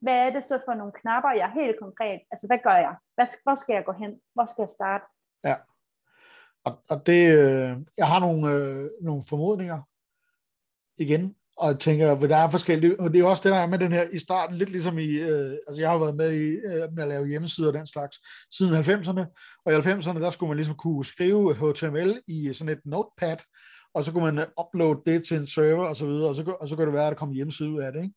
hvad 0.00 0.18
er 0.26 0.30
det 0.30 0.44
så 0.44 0.56
for 0.64 0.74
nogle 0.74 0.92
knapper, 1.00 1.30
jeg 1.30 1.50
helt 1.60 1.78
konkret, 1.84 2.20
altså 2.32 2.46
hvad 2.46 2.58
gør 2.66 2.78
jeg? 2.86 2.94
Hvad, 3.14 3.26
hvor 3.42 3.54
skal 3.54 3.74
jeg 3.74 3.84
gå 3.84 3.92
hen? 3.92 4.20
Hvor 4.34 4.46
skal 4.46 4.62
jeg 4.62 4.70
starte? 4.78 5.04
Ja. 5.44 5.56
Og, 6.64 6.72
og 6.90 7.06
det, 7.06 7.22
øh, 7.38 7.76
jeg 7.98 8.06
har 8.06 8.20
nogle, 8.20 8.52
øh, 8.54 8.90
nogle 9.00 9.22
formodninger 9.28 9.82
igen, 10.96 11.36
og 11.60 11.80
tænker, 11.80 12.16
for 12.16 12.26
der 12.26 12.36
er 12.36 12.48
forskellige, 12.48 13.00
og 13.00 13.12
det 13.12 13.20
er 13.20 13.24
også 13.24 13.42
det, 13.44 13.52
der 13.52 13.58
er 13.58 13.66
med 13.66 13.78
den 13.78 13.92
her 13.92 14.08
i 14.12 14.18
starten, 14.18 14.56
lidt 14.56 14.70
ligesom 14.70 14.98
i, 14.98 15.06
øh, 15.06 15.56
altså 15.68 15.82
jeg 15.82 15.90
har 15.90 15.98
været 15.98 16.16
med 16.16 16.32
i 16.32 16.46
øh, 16.46 16.92
med 16.94 17.02
at 17.02 17.08
lave 17.08 17.28
hjemmesider 17.28 17.68
og 17.68 17.74
den 17.74 17.86
slags, 17.86 18.16
siden 18.50 18.74
90'erne, 18.74 19.24
og 19.66 19.72
i 19.72 19.76
90'erne, 19.76 20.20
der 20.20 20.30
skulle 20.30 20.48
man 20.48 20.56
ligesom 20.56 20.74
kunne 20.74 21.04
skrive 21.04 21.54
HTML 21.54 22.20
i 22.26 22.52
sådan 22.52 22.72
et 22.72 22.80
notepad, 22.84 23.36
og 23.94 24.04
så 24.04 24.12
kunne 24.12 24.24
man 24.24 24.38
øh, 24.38 24.46
uploade 24.60 25.00
det 25.06 25.26
til 25.28 25.36
en 25.36 25.46
server 25.46 25.86
og 25.86 25.96
så 25.96 26.06
videre, 26.06 26.28
og 26.28 26.34
så, 26.34 26.42
og 26.60 26.68
så 26.68 26.76
kunne 26.76 26.86
det 26.86 26.94
være, 26.94 27.06
at 27.06 27.10
der 27.10 27.18
kom 27.18 27.32
hjemmeside 27.32 27.70
ud 27.70 27.80
af 27.80 27.92
det. 27.92 28.02
Ikke? 28.02 28.14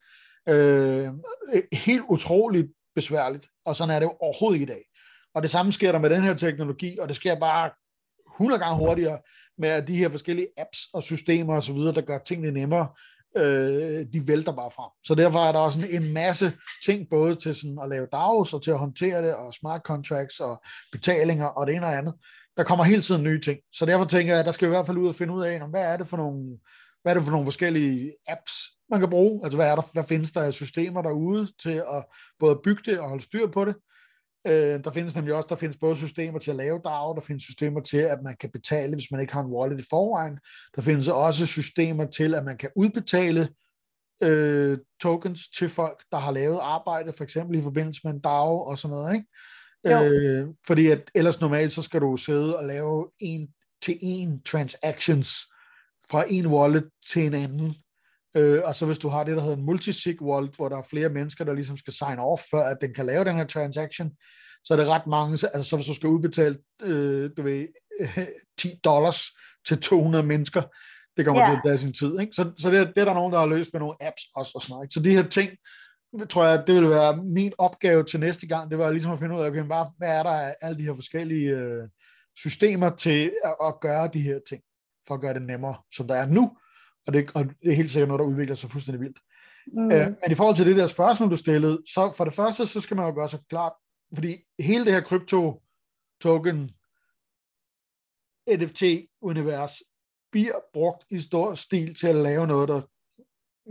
Øh, 0.50 1.08
øh, 1.54 1.64
helt 1.74 2.04
utroligt 2.10 2.68
besværligt, 2.96 3.48
og 3.66 3.76
sådan 3.76 3.96
er 3.96 4.00
det 4.00 4.06
jo 4.06 4.16
overhovedet 4.20 4.62
ikke 4.62 4.72
i 4.72 4.76
dag. 4.76 4.86
Og 5.36 5.42
det 5.42 5.50
samme 5.50 5.72
sker 5.72 5.92
der 5.92 6.00
med 6.00 6.10
den 6.10 6.22
her 6.22 6.34
teknologi, 6.34 6.98
og 7.00 7.08
det 7.08 7.16
sker 7.16 7.40
bare 7.40 7.72
100 8.36 8.60
gange 8.60 8.78
hurtigere 8.78 9.20
med 9.58 9.82
de 9.82 9.96
her 9.96 10.10
forskellige 10.10 10.48
apps 10.58 10.80
og 10.94 11.04
systemer 11.04 11.58
osv., 11.58 11.76
der 11.76 12.02
gør 12.02 12.18
tingene 12.18 12.52
nemmere, 12.52 12.88
øh, 13.38 14.06
de 14.14 14.28
vælter 14.28 14.52
bare 14.52 14.72
frem. 14.72 14.90
Så 15.04 15.16
derfor 15.16 15.40
er 15.40 15.52
der 15.52 15.60
også 15.60 15.80
en, 15.80 16.04
en 16.04 16.14
masse 16.14 16.54
ting, 16.86 17.10
både 17.10 17.36
til 17.36 17.56
sådan 17.56 17.80
at 17.84 17.90
lave 17.90 18.08
DAOs 18.12 18.54
og 18.54 18.64
til 18.64 18.72
at 18.72 18.80
håndtere 18.80 19.22
det, 19.22 19.36
og 19.36 19.54
smart 19.54 19.82
contracts 19.82 20.40
og 20.40 20.64
betalinger 20.92 21.46
og 21.46 21.68
det 21.68 21.76
ene 21.76 21.86
og 21.86 21.98
andet. 21.98 22.14
Der 22.58 22.64
kommer 22.64 22.84
hele 22.84 23.02
tiden 23.02 23.24
nye 23.24 23.42
ting. 23.42 23.60
Så 23.74 23.86
derfor 23.86 24.06
tænker 24.06 24.34
jeg, 24.34 24.40
at 24.40 24.46
der 24.46 24.52
skal 24.52 24.68
vi 24.68 24.70
i 24.70 24.76
hvert 24.76 24.86
fald 24.86 24.98
ud 24.98 25.08
og 25.08 25.16
finde 25.16 25.34
ud 25.34 25.44
af, 25.44 25.70
hvad 25.70 25.82
er 25.82 25.98
det 25.98 26.08
for 26.08 26.18
nogle, 26.18 26.58
hvad 27.02 27.12
er 27.12 27.14
det 27.14 27.24
for 27.24 27.32
nogle 27.32 27.46
forskellige 27.46 28.14
apps, 28.28 28.54
man 28.90 29.00
kan 29.00 29.10
bruge? 29.10 29.42
Altså 29.44 29.58
hvad, 29.58 29.68
er 29.68 29.76
der, 29.76 29.84
hvad 29.94 30.04
findes 30.04 30.32
der 30.32 30.42
af 30.42 30.54
systemer 30.54 31.02
derude 31.02 31.48
til 31.62 31.84
at 31.94 32.06
både 32.40 32.60
bygge 32.64 32.82
det 32.86 33.00
og 33.00 33.10
holde 33.10 33.24
styr 33.24 33.48
på 33.48 33.66
det? 33.66 33.76
Øh, 34.48 34.84
der 34.84 34.90
findes 34.90 35.16
nemlig 35.16 35.34
også, 35.34 35.48
der 35.50 35.56
findes 35.56 35.78
både 35.78 35.96
systemer 35.96 36.40
til 36.40 36.52
at 36.52 36.58
lave 36.58 36.82
DAO, 36.84 37.14
der 37.14 37.22
findes 37.22 37.44
systemer 37.44 37.82
til, 37.82 37.98
at 37.98 38.24
man 38.24 38.36
kan 38.40 38.50
betale, 38.50 38.96
hvis 38.96 39.12
man 39.12 39.22
ikke 39.22 39.34
har 39.34 39.42
en 39.42 39.52
wallet 39.52 39.82
i 39.82 39.88
forvejen. 39.90 40.40
Der 40.76 40.82
findes 40.82 41.08
også 41.08 41.46
systemer 41.46 42.06
til, 42.06 42.36
at 42.36 42.46
man 42.46 42.58
kan 42.58 42.70
udbetale 42.76 43.50
øh, 44.24 44.78
tokens 45.02 45.50
til 45.50 45.70
folk, 45.70 46.04
der 46.12 46.18
har 46.18 46.32
lavet 46.32 46.60
arbejde, 46.62 47.14
for 47.14 47.24
eksempel 47.24 47.60
i 47.60 47.62
forbindelse 47.62 48.02
med 48.04 48.14
en 48.14 48.20
DAO 48.20 48.62
og 48.62 48.80
sådan 48.80 48.98
noget, 48.98 49.14
ikke? 49.16 49.28
Øh, 49.86 50.48
fordi 50.68 50.88
at 50.88 51.12
ellers 51.16 51.40
normalt, 51.40 51.72
så 51.72 51.82
skal 51.82 52.02
du 52.02 52.18
sidde 52.18 52.58
og 52.58 52.66
lave 52.66 53.10
en 53.20 53.48
til 53.82 53.98
en 54.02 54.42
transactions 54.44 55.30
fra 56.12 56.24
en 56.28 56.48
wallet 56.48 56.90
til 57.10 57.26
en 57.26 57.34
anden. 57.34 57.76
Øh, 58.36 58.62
og 58.64 58.76
så 58.76 58.86
hvis 58.86 58.98
du 58.98 59.08
har 59.08 59.24
det, 59.24 59.36
der 59.36 59.42
hedder 59.42 59.58
en 59.58 59.66
multisig 59.66 60.22
wallet, 60.22 60.56
hvor 60.56 60.70
der 60.70 60.78
er 60.78 60.88
flere 60.90 61.10
mennesker, 61.10 61.46
der 61.46 61.54
ligesom 61.54 61.78
skal 61.78 61.94
sign 61.94 62.20
off, 62.20 62.42
før 62.52 62.64
at 62.64 62.78
den 62.82 62.94
kan 62.94 63.06
lave 63.06 63.26
den 63.26 63.36
her 63.36 63.46
transaction, 63.46 64.12
så 64.64 64.74
er 64.74 64.78
det 64.78 64.88
ret 64.88 65.08
mange, 65.08 65.32
altså 65.32 65.64
så 65.64 65.76
hvis 65.76 65.88
du 65.88 65.94
skal 65.94 66.10
udbetale, 66.10 66.58
øh, 66.82 67.30
du 67.38 67.42
ved, 67.42 67.68
10 68.60 68.80
dollars 68.84 69.22
til 69.68 69.82
200 69.82 70.26
mennesker, 70.26 70.62
det 71.18 71.26
kommer 71.26 71.42
yeah. 71.42 71.52
til 71.52 71.58
at 71.58 71.62
tage 71.66 71.78
sin 71.78 71.94
tid. 71.94 72.20
Ikke? 72.20 72.34
Så, 72.34 72.52
så 72.58 72.72
det, 72.72 72.88
det 72.96 73.02
er 73.02 73.06
der 73.06 73.14
nogen, 73.14 73.34
der 73.34 73.40
har 73.40 73.46
løst 73.46 73.70
med 73.74 73.80
nogle 73.80 73.96
apps 74.02 74.24
også. 74.36 74.52
Og 74.56 74.62
sådan 74.62 74.74
noget, 74.74 74.86
ikke? 74.86 74.94
Så 74.94 75.00
de 75.00 75.12
her 75.12 75.30
ting, 75.30 75.52
tror 76.30 76.46
jeg, 76.46 76.64
det 76.68 76.76
vil 76.76 76.90
være 76.90 77.18
min 77.18 77.54
opgave 77.58 78.04
til 78.04 78.20
næste 78.20 78.48
gang, 78.48 78.72
det 78.72 78.80
var 78.80 78.92
ligesom 78.92 79.12
at 79.12 79.20
finde 79.20 79.36
ud 79.36 79.42
af, 79.42 79.48
okay, 79.48 79.62
hvad, 79.62 79.86
hvad 79.98 80.10
er 80.10 80.24
der 80.24 80.30
af 80.30 80.56
alle 80.62 80.78
de 80.78 80.84
her 80.84 80.96
forskellige 80.96 81.50
øh, 81.50 81.84
systemer 82.38 82.90
til 82.96 83.32
at, 83.44 83.56
at 83.66 83.80
gøre 83.82 84.10
de 84.14 84.22
her 84.22 84.40
ting, 84.50 84.62
for 85.08 85.14
at 85.14 85.22
gøre 85.22 85.34
det 85.34 85.42
nemmere, 85.42 85.76
som 85.96 86.08
der 86.08 86.16
er 86.16 86.26
nu. 86.26 86.58
Og 87.08 87.14
det, 87.14 87.32
og 87.36 87.46
det 87.46 87.72
er 87.72 87.76
helt 87.76 87.92
sikkert 87.92 88.08
noget, 88.08 88.20
der 88.20 88.26
udvikler 88.26 88.56
sig 88.56 88.70
fuldstændig 88.70 89.02
vildt. 89.02 89.20
Mm. 89.68 89.92
Øh, 89.92 90.08
men 90.08 90.32
i 90.32 90.36
forhold 90.36 90.56
til 90.56 90.66
det 90.66 90.78
der 90.78 90.88
spørgsmål, 90.88 91.32
du 91.32 91.38
stillede, 91.38 91.82
så 91.94 92.14
for 92.18 92.24
det 92.24 92.34
første, 92.34 92.68
så 92.68 92.82
skal 92.82 92.98
man 92.98 93.06
jo 93.06 93.16
gøre 93.16 93.30
sig 93.30 93.40
klart, 93.50 93.74
fordi 94.16 94.38
hele 94.60 94.86
det 94.86 94.94
her 94.94 95.02
krypto 95.02 95.62
token 96.22 96.72
NFT-univers 98.50 99.82
bliver 100.32 100.56
brugt 100.74 101.04
i 101.10 101.20
stor 101.20 101.56
stil 101.56 101.96
til 101.96 102.08
at 102.08 102.16
lave 102.16 102.48
noget, 102.48 102.70
der 102.70 102.82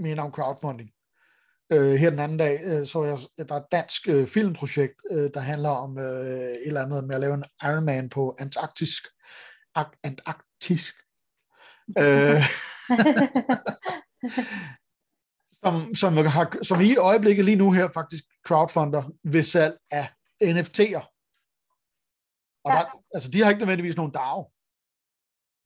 minder 0.00 0.22
om 0.22 0.32
crowdfunding. 0.32 0.90
Øh, 1.72 1.94
her 1.94 2.10
den 2.10 2.18
anden 2.18 2.38
dag 2.38 2.60
øh, 2.64 2.86
så 2.86 3.04
jeg, 3.04 3.18
at 3.38 3.48
der 3.48 3.54
er 3.54 3.60
et 3.60 3.72
dansk 3.72 4.08
øh, 4.08 4.26
filmprojekt, 4.26 4.94
øh, 5.10 5.30
der 5.34 5.40
handler 5.40 5.68
om 5.68 5.98
øh, 5.98 6.40
et 6.40 6.66
eller 6.66 6.82
andet 6.82 7.04
med 7.04 7.14
at 7.14 7.20
lave 7.20 7.34
en 7.34 7.44
Ironman 7.62 8.08
på 8.08 8.36
Antarktisk. 8.38 9.06
Antarktisk. 10.02 10.94
Øh, 11.98 12.42
som, 15.62 15.94
som, 15.94 16.16
har, 16.16 16.58
som 16.62 16.80
i 16.80 16.90
et 16.90 16.98
øjeblik 16.98 17.38
lige 17.38 17.56
nu 17.56 17.72
her 17.72 17.88
faktisk 17.94 18.24
crowdfunder 18.46 19.02
ved 19.24 19.42
salg 19.42 19.78
af 19.90 20.08
NFT'er. 20.44 21.04
Og 22.64 22.72
ja. 22.72 22.78
der, 22.78 23.02
altså, 23.14 23.30
de 23.30 23.42
har 23.42 23.50
ikke 23.50 23.60
nødvendigvis 23.60 23.96
nogen 23.96 24.12
DAO. 24.12 24.50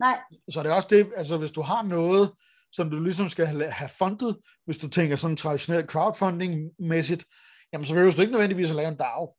Nej. 0.01 0.19
Så 0.51 0.63
det 0.63 0.71
er 0.71 0.75
også 0.75 0.89
det, 0.91 1.13
altså 1.17 1.37
hvis 1.37 1.53
du 1.53 1.63
har 1.63 1.83
noget, 1.83 2.33
som 2.73 2.91
du 2.91 3.01
ligesom 3.01 3.29
skal 3.29 3.71
have 3.71 3.89
fundet, 3.89 4.39
hvis 4.65 4.79
du 4.79 4.89
tænker 4.89 5.17
sådan 5.17 5.37
traditionelt 5.37 5.91
crowdfunding-mæssigt, 5.91 7.25
jamen 7.73 7.85
så 7.85 7.95
vil 7.95 8.17
du 8.17 8.21
ikke 8.21 8.33
nødvendigvis 8.33 8.71
at 8.71 8.77
lave 8.77 8.89
en 8.89 8.97
DAO. 8.97 9.37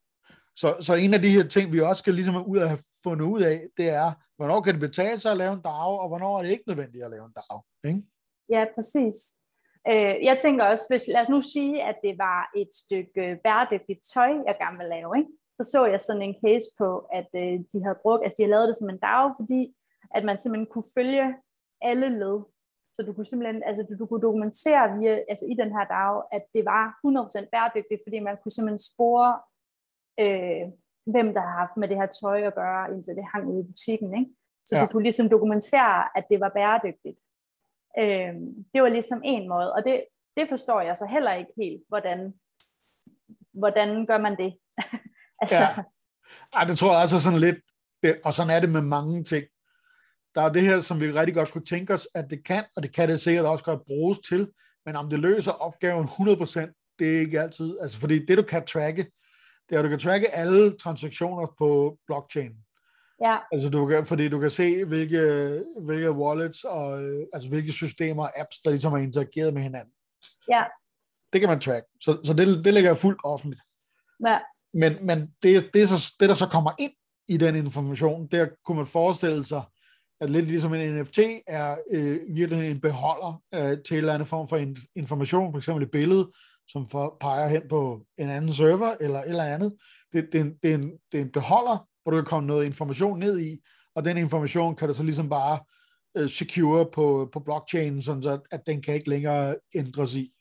Så, 0.61 0.77
så 0.81 0.93
en 0.93 1.13
af 1.13 1.21
de 1.21 1.35
her 1.35 1.47
ting, 1.47 1.73
vi 1.73 1.79
også 1.81 1.99
skal 1.99 2.13
ligesom 2.13 2.45
ud 2.51 2.57
at 2.57 2.69
have 2.69 2.83
fundet 3.03 3.25
ud 3.25 3.41
af, 3.41 3.67
det 3.77 3.89
er, 3.89 4.11
hvornår 4.37 4.61
kan 4.61 4.73
det 4.73 4.81
betale 4.81 5.19
sig 5.19 5.31
at 5.31 5.37
lave 5.37 5.53
en 5.53 5.61
DAO, 5.61 5.91
og 5.97 6.07
hvornår 6.07 6.37
er 6.37 6.43
det 6.43 6.51
ikke 6.51 6.67
nødvendigt 6.67 7.03
at 7.03 7.11
lave 7.11 7.25
en 7.25 7.35
DAO. 7.39 7.61
Ikke? 7.89 8.01
Ja, 8.49 8.65
præcis. 8.75 9.17
Øh, 9.91 10.15
jeg 10.29 10.39
tænker 10.41 10.63
også, 10.65 10.85
hvis, 10.89 11.07
lad 11.07 11.21
os 11.21 11.29
nu 11.29 11.41
sige, 11.41 11.83
at 11.89 11.95
det 12.03 12.17
var 12.17 12.51
et 12.55 12.71
stykke 12.83 13.21
øh, 13.25 13.37
bæredygtigt 13.43 14.01
tøj, 14.13 14.31
jeg 14.47 14.55
gerne 14.63 14.77
vil 14.77 14.89
lave, 14.95 15.11
ikke? 15.17 15.31
så 15.57 15.63
så 15.71 15.85
jeg 15.85 16.01
sådan 16.01 16.21
en 16.21 16.35
case 16.45 16.69
på, 16.81 16.89
at 17.19 17.29
øh, 17.41 17.55
de 17.71 17.77
havde 17.85 18.01
brugt, 18.03 18.23
altså 18.23 18.37
de 18.37 18.43
havde 18.43 18.55
lavet 18.55 18.69
det 18.69 18.77
som 18.77 18.89
en 18.89 19.03
DAO, 19.07 19.25
fordi 19.39 19.61
at 20.15 20.23
man 20.25 20.37
simpelthen 20.37 20.71
kunne 20.73 20.91
følge 20.97 21.25
alle 21.89 22.09
led. 22.21 22.37
Så 22.95 22.99
du 23.07 23.11
kunne 23.13 23.29
simpelthen, 23.31 23.63
altså 23.69 23.81
du, 23.83 23.93
du 24.01 24.05
kunne 24.07 24.25
dokumentere 24.27 24.83
via, 24.97 25.13
altså 25.31 25.45
i 25.51 25.55
den 25.61 25.71
her 25.75 25.85
DAO, 25.95 26.15
at 26.37 26.43
det 26.55 26.63
var 26.73 26.83
100% 27.45 27.49
bæredygtigt, 27.53 28.01
fordi 28.05 28.19
man 28.19 28.37
kunne 28.41 28.55
simpelthen 28.55 28.87
spore, 28.91 29.29
øh, 30.19 30.63
hvem 31.13 31.33
der 31.33 31.41
har 31.41 31.55
haft 31.61 31.77
med 31.77 31.87
det 31.87 31.97
her 31.97 32.09
tøj 32.21 32.41
at 32.41 32.55
gøre, 32.55 32.91
indtil 32.93 33.15
det 33.15 33.25
hang 33.33 33.47
ude 33.47 33.61
i 33.61 33.67
butikken. 33.71 34.19
Ikke? 34.19 34.31
Så 34.65 34.75
ja. 34.75 34.81
du 34.81 34.87
kunne 34.91 35.03
ligesom 35.03 35.29
dokumentere, 35.29 36.17
at 36.17 36.25
det 36.29 36.39
var 36.39 36.51
bæredygtigt. 36.55 37.17
Øh, 37.99 38.33
det 38.73 38.79
var 38.83 38.89
ligesom 38.89 39.21
en 39.23 39.49
måde, 39.49 39.73
og 39.73 39.83
det, 39.83 40.03
det 40.37 40.49
forstår 40.49 40.81
jeg 40.81 40.97
så 40.97 41.05
heller 41.05 41.33
ikke 41.33 41.51
helt, 41.61 41.83
hvordan, 41.87 42.33
hvordan 43.53 44.05
gør 44.05 44.17
man 44.17 44.37
det? 44.37 44.51
altså, 45.41 45.63
ja. 45.63 45.83
Ej, 46.53 46.63
det 46.63 46.77
tror 46.77 46.91
jeg 46.91 47.01
altså 47.01 47.19
sådan 47.19 47.39
lidt, 47.39 47.59
det, 48.03 48.21
og 48.25 48.33
sådan 48.33 48.55
er 48.55 48.59
det 48.59 48.69
med 48.69 48.81
mange 48.81 49.23
ting 49.23 49.45
der 50.37 50.43
er 50.43 50.49
det 50.49 50.61
her, 50.61 50.81
som 50.81 51.01
vi 51.01 51.11
rigtig 51.11 51.35
godt 51.35 51.51
kunne 51.51 51.65
tænke 51.65 51.93
os, 51.93 52.07
at 52.13 52.29
det 52.29 52.43
kan, 52.45 52.63
og 52.75 52.83
det 52.83 52.93
kan 52.93 53.09
det 53.09 53.21
sikkert 53.21 53.45
også 53.45 53.65
godt 53.65 53.85
bruges 53.85 54.19
til, 54.19 54.51
men 54.85 54.95
om 54.95 55.09
det 55.09 55.19
løser 55.19 55.51
opgaven 55.51 56.07
100%, 56.07 56.95
det 56.99 57.15
er 57.15 57.19
ikke 57.19 57.41
altid. 57.41 57.77
Altså, 57.81 57.99
fordi 57.99 58.25
det, 58.25 58.37
du 58.37 58.43
kan 58.43 58.65
tracke, 58.65 59.11
det 59.69 59.75
er, 59.75 59.79
at 59.79 59.85
du 59.85 59.89
kan 59.89 59.99
tracke 59.99 60.35
alle 60.35 60.77
transaktioner 60.77 61.55
på 61.57 61.97
blockchain. 62.07 62.51
Ja. 63.21 63.37
Altså, 63.51 63.69
du 63.69 63.87
kan, 63.87 64.05
fordi 64.05 64.29
du 64.29 64.39
kan 64.39 64.49
se, 64.49 64.85
hvilke, 64.85 65.63
hvilke 65.81 66.11
wallets 66.11 66.63
og 66.63 67.01
altså, 67.33 67.49
hvilke 67.49 67.71
systemer 67.71 68.23
og 68.23 68.39
apps, 68.39 68.59
der 68.65 68.71
ligesom 68.71 68.91
har 68.91 68.99
interageret 68.99 69.53
med 69.53 69.61
hinanden. 69.61 69.93
Ja. 70.49 70.63
Det 71.33 71.41
kan 71.41 71.49
man 71.49 71.59
track. 71.59 71.85
Så, 72.01 72.17
så 72.23 72.33
det, 72.33 72.65
det 72.65 72.73
ligger 72.73 72.93
fuldt 72.93 73.19
offentligt. 73.23 73.61
Ja. 74.27 74.37
Men, 74.73 75.05
men 75.05 75.33
det, 75.43 75.69
det, 75.73 75.89
så, 75.89 76.13
det, 76.19 76.29
der 76.29 76.35
så 76.35 76.47
kommer 76.47 76.71
ind 76.79 76.91
i 77.27 77.37
den 77.37 77.55
information, 77.55 78.27
der 78.27 78.47
kunne 78.65 78.77
man 78.77 78.85
forestille 78.85 79.45
sig, 79.45 79.61
at 80.21 80.29
lidt 80.29 80.45
ligesom 80.45 80.73
en 80.73 81.01
NFT 81.01 81.19
er 81.47 81.77
øh, 81.91 82.19
virkelig 82.29 82.71
en 82.71 82.81
beholder 82.81 83.41
øh, 83.55 83.61
til 83.61 83.93
en 83.93 83.97
eller 83.97 84.13
anden 84.13 84.25
form 84.25 84.47
for 84.47 84.65
information, 84.95 85.53
for 85.53 85.57
eksempel 85.57 85.83
et 85.83 85.91
billede, 85.91 86.31
som 86.67 86.89
for, 86.89 87.17
peger 87.21 87.47
hen 87.47 87.61
på 87.69 88.01
en 88.17 88.29
anden 88.29 88.53
server 88.53 88.95
eller 88.99 89.19
et 89.19 89.29
eller 89.29 89.43
andet. 89.43 89.73
Det, 90.13 90.29
det, 90.31 90.41
er 90.41 90.45
en, 90.45 90.53
det, 90.63 90.71
er 90.71 90.75
en, 90.75 90.91
det 91.11 91.17
er 91.17 91.21
en 91.21 91.31
beholder, 91.31 91.87
hvor 92.03 92.11
du 92.11 92.17
kan 92.17 92.25
komme 92.25 92.47
noget 92.47 92.65
information 92.65 93.19
ned 93.19 93.39
i, 93.39 93.57
og 93.95 94.05
den 94.05 94.17
information 94.17 94.75
kan 94.75 94.87
du 94.87 94.93
så 94.93 95.03
ligesom 95.03 95.29
bare 95.29 95.59
øh, 96.17 96.29
secure 96.29 96.85
på, 96.93 97.29
på 97.33 97.39
blockchain, 97.39 98.03
sådan 98.03 98.23
så 98.23 98.39
at 98.51 98.67
den 98.67 98.81
kan 98.81 98.93
ikke 98.93 99.09
længere 99.09 99.55
ændres 99.75 100.15
i. 100.15 100.33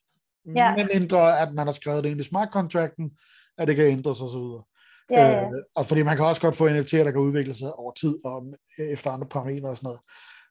Ja. 0.57 0.77
Men 0.77 0.89
ændre, 0.93 1.41
at 1.41 1.55
man 1.55 1.67
har 1.67 1.73
skrevet 1.73 2.05
det 2.05 2.11
ind 2.11 2.21
i 2.21 2.25
smart 2.25 2.49
contracten, 2.53 3.11
at 3.59 3.69
det 3.69 3.77
kan 3.77 3.87
ændres 3.87 4.21
osv. 4.21 4.63
Ja, 5.11 5.27
ja. 5.27 5.43
Øh, 5.43 5.51
og 5.75 5.87
fordi 5.87 6.03
man 6.03 6.17
kan 6.17 6.27
også 6.27 6.41
godt 6.41 6.57
få 6.57 6.69
NFT'er, 6.69 7.05
der 7.05 7.11
kan 7.11 7.21
udvikle 7.21 7.55
sig 7.55 7.73
over 7.73 7.93
tid 7.93 8.25
og 8.25 8.47
efter 8.79 9.11
andre 9.11 9.27
parametre 9.27 9.69
og 9.69 9.77
sådan 9.77 9.87
noget. 9.87 10.01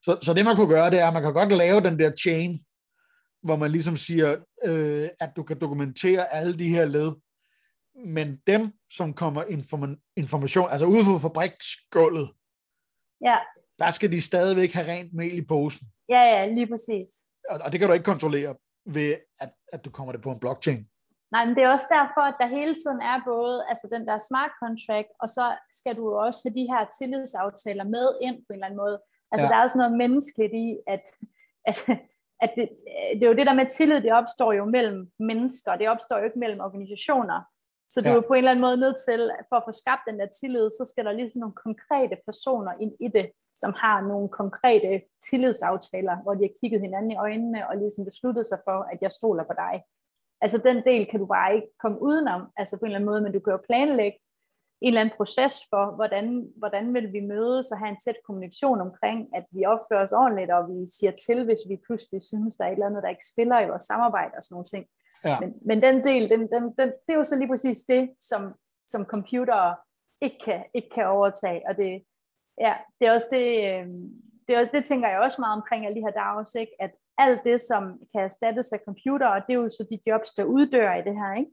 Så, 0.04 0.18
så 0.22 0.34
det 0.34 0.46
man 0.46 0.56
kunne 0.56 0.70
gøre, 0.70 0.90
det 0.90 1.00
er, 1.00 1.08
at 1.08 1.14
man 1.14 1.24
kan 1.24 1.34
godt 1.34 1.52
lave 1.52 1.82
den 1.82 2.00
der 2.00 2.12
chain, 2.12 2.60
hvor 3.46 3.56
man 3.56 3.72
ligesom 3.72 3.98
siger, 3.98 4.30
øh, 4.64 5.10
at 5.20 5.32
du 5.36 5.44
kan 5.44 5.60
dokumentere 5.60 6.34
alle 6.34 6.54
de 6.60 6.70
her 6.70 6.86
led, 6.86 7.12
men 8.06 8.38
dem, 8.48 8.72
som 8.92 9.14
kommer 9.14 9.44
inform- 9.44 10.14
information, 10.18 10.70
altså 10.72 10.86
ude 10.86 11.06
for 11.06 11.20
fabriksgulvet, 11.20 12.30
ja. 13.22 13.38
der 13.80 13.92
skal 13.92 14.12
de 14.12 14.22
stadigvæk 14.22 14.72
have 14.72 14.88
rent 14.88 15.14
mel 15.14 15.38
i 15.38 15.46
posen. 15.46 15.88
Ja, 16.10 16.22
ja, 16.22 16.48
lige 16.48 16.68
præcis. 16.68 17.10
Og, 17.50 17.60
og 17.66 17.72
det 17.72 17.80
kan 17.80 17.90
du 17.90 17.94
ikke 17.94 18.12
kontrollere 18.14 18.56
ved, 18.86 19.16
at, 19.40 19.52
at 19.74 19.86
du 19.86 19.90
kommer 19.90 20.12
det 20.12 20.22
på 20.22 20.32
en 20.32 20.40
blockchain. 20.40 20.88
Nej, 21.32 21.46
men 21.46 21.56
det 21.56 21.64
er 21.64 21.72
også 21.72 21.90
derfor, 21.98 22.22
at 22.22 22.36
der 22.40 22.48
hele 22.48 22.76
tiden 22.82 23.02
er 23.02 23.18
både 23.26 23.66
altså 23.70 23.88
den 23.92 24.08
der 24.08 24.18
smart 24.30 24.52
contract, 24.64 25.12
og 25.20 25.30
så 25.30 25.46
skal 25.72 25.96
du 25.96 26.06
også 26.26 26.40
have 26.46 26.56
de 26.60 26.72
her 26.74 26.84
tillidsaftaler 27.00 27.84
med 27.84 28.08
ind 28.22 28.36
på 28.36 28.50
en 28.50 28.56
eller 28.56 28.66
anden 28.66 28.78
måde. 28.78 28.98
Altså 29.32 29.46
ja. 29.46 29.52
der 29.52 29.58
er 29.58 29.64
også 29.64 29.78
noget 29.78 29.98
menneskeligt 30.04 30.54
i, 30.54 30.68
at, 30.88 31.04
at, 31.70 31.78
at 32.42 32.52
det, 32.56 32.70
det 33.14 33.24
er 33.24 33.28
jo 33.28 33.40
det 33.40 33.48
der 33.48 33.54
med 33.54 33.66
tillid, 33.66 34.02
det 34.02 34.14
opstår 34.14 34.54
jo 34.54 34.66
mellem 34.66 35.12
mennesker, 35.20 35.76
det 35.76 35.90
opstår 35.90 36.18
jo 36.18 36.26
ikke 36.26 36.40
mellem 36.40 36.60
organisationer. 36.60 37.42
Så 37.90 38.02
du 38.02 38.08
ja. 38.08 38.12
er 38.12 38.16
jo 38.16 38.28
på 38.28 38.34
en 38.34 38.38
eller 38.38 38.52
anden 38.52 38.66
måde 38.68 38.78
nødt 38.78 39.00
til, 39.08 39.32
for 39.50 39.56
at 39.56 39.66
få 39.68 39.72
skabt 39.72 40.02
den 40.10 40.20
der 40.20 40.28
tillid, 40.40 40.70
så 40.70 40.84
skal 40.92 41.06
der 41.06 41.12
ligesom 41.12 41.40
nogle 41.40 41.62
konkrete 41.66 42.18
personer 42.28 42.74
ind 42.80 42.94
i 43.00 43.08
det, 43.08 43.32
som 43.56 43.74
har 43.84 44.02
nogle 44.02 44.30
konkrete 44.30 45.02
tillidsaftaler, 45.30 46.16
hvor 46.24 46.34
de 46.34 46.44
har 46.48 46.58
kigget 46.60 46.82
hinanden 46.82 47.12
i 47.12 47.16
øjnene 47.16 47.70
og 47.70 47.78
ligesom 47.78 48.06
besluttet 48.06 48.48
sig 48.48 48.60
for, 48.68 48.78
at 48.92 49.00
jeg 49.02 49.12
stoler 49.12 49.44
på 49.44 49.54
dig. 49.64 49.84
Altså 50.42 50.58
den 50.58 50.78
del 50.90 51.06
kan 51.12 51.20
du 51.20 51.26
bare 51.26 51.56
ikke 51.56 51.68
komme 51.82 52.02
udenom, 52.02 52.42
altså 52.58 52.74
på 52.80 52.86
en 52.86 52.88
eller 52.88 52.98
anden 52.98 53.12
måde, 53.12 53.22
men 53.22 53.34
du 53.34 53.40
kan 53.40 53.52
jo 53.52 53.60
planlægge 53.70 54.18
en 54.82 54.88
eller 54.88 55.02
anden 55.02 55.18
proces 55.18 55.54
for, 55.70 55.96
hvordan, 55.96 56.48
hvordan 56.58 56.94
vil 56.94 57.14
vi 57.14 57.20
mødes 57.20 57.72
og 57.72 57.78
have 57.80 57.90
en 57.90 58.02
tæt 58.06 58.20
kommunikation 58.26 58.82
omkring, 58.82 59.20
at 59.38 59.46
vi 59.52 59.66
opfører 59.66 60.04
os 60.04 60.12
ordentligt, 60.12 60.52
og 60.52 60.62
vi 60.70 60.80
siger 60.98 61.14
til, 61.26 61.46
hvis 61.46 61.64
vi 61.70 61.76
pludselig 61.86 62.22
synes, 62.24 62.56
der 62.56 62.64
er 62.64 62.68
et 62.70 62.74
eller 62.74 62.86
andet, 62.86 63.04
der 63.04 63.10
ikke 63.10 63.32
spiller 63.34 63.60
i 63.60 63.70
vores 63.70 63.84
samarbejde 63.84 64.34
og 64.38 64.44
sådan 64.44 64.56
nogle 64.56 64.72
ting. 64.74 64.86
Ja. 65.26 65.40
Men, 65.40 65.54
men 65.66 65.82
den 65.82 65.96
del, 66.04 66.30
den, 66.30 66.42
den, 66.54 66.64
den, 66.80 66.90
det 67.06 67.12
er 67.14 67.20
jo 67.22 67.26
så 67.26 67.36
lige 67.36 67.52
præcis 67.54 67.80
det, 67.94 68.04
som, 68.20 68.42
som 68.88 69.06
computere 69.06 69.76
ikke 70.22 70.40
kan, 70.46 70.64
ikke 70.74 70.90
kan 70.90 71.08
overtage, 71.08 71.62
og 71.70 71.78
det, 71.78 72.04
ja, 72.62 72.74
det 73.00 73.08
er 73.08 73.14
også 73.14 73.28
det, 73.32 73.48
øh, 73.72 73.88
det, 74.48 74.56
er 74.56 74.60
også, 74.62 74.78
det 74.78 74.86
tænker 74.86 75.10
jeg 75.10 75.20
også 75.20 75.42
meget 75.42 75.56
omkring 75.60 75.86
alle 75.86 75.98
de 75.98 76.06
her 76.06 76.12
DAOs, 76.12 76.56
ikke? 76.56 76.76
at 76.80 76.92
alt 77.18 77.42
det, 77.44 77.62
som 77.62 78.00
kan 78.12 78.22
erstattes 78.24 78.74
af 78.74 78.80
computer, 78.86 79.28
og 79.28 79.42
det 79.48 79.54
er 79.54 79.58
jo 79.58 79.70
så 79.70 79.88
de 79.92 80.00
jobs, 80.08 80.34
der 80.34 80.44
uddør 80.44 80.94
i 80.94 81.04
det 81.08 81.16
her, 81.16 81.34
ikke? 81.40 81.52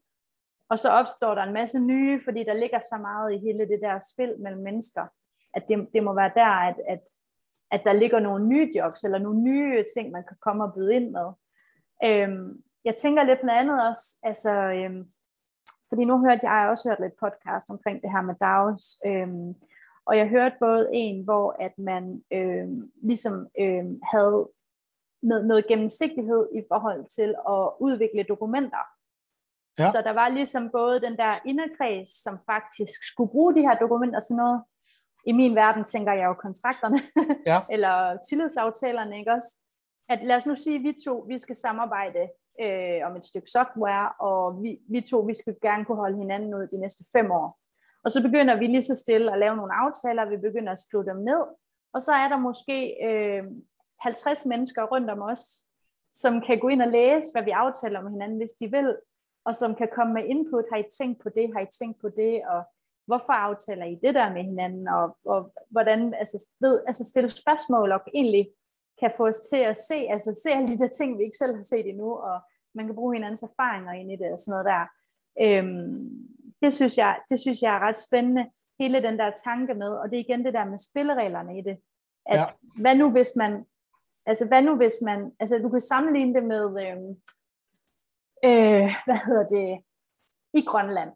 Og 0.73 0.79
så 0.79 0.89
opstår 0.91 1.35
der 1.35 1.43
en 1.43 1.55
masse 1.55 1.81
nye, 1.81 2.21
fordi 2.25 2.45
der 2.45 2.55
ligger 2.55 2.81
så 2.81 2.97
meget 3.01 3.35
i 3.35 3.39
hele 3.39 3.69
det 3.69 3.81
der 3.83 3.99
spil 4.13 4.35
mellem 4.39 4.63
mennesker, 4.63 5.07
at 5.55 5.69
det, 5.69 5.89
det 5.95 6.03
må 6.03 6.15
være 6.15 6.33
der, 6.35 6.53
at, 6.69 6.77
at, 6.89 7.01
at 7.71 7.83
der 7.85 7.93
ligger 7.93 8.21
nogle 8.21 8.47
nye 8.49 8.73
jobs, 8.77 9.05
eller 9.05 9.19
nogle 9.19 9.41
nye 9.41 9.85
ting, 9.97 10.11
man 10.11 10.25
kan 10.29 10.37
komme 10.41 10.65
og 10.65 10.75
byde 10.75 10.95
ind 10.95 11.11
med. 11.11 11.29
Øhm, 12.05 12.63
jeg 12.85 12.97
tænker 12.97 13.23
lidt 13.23 13.43
noget 13.43 13.59
andet 13.59 13.89
også, 13.89 14.05
altså, 14.23 14.51
øhm, 14.51 15.05
fordi 15.89 16.05
nu 16.05 16.19
hørte 16.19 16.41
jeg, 16.43 16.43
jeg 16.43 16.51
har 16.51 16.71
også 16.71 16.89
hørt 16.89 17.01
lidt 17.01 17.21
podcast 17.21 17.71
omkring 17.71 18.03
det 18.03 18.11
her 18.11 18.23
med 18.23 18.35
DAOs, 18.41 18.85
øhm, 19.07 19.55
og 20.07 20.17
jeg 20.19 20.29
hørte 20.29 20.57
både 20.61 20.89
en, 20.93 21.25
hvor 21.25 21.57
at 21.61 21.79
man 21.79 22.25
øhm, 22.33 22.93
ligesom 23.03 23.49
øhm, 23.61 24.01
havde 24.13 24.49
noget, 25.23 25.47
noget 25.47 25.67
gennemsigtighed 25.67 26.49
i 26.55 26.63
forhold 26.69 27.05
til 27.17 27.35
at 27.49 27.71
udvikle 27.81 28.23
dokumenter. 28.23 28.85
Ja. 29.79 29.87
Så 29.87 30.03
der 30.05 30.13
var 30.13 30.29
ligesom 30.29 30.71
både 30.71 31.01
den 31.01 31.17
der 31.17 31.33
inderkreds, 31.47 32.23
som 32.23 32.39
faktisk 32.47 32.99
skulle 33.13 33.31
bruge 33.31 33.55
de 33.55 33.61
her 33.61 33.75
dokumenter 33.75 34.21
til 34.21 34.37
noget. 34.37 34.63
I 35.27 35.33
min 35.33 35.55
verden 35.55 35.85
tænker 35.85 36.13
jeg 36.13 36.25
jo 36.25 36.35
kontrakterne, 36.35 37.01
ja. 37.51 37.61
eller 37.71 38.19
tillidsaftalerne, 38.29 39.19
ikke 39.19 39.33
også? 39.33 39.51
At 40.09 40.19
lad 40.25 40.37
os 40.37 40.47
nu 40.47 40.55
sige, 40.55 40.77
at 40.77 40.83
vi 40.83 40.95
to, 41.05 41.25
vi 41.29 41.39
skal 41.39 41.57
samarbejde 41.57 42.29
øh, 42.61 43.01
om 43.07 43.17
et 43.17 43.25
stykke 43.25 43.51
software, 43.51 44.09
og 44.21 44.63
vi, 44.63 44.79
vi 44.91 45.01
to, 45.01 45.19
vi 45.19 45.35
skal 45.35 45.57
gerne 45.63 45.85
kunne 45.85 46.03
holde 46.05 46.19
hinanden 46.19 46.55
ud 46.55 46.67
de 46.67 46.81
næste 46.81 47.05
fem 47.17 47.31
år. 47.31 47.59
Og 48.05 48.11
så 48.11 48.23
begynder 48.23 48.57
vi 48.57 48.67
lige 48.67 48.83
så 48.83 48.97
stille 48.97 49.33
at 49.33 49.39
lave 49.39 49.57
nogle 49.57 49.75
aftaler, 49.75 50.31
vi 50.31 50.37
begynder 50.37 50.73
at 50.73 50.79
skrive 50.79 51.05
dem 51.05 51.17
ned, 51.17 51.43
og 51.95 52.03
så 52.03 52.13
er 52.13 52.29
der 52.29 52.37
måske 52.37 52.77
øh, 53.09 53.45
50 54.01 54.47
mennesker 54.47 54.83
rundt 54.83 55.11
om 55.11 55.23
os, 55.23 55.43
som 56.15 56.41
kan 56.41 56.59
gå 56.59 56.69
ind 56.69 56.83
og 56.83 56.89
læse, 56.89 57.29
hvad 57.33 57.43
vi 57.43 57.51
aftaler 57.51 58.03
med 58.03 58.11
hinanden, 58.11 58.39
hvis 58.39 58.53
de 58.53 58.71
vil, 58.71 58.97
og 59.45 59.55
som 59.55 59.75
kan 59.75 59.89
komme 59.97 60.15
med 60.15 60.25
input, 60.25 60.65
har 60.73 60.79
I 60.79 60.85
tænkt 60.99 61.23
på 61.23 61.29
det, 61.29 61.53
har 61.55 61.61
I 61.61 61.67
tænkt 61.81 62.01
på 62.01 62.09
det, 62.09 62.43
og 62.47 62.63
hvorfor 63.07 63.33
aftaler 63.33 63.85
I 63.85 63.99
det 64.03 64.15
der 64.15 64.33
med 64.33 64.43
hinanden, 64.45 64.89
og, 64.89 65.17
og 65.25 65.53
hvordan, 65.71 66.15
altså, 66.15 66.49
ved, 66.61 66.81
altså 66.87 67.05
stille 67.05 67.31
spørgsmål, 67.31 67.93
og 67.93 68.01
egentlig 68.15 68.49
kan 69.01 69.13
få 69.17 69.27
os 69.27 69.41
til 69.41 69.57
at 69.57 69.77
se, 69.77 69.95
altså 69.95 70.41
se 70.43 70.51
alle 70.51 70.69
de 70.69 70.79
der 70.79 70.89
ting, 70.89 71.19
vi 71.19 71.23
ikke 71.25 71.37
selv 71.37 71.57
har 71.57 71.63
set 71.63 71.89
endnu, 71.89 72.11
og 72.13 72.41
man 72.75 72.87
kan 72.87 72.95
bruge 72.95 73.15
hinandens 73.15 73.43
erfaringer 73.43 73.93
ind 73.93 74.13
i 74.13 74.17
det, 74.17 74.33
og 74.33 74.39
sådan 74.39 74.53
noget 74.53 74.67
der. 74.73 74.85
Øhm, 75.45 76.11
det, 76.63 76.75
synes 76.75 76.99
jeg, 76.99 77.21
det 77.31 77.41
synes 77.41 77.63
jeg 77.63 77.75
er 77.75 77.81
ret 77.87 77.97
spændende, 77.97 78.51
hele 78.79 79.03
den 79.03 79.19
der 79.19 79.31
tanke 79.45 79.75
med, 79.75 79.89
og 79.89 80.11
det 80.11 80.17
er 80.17 80.25
igen 80.25 80.45
det 80.45 80.55
der 80.55 80.65
med 80.65 80.79
spillereglerne 80.79 81.59
i 81.59 81.63
det, 81.63 81.77
at 82.27 82.39
ja. 82.39 82.47
hvad 82.81 82.95
nu 82.97 83.11
hvis 83.11 83.33
man 83.37 83.65
Altså 84.27 84.49
hvad 84.49 84.63
nu 84.63 84.77
hvis 84.77 85.03
man, 85.05 85.33
altså 85.41 85.59
du 85.59 85.69
kan 85.69 85.81
sammenligne 85.81 86.35
det 86.35 86.45
med, 86.45 86.65
øh, 86.83 87.17
øh, 88.45 88.89
hvad 89.07 89.19
hedder 89.27 89.49
det, 89.49 89.83
i 90.55 90.63
Grønland. 90.71 91.13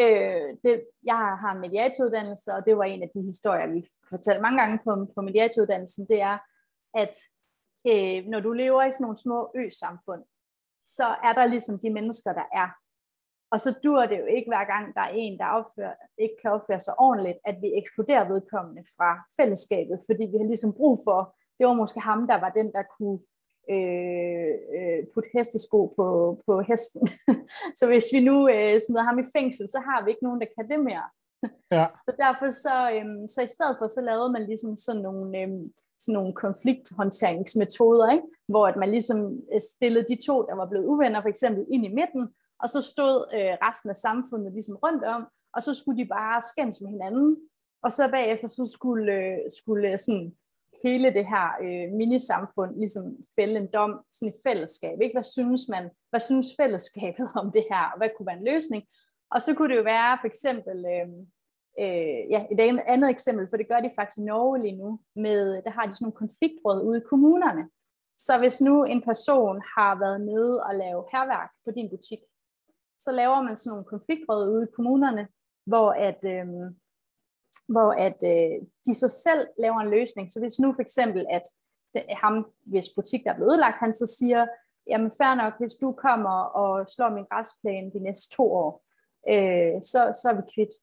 Øh, 0.00 0.48
det, 0.64 0.86
jeg 1.02 1.22
har 1.42 1.58
mediatoruddannelse, 1.58 2.50
og 2.54 2.66
det 2.66 2.76
var 2.76 2.84
en 2.84 3.02
af 3.02 3.10
de 3.14 3.22
historier, 3.22 3.66
vi 3.66 3.90
fortalte 4.08 4.42
mange 4.42 4.58
gange 4.60 4.78
på, 4.84 4.90
på 5.14 5.20
mediatoruddannelsen, 5.22 6.06
det 6.08 6.20
er, 6.20 6.38
at 6.94 7.14
øh, 7.90 8.24
når 8.32 8.40
du 8.40 8.52
lever 8.52 8.82
i 8.82 8.90
sådan 8.90 9.04
nogle 9.04 9.16
små 9.24 9.52
ø-samfund, 9.56 10.24
så 10.84 11.06
er 11.24 11.32
der 11.32 11.46
ligesom 11.46 11.78
de 11.78 11.90
mennesker, 11.90 12.32
der 12.32 12.46
er. 12.52 12.68
Og 13.50 13.60
så 13.60 13.78
dur 13.84 14.06
det 14.06 14.18
jo 14.18 14.26
ikke 14.36 14.50
hver 14.50 14.64
gang, 14.64 14.94
der 14.94 15.00
er 15.00 15.14
en, 15.14 15.38
der 15.38 15.46
opfører, 15.58 15.94
ikke 16.18 16.36
kan 16.42 16.50
opføre 16.50 16.80
sig 16.80 16.94
ordentligt, 16.98 17.38
at 17.44 17.56
vi 17.62 17.68
ekskluderer 17.80 18.32
vedkommende 18.32 18.84
fra 18.96 19.10
fællesskabet, 19.36 19.96
fordi 20.08 20.24
vi 20.32 20.36
har 20.38 20.48
ligesom 20.52 20.72
brug 20.72 21.00
for 21.06 21.36
det 21.62 21.68
var 21.68 21.82
måske 21.82 22.00
ham, 22.00 22.26
der 22.26 22.38
var 22.44 22.50
den, 22.58 22.72
der 22.72 22.82
kunne 22.96 23.18
øh, 23.70 24.54
øh, 24.76 25.00
putte 25.14 25.28
hestesko 25.36 25.80
på, 25.96 26.06
på 26.46 26.60
hesten. 26.60 27.08
så 27.78 27.86
hvis 27.86 28.06
vi 28.12 28.20
nu 28.20 28.48
øh, 28.48 28.80
smider 28.80 29.02
ham 29.02 29.18
i 29.18 29.30
fængsel, 29.36 29.68
så 29.68 29.78
har 29.86 30.04
vi 30.04 30.10
ikke 30.10 30.24
nogen, 30.24 30.40
der 30.40 30.46
kan 30.56 30.68
det 30.70 30.80
mere. 30.84 31.06
Ja. 31.70 31.86
Så 32.06 32.12
derfor 32.24 32.50
så, 32.50 32.76
øh, 32.94 33.28
så 33.34 33.40
i 33.42 33.54
stedet 33.54 33.76
for, 33.78 33.86
så 33.88 34.00
lavede 34.00 34.32
man 34.32 34.46
ligesom 34.46 34.76
sådan 34.76 35.02
nogle, 35.02 35.38
øh, 35.40 35.50
sådan 36.02 36.14
nogle 36.18 36.34
konflikthåndteringsmetoder, 36.44 38.12
ikke? 38.12 38.26
hvor 38.48 38.66
at 38.66 38.76
man 38.76 38.90
ligesom 38.90 39.18
øh, 39.54 39.60
stillede 39.72 40.06
de 40.10 40.26
to, 40.26 40.36
der 40.48 40.54
var 40.54 40.66
blevet 40.70 40.86
uvenner, 40.86 41.22
for 41.22 41.28
eksempel 41.28 41.66
ind 41.74 41.84
i 41.84 41.94
midten, 42.00 42.24
og 42.62 42.68
så 42.70 42.80
stod 42.80 43.14
øh, 43.36 43.54
resten 43.66 43.90
af 43.90 43.96
samfundet 43.96 44.52
ligesom 44.52 44.76
rundt 44.84 45.04
om, 45.04 45.22
og 45.54 45.62
så 45.62 45.74
skulle 45.74 45.98
de 46.02 46.08
bare 46.08 46.42
skændes 46.50 46.80
med 46.80 46.90
hinanden, 46.90 47.36
og 47.84 47.92
så 47.92 48.10
bagefter 48.10 48.48
så 48.48 48.64
skulle, 48.76 49.12
øh, 49.12 49.38
skulle 49.58 49.98
sådan 49.98 50.34
hele 50.84 51.14
det 51.14 51.26
her 51.26 51.48
øh, 51.64 51.92
minisamfund 51.92 52.78
ligesom 52.78 53.04
fælde 53.36 53.56
en 53.56 53.68
dom 53.74 54.00
sådan 54.12 54.34
i 54.34 54.38
fællesskab. 54.46 55.00
Ikke? 55.00 55.14
Hvad 55.14 55.28
synes 55.36 55.62
man, 55.68 55.90
hvad 56.10 56.20
synes 56.20 56.56
fællesskabet 56.60 57.28
om 57.34 57.52
det 57.52 57.64
her, 57.70 57.84
og 57.92 57.98
hvad 57.98 58.10
kunne 58.16 58.26
være 58.26 58.38
en 58.38 58.48
løsning? 58.52 58.82
Og 59.30 59.42
så 59.42 59.54
kunne 59.54 59.70
det 59.70 59.78
jo 59.78 59.82
være 59.82 60.18
for 60.20 60.26
eksempel, 60.26 60.76
øh, 60.94 61.08
øh, 61.82 62.22
ja, 62.34 62.40
et 62.52 62.80
andet 62.86 63.10
eksempel, 63.10 63.46
for 63.50 63.56
det 63.56 63.68
gør 63.68 63.80
de 63.80 63.90
faktisk 63.96 64.18
i 64.18 64.28
Norge 64.30 64.62
lige 64.62 64.76
nu, 64.82 65.00
med, 65.16 65.62
der 65.64 65.70
har 65.70 65.86
de 65.86 65.94
sådan 65.94 66.04
nogle 66.04 66.22
konfliktråd 66.22 66.82
ude 66.88 66.98
i 66.98 67.08
kommunerne. 67.10 67.64
Så 68.18 68.32
hvis 68.40 68.60
nu 68.60 68.84
en 68.84 69.02
person 69.02 69.62
har 69.76 69.98
været 69.98 70.20
nede 70.20 70.62
og 70.62 70.74
lave 70.74 71.04
herværk 71.12 71.50
på 71.64 71.70
din 71.76 71.90
butik, 71.90 72.18
så 73.04 73.12
laver 73.12 73.42
man 73.42 73.56
sådan 73.56 73.70
nogle 73.70 73.84
konfliktråd 73.84 74.48
ude 74.54 74.64
i 74.64 74.74
kommunerne, 74.76 75.28
hvor 75.66 75.90
at, 76.08 76.20
øh, 76.34 76.46
hvor 77.68 77.90
at 78.06 78.18
øh, 78.32 78.66
de 78.86 78.94
så 78.94 79.08
selv 79.08 79.48
laver 79.58 79.80
en 79.80 79.90
løsning. 79.90 80.32
Så 80.32 80.40
hvis 80.40 80.58
nu 80.58 80.72
for 80.74 80.82
eksempel, 80.82 81.26
at 81.30 81.42
det, 81.94 82.02
ham, 82.22 82.46
hvis 82.66 82.88
butik 82.96 83.24
der 83.24 83.30
er 83.30 83.34
blevet 83.36 83.52
ødelagt, 83.52 83.76
han 83.78 83.94
så 83.94 84.16
siger, 84.18 84.46
jamen 84.90 85.12
fair 85.18 85.34
nok, 85.34 85.54
hvis 85.60 85.74
du 85.74 85.92
kommer 85.92 86.36
og 86.62 86.90
slår 86.94 87.10
min 87.10 87.30
græsplæne 87.30 87.92
de 87.92 88.00
næste 88.00 88.36
to 88.36 88.52
år, 88.52 88.84
øh, 89.32 89.74
så, 89.82 90.00
så 90.20 90.24
er 90.30 90.36
vi 90.40 90.42
kvitt. 90.54 90.74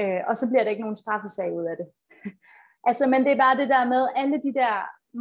Øh, 0.00 0.20
og 0.28 0.34
så 0.38 0.44
bliver 0.50 0.62
der 0.62 0.70
ikke 0.70 0.86
nogen 0.86 1.02
straffesag 1.02 1.52
ud 1.52 1.64
af 1.72 1.76
det. 1.80 1.88
altså, 2.88 3.04
men 3.06 3.24
det 3.24 3.32
er 3.32 3.44
bare 3.44 3.56
det 3.56 3.68
der 3.68 3.84
med, 3.84 4.08
alle 4.16 4.36
de 4.46 4.54
der 4.62 4.74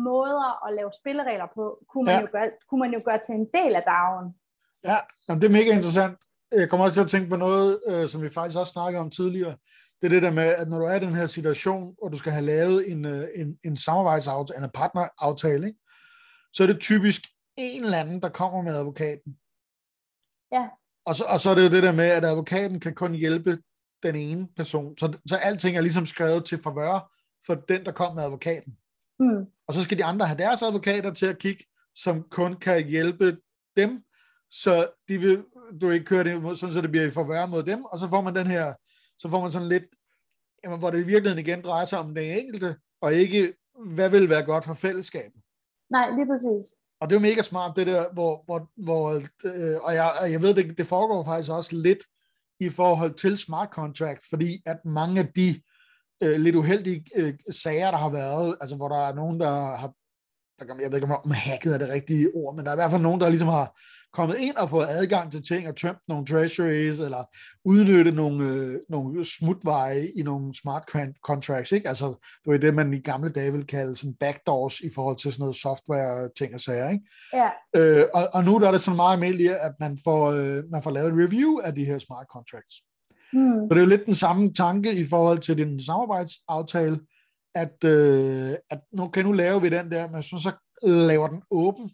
måder 0.10 0.66
at 0.68 0.74
lave 0.74 0.91
spilleregler 0.99 1.47
på, 1.56 1.86
kunne 1.89 2.06
man, 2.06 2.16
ja. 2.16 2.22
jo, 2.22 2.28
gøre, 2.32 2.51
kunne 2.70 2.80
man 2.80 2.93
jo 2.93 3.01
gøre 3.06 3.20
til 3.26 3.36
en 3.36 3.47
del 3.58 3.76
af 3.76 3.84
dagen. 3.93 4.36
Ja, 4.84 4.97
jamen, 5.28 5.41
det 5.41 5.47
er 5.47 5.58
mega 5.60 5.72
interessant. 5.76 6.18
Jeg 6.51 6.70
kommer 6.70 6.86
også 6.86 6.95
til 6.95 7.01
at 7.01 7.10
tænke 7.10 7.30
på 7.30 7.36
noget, 7.36 7.80
øh, 7.88 8.08
som 8.08 8.22
vi 8.22 8.30
faktisk 8.30 8.60
også 8.60 8.72
snakkede 8.72 9.01
om 9.01 9.10
tidligere, 9.10 9.56
det 10.04 10.10
er 10.10 10.14
det 10.14 10.22
der 10.22 10.32
med, 10.32 10.43
at 10.43 10.70
når 10.70 10.80
du 10.80 10.86
er 10.86 10.95
i 10.95 10.99
den 10.99 11.16
her 11.16 11.26
situation, 11.26 11.95
og 12.01 12.12
du 12.12 12.18
skal 12.18 12.32
have 12.32 12.45
lavet 12.45 12.91
en, 12.91 13.06
øh, 13.06 13.28
en, 13.36 13.58
en 13.66 13.76
samarbejdsaftale, 13.76 14.64
en 14.64 14.70
partneraftale, 14.74 15.68
ikke? 15.68 15.80
så 16.54 16.64
er 16.64 16.68
det 16.68 16.80
typisk 16.80 17.22
en 17.58 17.84
eller 17.84 17.97
anden, 17.97 18.22
der 18.22 18.30
kommer 18.30 18.62
med 18.62 18.76
advokaten. 18.76 19.38
Ja. 20.51 20.70
Og 21.06 21.16
så, 21.16 21.24
og 21.24 21.39
så 21.39 21.49
er 21.49 21.56
det 21.56 21.64
jo 21.64 21.70
det 21.70 21.84
der 21.84 21.91
med, 21.91 22.06
at 22.06 22.26
advokaten 22.26 22.80
kan 22.80 22.95
kun 22.95 23.14
hjælpe 23.14 23.60
den 24.04 24.16
ene 24.16 24.47
person. 24.56 24.97
Så, 24.97 25.18
så 25.26 25.36
alting 25.36 25.78
er 25.78 25.82
ligesom 25.82 26.06
skrevet 26.06 26.45
til 26.45 26.64
favør 26.64 27.12
for 27.45 27.56
den, 27.56 27.86
der 27.86 27.91
kom 27.91 28.16
med 28.16 28.24
advokaten. 28.24 28.78
Mm. 29.20 29.45
Og 29.68 29.74
så 29.74 29.84
skal 29.84 29.97
de 29.97 30.06
andre 30.06 30.28
have 30.28 30.38
deres 30.38 30.62
advokater 30.62 31.14
til 31.14 31.26
at 31.26 31.39
kigge, 31.39 31.66
som 31.95 32.24
kun 32.24 32.56
kan 32.56 32.88
hjælpe 32.88 33.38
dem, 33.78 34.04
så 34.49 34.88
de 35.10 35.18
vil, 35.18 35.43
du 35.82 35.89
ikke 35.89 36.06
kører 36.06 36.24
det, 36.24 36.60
sådan 36.60 36.74
så 36.74 36.82
det 36.82 36.91
bliver 36.91 37.06
i 37.06 37.12
forvær 37.12 37.45
mod 37.45 37.64
dem, 37.64 37.86
og 37.86 37.99
så 37.99 38.08
får 38.08 38.22
man 38.22 38.36
den 38.36 38.47
her 38.47 38.74
så 39.24 39.30
får 39.30 39.41
man 39.41 39.51
sådan 39.51 39.67
lidt, 39.67 39.84
jamen, 40.63 40.80
hvor 40.80 40.89
det 40.89 40.99
i 40.99 41.03
virkeligheden 41.13 41.45
igen 41.45 41.61
drejer 41.61 41.86
sig 41.86 41.99
om 41.99 42.15
den 42.15 42.24
enkelte, 42.24 42.76
og 43.01 43.13
ikke, 43.13 43.53
hvad 43.86 44.09
vil 44.09 44.30
være 44.30 44.43
godt 44.43 44.65
for 44.65 44.74
fællesskabet. 44.74 45.41
Nej, 45.89 46.09
lige 46.09 46.28
præcis. 46.28 46.76
Og 46.99 47.09
det 47.09 47.15
er 47.15 47.19
jo 47.19 47.28
mega 47.30 47.41
smart, 47.41 47.76
det 47.76 47.88
der, 47.88 48.13
hvor, 48.13 48.43
hvor, 48.45 48.69
hvor 48.84 49.21
øh, 49.43 49.82
og 49.82 49.93
jeg, 49.95 50.28
jeg 50.32 50.41
ved, 50.41 50.53
det, 50.53 50.78
det 50.78 50.86
foregår 50.86 51.24
faktisk 51.24 51.51
også 51.51 51.76
lidt 51.76 52.03
i 52.59 52.69
forhold 52.69 53.13
til 53.13 53.38
smart 53.38 53.69
contract, 53.69 54.26
fordi 54.30 54.61
at 54.65 54.86
mange 54.86 55.19
af 55.19 55.28
de 55.36 55.61
øh, 56.24 56.39
lidt 56.39 56.55
uheldige 56.55 57.05
øh, 57.15 57.34
sager, 57.49 57.91
der 57.91 57.97
har 57.97 58.09
været, 58.09 58.57
altså 58.61 58.76
hvor 58.76 58.88
der 58.88 59.07
er 59.07 59.13
nogen, 59.13 59.39
der 59.39 59.51
har, 59.76 59.93
der, 60.59 60.76
jeg 60.82 60.91
ved 60.91 61.01
ikke 61.01 61.15
om 61.15 61.32
hacket 61.32 61.74
er 61.74 61.78
det 61.78 61.89
rigtige 61.89 62.30
ord, 62.36 62.55
men 62.55 62.65
der 62.65 62.71
er 62.71 62.76
i 62.76 62.82
hvert 62.82 62.91
fald 62.91 63.01
nogen, 63.01 63.21
der 63.21 63.30
ligesom 63.30 63.47
har 63.47 63.80
kommet 64.14 64.38
ind 64.38 64.55
og 64.55 64.70
fået 64.70 64.88
adgang 64.89 65.32
til 65.32 65.43
ting 65.43 65.68
og 65.68 65.76
tømt 65.76 65.97
nogle 66.07 66.26
treasuries, 66.26 66.99
eller 66.99 67.24
udnytte 67.66 68.11
nogle, 68.11 68.49
øh, 68.49 68.80
nogle 68.89 69.26
smutveje 69.26 70.07
i 70.16 70.22
nogle 70.22 70.55
smart 70.55 70.84
contracts. 71.24 71.72
Ikke? 71.72 71.88
Altså, 71.88 72.28
det 72.45 72.53
er 72.53 72.57
det, 72.57 72.74
man 72.74 72.93
i 72.93 72.99
gamle 72.99 73.30
dage 73.30 73.51
ville 73.51 73.68
kalde 73.68 73.95
sådan 73.95 74.14
backdoors 74.14 74.80
i 74.80 74.89
forhold 74.95 75.18
til 75.18 75.32
sådan 75.32 75.41
noget 75.41 75.55
software 75.55 76.30
ting 76.38 76.53
og 76.53 76.59
sager. 76.59 76.89
Ikke? 76.89 77.05
Ja. 77.34 77.49
Øh, 77.76 78.05
og, 78.14 78.30
og 78.34 78.43
nu 78.43 78.59
der 78.59 78.68
er 78.68 78.72
det 78.72 78.82
sådan 78.82 78.95
meget 78.95 79.14
almindeligt, 79.14 79.51
at 79.51 79.74
man 79.80 79.97
får, 80.03 80.32
øh, 80.32 80.64
man 80.72 80.84
får 80.84 80.91
lavet 80.91 81.07
et 81.07 81.18
review 81.18 81.59
af 81.59 81.76
de 81.76 81.86
her 81.86 81.99
smart 81.99 82.28
contracts. 82.34 82.76
Hmm. 83.34 83.43
Så 83.43 83.68
det 83.70 83.78
er 83.78 83.82
jo 83.82 83.88
lidt 83.88 84.05
den 84.05 84.16
samme 84.16 84.53
tanke 84.53 84.93
i 84.93 85.03
forhold 85.03 85.39
til 85.39 85.57
din 85.57 85.84
samarbejdsaftale, 85.84 86.99
at, 87.55 87.84
øh, 87.86 88.55
at 88.70 88.80
nu 88.93 89.07
kan 89.07 89.26
nu 89.26 89.32
lave 89.32 89.61
vi 89.61 89.70
den 89.70 89.91
der, 89.91 90.09
men 90.09 90.24
så, 90.24 90.39
så 90.43 90.51
laver 90.88 91.28
den 91.28 91.41
åben, 91.51 91.91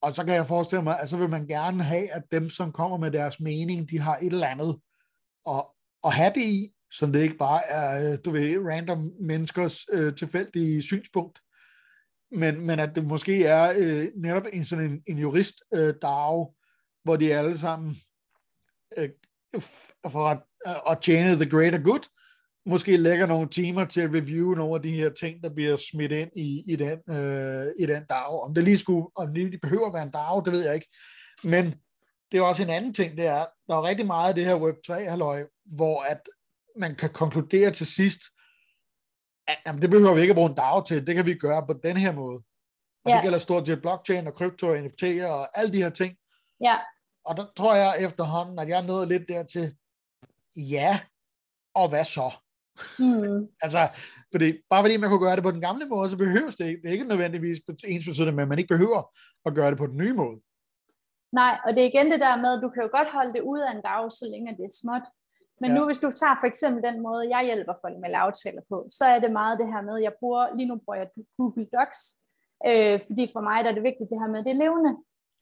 og 0.00 0.16
så 0.16 0.24
kan 0.24 0.34
jeg 0.34 0.46
forestille 0.46 0.82
mig, 0.82 1.00
at 1.00 1.08
så 1.08 1.16
vil 1.16 1.28
man 1.28 1.46
gerne 1.46 1.82
have, 1.82 2.10
at 2.12 2.22
dem, 2.32 2.50
som 2.50 2.72
kommer 2.72 2.96
med 2.96 3.10
deres 3.10 3.40
mening, 3.40 3.90
de 3.90 3.98
har 3.98 4.16
et 4.16 4.32
eller 4.32 4.46
andet 4.46 4.80
at, 5.48 5.64
at 6.04 6.14
have 6.14 6.32
det 6.34 6.42
i, 6.42 6.72
så 6.92 7.06
det 7.06 7.22
ikke 7.22 7.36
bare 7.36 7.66
er, 7.66 8.12
øh, 8.12 8.18
du 8.24 8.30
ved, 8.30 8.66
random 8.66 9.12
menneskers 9.20 9.86
øh, 9.92 10.14
tilfældige 10.14 10.82
synspunkt, 10.82 11.38
men, 12.30 12.60
men 12.60 12.78
at 12.78 12.94
det 12.94 13.04
måske 13.04 13.44
er 13.44 13.72
øh, 13.76 14.08
netop 14.16 14.46
en 14.52 14.64
sådan 14.64 14.84
en, 14.84 15.02
en 15.06 15.18
jurist 15.18 15.56
øh, 15.74 15.94
dag, 16.02 16.46
hvor 17.04 17.16
de 17.16 17.34
alle 17.34 17.58
sammen 17.58 17.96
øh, 18.96 19.08
for 20.08 20.28
at, 20.28 20.42
at 20.90 20.98
tjene 21.02 21.36
the 21.36 21.50
greater 21.50 21.82
good, 21.82 22.08
måske 22.68 22.96
lægger 22.96 23.26
nogle 23.26 23.48
timer 23.48 23.84
til 23.84 24.00
at 24.00 24.10
review 24.10 24.54
nogle 24.54 24.74
af 24.74 24.82
de 24.82 24.92
her 24.92 25.10
ting, 25.10 25.42
der 25.42 25.48
bliver 25.48 25.76
smidt 25.76 26.12
ind 26.12 26.30
i, 26.36 26.62
i, 26.66 26.76
den, 26.76 27.16
øh, 27.16 27.66
i 27.78 27.86
den 27.86 28.04
dag. 28.04 28.42
Om 28.42 28.54
det 28.54 28.64
lige 28.64 28.78
skulle, 28.78 29.06
om 29.14 29.34
det 29.34 29.60
behøver 29.62 29.86
at 29.86 29.94
være 29.94 30.02
en 30.02 30.10
dag, 30.10 30.44
det 30.44 30.52
ved 30.52 30.64
jeg 30.64 30.74
ikke. 30.74 30.88
Men 31.44 31.74
det 32.32 32.38
er 32.38 32.42
også 32.42 32.62
en 32.62 32.70
anden 32.70 32.94
ting, 32.94 33.16
det 33.16 33.26
er, 33.26 33.46
der 33.68 33.76
er 33.76 33.82
rigtig 33.82 34.06
meget 34.06 34.28
af 34.28 34.34
det 34.34 34.44
her 34.44 34.56
Web3 34.56 35.10
halløj, 35.10 35.46
hvor 35.64 36.02
at 36.02 36.20
man 36.76 36.94
kan 36.94 37.10
konkludere 37.10 37.70
til 37.70 37.86
sidst, 37.86 38.20
at 39.46 39.58
jamen, 39.66 39.82
det 39.82 39.90
behøver 39.90 40.14
vi 40.14 40.20
ikke 40.20 40.30
at 40.30 40.36
bruge 40.36 40.50
en 40.50 40.56
dag 40.56 40.86
til, 40.86 41.06
det 41.06 41.14
kan 41.14 41.26
vi 41.26 41.34
gøre 41.34 41.66
på 41.66 41.72
den 41.72 41.96
her 41.96 42.12
måde. 42.12 42.42
Og 43.04 43.10
ja. 43.10 43.14
det 43.14 43.22
gælder 43.22 43.38
stort 43.38 43.66
set 43.66 43.82
blockchain 43.82 44.26
og 44.26 44.34
krypto 44.34 44.68
og 44.68 44.78
NFT'er 44.78 45.24
og 45.26 45.58
alle 45.58 45.72
de 45.72 45.82
her 45.82 45.90
ting. 45.90 46.16
Ja. 46.60 46.78
Og 47.24 47.36
der 47.36 47.46
tror 47.56 47.74
jeg 47.74 48.02
efterhånden, 48.02 48.58
at 48.58 48.68
jeg 48.68 48.78
er 48.78 48.86
nået 48.86 49.08
lidt 49.08 49.28
dertil, 49.28 49.76
ja, 50.56 51.00
og 51.74 51.88
hvad 51.88 52.04
så? 52.04 52.36
Mm. 52.98 53.48
altså, 53.64 53.82
fordi, 54.32 54.48
bare 54.70 54.82
fordi 54.84 54.96
man 54.96 55.10
kunne 55.10 55.26
gøre 55.26 55.36
det 55.36 55.46
på 55.48 55.54
den 55.56 55.60
gamle 55.60 55.86
måde, 55.86 56.10
så 56.10 56.16
behøves 56.16 56.54
det 56.56 56.66
ikke. 56.66 56.80
Det 56.82 56.88
er 56.88 56.96
ikke 56.96 57.12
nødvendigvis 57.12 57.58
ens 57.84 58.04
betydende, 58.06 58.32
men 58.32 58.48
man 58.48 58.58
ikke 58.58 58.74
behøver 58.74 59.02
at 59.46 59.54
gøre 59.54 59.70
det 59.70 59.78
på 59.78 59.86
den 59.86 59.96
nye 59.96 60.12
måde. 60.22 60.38
Nej, 61.32 61.54
og 61.64 61.70
det 61.74 61.80
er 61.82 61.88
igen 61.92 62.10
det 62.12 62.20
der 62.20 62.36
med, 62.44 62.50
at 62.56 62.62
du 62.64 62.68
kan 62.68 62.82
jo 62.82 62.90
godt 62.98 63.10
holde 63.16 63.32
det 63.36 63.42
ud 63.52 63.60
af 63.66 63.70
en 63.72 63.82
dag, 63.88 64.12
så 64.12 64.24
længe 64.32 64.56
det 64.58 64.64
er 64.64 64.80
småt. 64.82 65.06
Men 65.60 65.70
ja. 65.70 65.76
nu 65.76 65.84
hvis 65.86 66.02
du 66.04 66.10
tager 66.20 66.36
for 66.40 66.48
eksempel 66.52 66.80
den 66.88 66.98
måde, 67.06 67.22
jeg 67.34 67.42
hjælper 67.44 67.74
folk 67.82 67.96
med 67.98 68.10
aftaler 68.26 68.62
på, 68.70 68.76
så 68.98 69.04
er 69.04 69.18
det 69.20 69.32
meget 69.40 69.58
det 69.60 69.68
her 69.72 69.82
med, 69.88 69.96
jeg 70.06 70.14
bruger, 70.20 70.56
lige 70.56 70.68
nu 70.68 70.76
bruger 70.84 70.98
jeg 70.98 71.08
Google 71.38 71.66
Docs, 71.76 72.02
øh, 72.68 72.96
fordi 73.06 73.24
for 73.34 73.42
mig 73.48 73.58
der 73.64 73.70
er 73.70 73.76
det 73.78 73.88
vigtigt 73.88 74.10
det 74.10 74.20
her 74.22 74.30
med, 74.34 74.44
det 74.44 74.52
er 74.52 74.62
levende. 74.64 74.92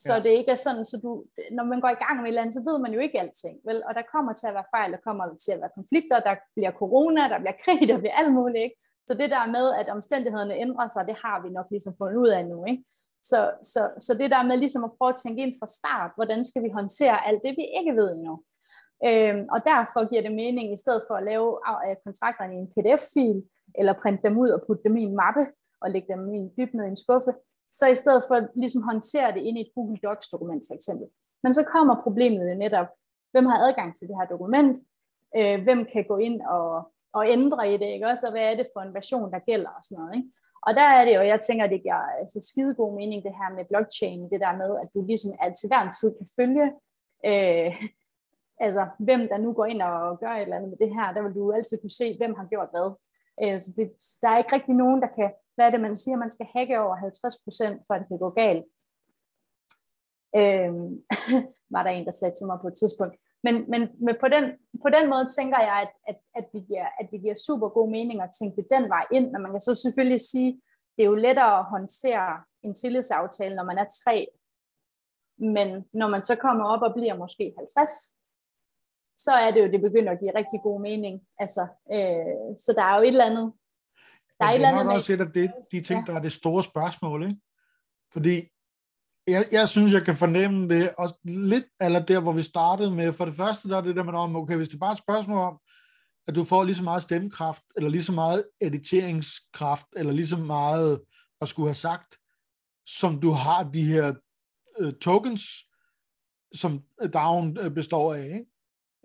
Så 0.05 0.13
ja. 0.15 0.21
det 0.25 0.33
ikke 0.39 0.51
er 0.51 0.61
sådan, 0.67 0.85
så 0.85 0.97
du, 1.05 1.11
når 1.57 1.65
man 1.65 1.81
går 1.81 1.93
i 1.95 2.03
gang 2.05 2.17
med 2.17 2.25
et 2.25 2.29
eller 2.29 2.43
andet, 2.43 2.55
så 2.59 2.63
ved 2.69 2.79
man 2.79 2.93
jo 2.95 3.01
ikke 3.01 3.21
alting, 3.21 3.57
vel? 3.69 3.79
Og 3.89 3.93
der 3.95 4.11
kommer 4.15 4.33
til 4.33 4.47
at 4.47 4.55
være 4.59 4.73
fejl, 4.77 4.93
der 4.93 5.07
kommer 5.07 5.25
til 5.45 5.53
at 5.53 5.61
være 5.63 5.77
konflikter, 5.79 6.27
der 6.29 6.35
bliver 6.57 6.73
corona, 6.81 7.23
der 7.33 7.39
bliver 7.43 7.59
krig, 7.65 7.89
der 7.91 7.99
bliver 7.99 8.17
alt 8.21 8.33
muligt, 8.39 8.63
ikke? 8.67 8.77
Så 9.09 9.13
det 9.21 9.29
der 9.31 9.45
med, 9.57 9.67
at 9.81 9.89
omstændighederne 9.97 10.55
ændrer 10.65 10.89
sig, 10.89 11.03
det 11.11 11.17
har 11.25 11.37
vi 11.45 11.49
nok 11.49 11.69
ligesom 11.71 11.95
fundet 12.01 12.17
ud 12.25 12.29
af 12.29 12.43
nu, 12.53 12.59
ikke? 12.71 12.85
Så, 13.31 13.41
så, 13.73 13.83
så 14.07 14.13
det 14.21 14.31
der 14.31 14.43
med 14.43 14.57
ligesom 14.57 14.85
at 14.85 14.95
prøve 14.99 15.13
at 15.15 15.21
tænke 15.25 15.43
ind 15.43 15.55
fra 15.61 15.75
start, 15.79 16.11
hvordan 16.17 16.45
skal 16.45 16.63
vi 16.63 16.71
håndtere 16.79 17.27
alt 17.29 17.43
det, 17.45 17.53
vi 17.61 17.65
ikke 17.79 17.97
ved 18.01 18.09
endnu? 18.17 18.35
Øhm, 19.09 19.43
og 19.55 19.59
derfor 19.71 20.09
giver 20.11 20.23
det 20.23 20.35
mening, 20.43 20.67
i 20.73 20.83
stedet 20.85 21.03
for 21.09 21.15
at 21.15 21.25
lave 21.31 21.49
øh, 21.87 21.97
kontrakterne 22.07 22.55
i 22.55 22.63
en 22.65 22.73
PDF-fil, 22.75 23.39
eller 23.81 24.01
printe 24.03 24.23
dem 24.27 24.39
ud 24.39 24.51
og 24.57 24.61
putte 24.67 24.83
dem 24.87 24.97
i 24.97 25.03
en 25.03 25.17
mappe, 25.17 25.45
og 25.83 25.91
lægge 25.91 26.09
dem 26.15 26.35
i 26.35 26.41
dybt 26.59 26.75
ned 26.75 26.85
i 26.85 26.95
en 26.95 27.03
skuffe, 27.05 27.33
så 27.73 27.87
i 27.87 27.95
stedet 27.95 28.25
for 28.29 28.35
at 28.35 28.49
ligesom 28.55 28.83
håndtere 28.83 29.35
det 29.35 29.41
ind 29.41 29.59
i 29.59 29.61
et 29.61 29.73
Google 29.75 29.99
Docs 30.05 30.29
dokument 30.29 30.63
for 30.69 30.75
eksempel. 30.75 31.07
Men 31.43 31.55
så 31.55 31.63
kommer 31.63 32.03
problemet 32.03 32.51
jo 32.51 32.55
netop, 32.55 32.87
hvem 33.33 33.47
har 33.47 33.59
adgang 33.59 33.97
til 33.97 34.09
det 34.09 34.17
her 34.17 34.27
dokument, 34.27 34.79
øh, 35.37 35.63
hvem 35.63 35.87
kan 35.93 36.05
gå 36.09 36.17
ind 36.17 36.43
og, 36.43 36.93
og 37.13 37.29
ændre 37.29 37.75
i 37.75 37.77
det, 37.77 37.87
ikke 37.87 38.07
også, 38.07 38.27
og 38.27 38.33
hvad 38.33 38.45
er 38.53 38.57
det 38.57 38.69
for 38.73 38.81
en 38.81 38.95
version, 38.95 39.33
der 39.33 39.39
gælder 39.39 39.71
og 39.71 39.85
sådan 39.85 40.03
noget, 40.03 40.17
ikke? 40.17 40.29
Og 40.67 40.75
der 40.75 40.87
er 40.97 41.05
det 41.05 41.15
jo, 41.17 41.23
jeg 41.23 41.41
tænker, 41.41 41.67
det 41.67 41.83
giver 41.83 42.03
altså 42.21 42.39
skide 42.41 42.75
god 42.75 42.95
mening, 42.95 43.25
det 43.25 43.39
her 43.41 43.55
med 43.55 43.65
blockchain, 43.65 44.31
det 44.31 44.41
der 44.41 44.57
med, 44.57 44.71
at 44.83 44.89
du 44.95 45.01
ligesom 45.07 45.33
altid 45.41 45.69
hver 45.69 45.83
en 45.83 45.97
tid 46.01 46.11
kan 46.19 46.29
følge, 46.39 46.67
øh, 47.31 47.71
altså 48.67 48.83
hvem 48.99 49.23
der 49.31 49.39
nu 49.39 49.53
går 49.53 49.65
ind 49.65 49.83
og 49.83 50.21
gør 50.21 50.33
et 50.33 50.43
eller 50.43 50.57
andet 50.57 50.71
med 50.71 50.79
det 50.79 50.95
her, 50.95 51.13
der 51.15 51.23
vil 51.23 51.35
du 51.35 51.53
altid 51.53 51.81
kunne 51.81 51.99
se, 52.01 52.17
hvem 52.17 52.35
har 52.39 52.47
gjort 52.53 52.71
hvad. 52.75 52.89
Øh, 53.43 53.61
så 53.61 53.71
det, 53.77 53.87
der 54.23 54.29
er 54.29 54.39
ikke 54.39 54.55
rigtig 54.57 54.75
nogen, 54.75 55.03
der 55.03 55.11
kan 55.19 55.31
hvad 55.57 55.67
er 55.67 55.71
det, 55.71 55.81
man 55.81 55.97
siger, 55.97 56.17
man 56.17 56.31
skal 56.31 56.47
hacke 56.55 56.81
over 56.81 56.97
50% 56.97 57.85
for 57.87 57.95
at 57.95 58.07
det 58.11 58.19
går 58.21 58.35
galt. 58.43 58.67
Øhm, 60.41 60.89
var 61.75 61.83
der 61.83 61.91
en, 61.91 62.07
der 62.07 62.13
sagde 62.13 62.35
til 62.35 62.47
mig 62.47 62.59
på 62.61 62.69
et 62.69 62.79
tidspunkt. 62.79 63.17
Men, 63.47 63.55
men, 63.71 63.83
men 64.05 64.15
på, 64.21 64.29
den, 64.35 64.45
på 64.85 64.89
den 64.97 65.05
måde 65.13 65.27
tænker 65.39 65.61
jeg, 65.69 65.79
at, 65.85 65.93
at, 66.11 66.19
at, 66.39 66.47
det 66.53 66.67
giver, 66.69 66.87
at 67.01 67.07
det 67.13 67.21
giver 67.21 67.35
super 67.47 67.69
god 67.69 67.89
mening 67.91 68.23
at 68.23 68.35
tænke 68.39 68.57
det 68.57 68.67
den 68.75 68.85
vej 68.89 69.05
ind, 69.13 69.27
når 69.31 69.41
man 69.41 69.53
kan 69.53 69.61
så 69.61 69.75
selvfølgelig 69.75 70.21
sige, 70.21 70.63
det 70.97 71.03
er 71.03 71.11
jo 71.13 71.15
lettere 71.15 71.59
at 71.59 71.65
håndtere 71.65 72.43
en 72.63 72.75
tillidsaftale, 72.75 73.57
når 73.57 73.65
man 73.65 73.79
er 73.79 73.89
tre, 74.05 74.29
men 75.39 75.69
når 75.93 76.09
man 76.09 76.23
så 76.25 76.37
kommer 76.37 76.65
op 76.65 76.83
og 76.83 76.95
bliver 76.95 77.17
måske 77.17 77.55
50, 77.57 77.91
så 79.17 79.33
er 79.33 79.51
det 79.51 79.61
jo, 79.63 79.73
det 79.73 79.81
begynder 79.81 80.13
at 80.13 80.21
give 80.21 80.35
rigtig 80.35 80.61
god 80.63 80.81
mening. 80.81 81.27
Altså, 81.39 81.63
øh, 81.93 82.57
så 82.59 82.73
der 82.77 82.83
er 82.83 82.97
jo 82.97 83.03
et 83.03 83.09
eller 83.09 83.31
andet 83.31 83.53
der 84.41 84.47
er, 84.47 84.51
er 84.51 84.55
et 84.55 84.85
nok 84.85 84.95
også 84.95 85.13
et 85.13 85.21
af 85.21 85.33
det, 85.33 85.53
de 85.73 85.81
ting, 85.81 86.07
der 86.07 86.15
er 86.15 86.23
det 86.23 86.33
store 86.33 86.63
spørgsmål, 86.63 87.23
ikke? 87.23 87.41
Fordi 88.13 88.43
jeg, 89.27 89.49
jeg 89.53 89.69
synes, 89.69 89.93
jeg 89.93 90.05
kan 90.05 90.15
fornemme 90.15 90.69
det 90.69 90.95
også 90.99 91.15
lidt, 91.25 91.65
eller 91.81 92.05
der, 92.05 92.21
hvor 92.21 92.33
vi 92.33 92.43
startede 92.43 92.91
med, 92.91 93.13
for 93.13 93.25
det 93.25 93.35
første, 93.35 93.69
der 93.69 93.77
er 93.77 93.81
det 93.81 93.97
der 93.97 94.03
med, 94.03 94.15
om, 94.15 94.37
okay, 94.37 94.57
hvis 94.57 94.69
det 94.69 94.75
er 94.75 94.79
bare 94.79 94.93
et 94.93 94.99
spørgsmål 94.99 95.39
om, 95.39 95.59
at 96.29 96.35
du 96.35 96.45
får 96.45 96.65
lige 96.65 96.75
så 96.75 96.83
meget 96.83 97.03
stemmekraft, 97.03 97.63
eller 97.77 97.91
lige 97.91 98.05
så 98.05 98.13
meget 98.13 98.45
editeringskraft, 98.61 99.87
eller 99.97 100.13
lige 100.13 100.27
så 100.27 100.37
meget 100.37 101.01
at 101.41 101.49
skulle 101.49 101.69
have 101.69 101.75
sagt, 101.75 102.17
som 102.87 103.21
du 103.21 103.31
har 103.31 103.63
de 103.63 103.85
her 103.85 104.15
uh, 104.81 104.93
tokens, 104.93 105.43
som 106.55 106.83
down 107.15 107.59
øh, 107.59 107.71
består 107.71 108.15
af, 108.15 108.25
ikke? 108.25 108.47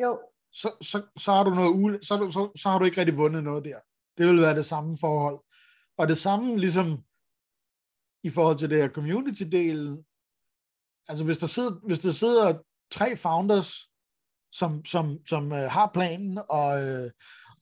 Jo. 0.04 0.20
Så, 0.54 0.72
så, 0.82 1.02
så 1.18 1.32
har 1.32 1.44
du 1.44 1.50
noget 1.50 2.06
så, 2.06 2.32
så, 2.32 2.52
så 2.56 2.70
har 2.70 2.80
du 2.80 2.86
ikke 2.86 2.98
rigtig 2.98 3.18
vundet 3.18 3.44
noget 3.44 3.66
der. 3.66 3.80
Det 4.18 4.28
vil 4.28 4.42
være 4.42 4.56
det 4.56 4.66
samme 4.66 4.98
forhold. 4.98 5.40
Og 5.98 6.08
det 6.08 6.18
samme 6.18 6.58
ligesom 6.58 7.04
i 8.24 8.30
forhold 8.30 8.58
til 8.58 8.70
det 8.70 8.78
her 8.78 8.90
community-delen. 8.90 10.04
Altså 11.08 11.24
hvis 11.26 11.38
der 11.38 11.48
sidder, 11.48 11.72
hvis 11.88 12.00
der 12.00 12.12
sidder 12.12 12.60
tre 12.92 13.16
founders, 13.16 13.92
som, 14.52 14.86
som, 14.86 15.26
som 15.26 15.52
øh, 15.52 15.72
har 15.72 15.92
planen 15.94 16.40
og, 16.50 16.84
øh, 16.84 17.12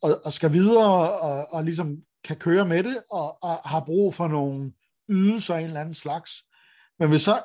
og, 0.02 0.22
og 0.26 0.34
skal 0.34 0.54
videre 0.54 1.20
og, 1.20 1.54
og 1.54 1.64
ligesom 1.64 1.98
kan 2.24 2.38
køre 2.38 2.66
med 2.66 2.84
det 2.84 3.04
og, 3.12 3.44
og 3.44 3.56
har 3.56 3.86
brug 3.86 4.14
for 4.14 4.28
nogle 4.28 4.74
ydelser 5.10 5.56
af 5.56 5.60
en 5.60 5.66
eller 5.66 5.80
anden 5.80 5.94
slags. 5.94 6.32
Men 7.00 7.10
hvis 7.10 7.22
så 7.22 7.44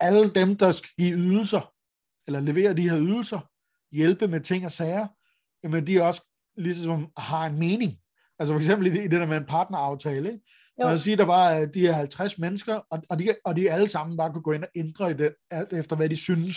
alle 0.00 0.30
dem, 0.30 0.56
der 0.56 0.72
skal 0.72 0.90
give 0.96 1.18
ydelser, 1.18 1.72
eller 2.26 2.40
levere 2.40 2.74
de 2.74 2.90
her 2.90 2.98
ydelser, 2.98 3.40
hjælpe 3.92 4.28
med 4.28 4.40
ting 4.40 4.64
og 4.64 4.72
sager, 4.72 5.06
jamen 5.62 5.86
de 5.86 6.02
også 6.02 6.22
ligesom 6.56 7.12
har 7.16 7.46
en 7.46 7.58
mening. 7.58 8.00
Altså 8.38 8.54
for 8.54 8.60
eksempel 8.60 8.86
i 8.86 8.90
det, 8.90 9.00
i 9.00 9.08
det 9.08 9.20
der 9.20 9.26
med 9.26 9.36
en 9.36 9.46
partneraftale, 9.46 10.32
ikke? 10.32 10.44
Jo. 10.82 10.88
Man 10.88 10.98
siger, 10.98 11.16
der 11.16 11.24
var 11.24 11.54
øh, 11.54 11.68
de 11.74 11.80
her 11.80 11.92
50 11.92 12.38
mennesker, 12.38 12.74
og, 12.90 13.02
og, 13.08 13.18
de, 13.18 13.34
og 13.44 13.56
de 13.56 13.70
alle 13.70 13.88
sammen 13.88 14.16
bare 14.16 14.32
kunne 14.32 14.42
gå 14.42 14.52
ind 14.52 14.62
og 14.62 14.70
ændre 14.76 15.10
i 15.10 15.14
det, 15.14 15.34
alt 15.50 15.72
efter 15.72 15.96
hvad 15.96 16.08
de 16.08 16.16
synes. 16.16 16.56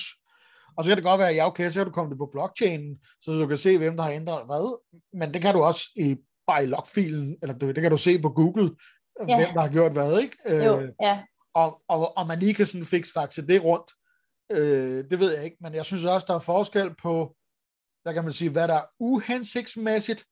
Og 0.77 0.83
så 0.83 0.89
kan 0.89 0.97
det 0.97 1.05
godt 1.05 1.19
være, 1.19 1.33
ja 1.33 1.47
okay, 1.47 1.69
så 1.69 1.79
kan 1.79 1.85
du 1.85 1.91
komme 1.91 2.09
det 2.09 2.17
på 2.17 2.29
blockchainen, 2.33 2.99
så 3.21 3.31
du 3.31 3.47
kan 3.47 3.57
se, 3.57 3.77
hvem 3.77 3.95
der 3.95 4.03
har 4.03 4.11
ændret 4.11 4.45
hvad. 4.45 4.79
Men 5.13 5.33
det 5.33 5.41
kan 5.41 5.53
du 5.53 5.63
også 5.63 5.87
i, 5.95 6.17
bare 6.47 6.63
i 6.63 6.65
logfilen, 6.65 7.37
eller 7.41 7.57
det, 7.57 7.75
det 7.75 7.81
kan 7.81 7.91
du 7.91 7.97
se 7.97 8.19
på 8.19 8.29
Google, 8.29 8.71
ja. 9.27 9.35
hvem 9.35 9.53
der 9.53 9.61
har 9.61 9.69
gjort 9.69 9.91
hvad, 9.91 10.19
ikke? 10.19 10.37
Jo, 10.65 10.79
øh, 10.79 10.89
ja. 11.01 11.23
Og, 11.53 11.81
og, 11.87 12.17
og 12.17 12.27
man 12.27 12.39
lige 12.39 12.53
kan 12.53 12.65
sådan 12.65 12.85
fikse 12.85 13.13
faktisk 13.13 13.47
det 13.47 13.63
rundt. 13.63 13.91
Øh, 14.51 15.03
det 15.09 15.19
ved 15.19 15.35
jeg 15.35 15.45
ikke, 15.45 15.57
men 15.61 15.73
jeg 15.73 15.85
synes 15.85 16.03
også, 16.03 16.25
der 16.27 16.35
er 16.35 16.39
forskel 16.39 16.95
på, 17.01 17.35
hvad 18.03 18.13
kan 18.13 18.23
man 18.23 18.33
sige, 18.33 18.51
hvad 18.51 18.67
der 18.67 18.73
er 18.73 18.85
uhensigtsmæssigt, 18.99 20.25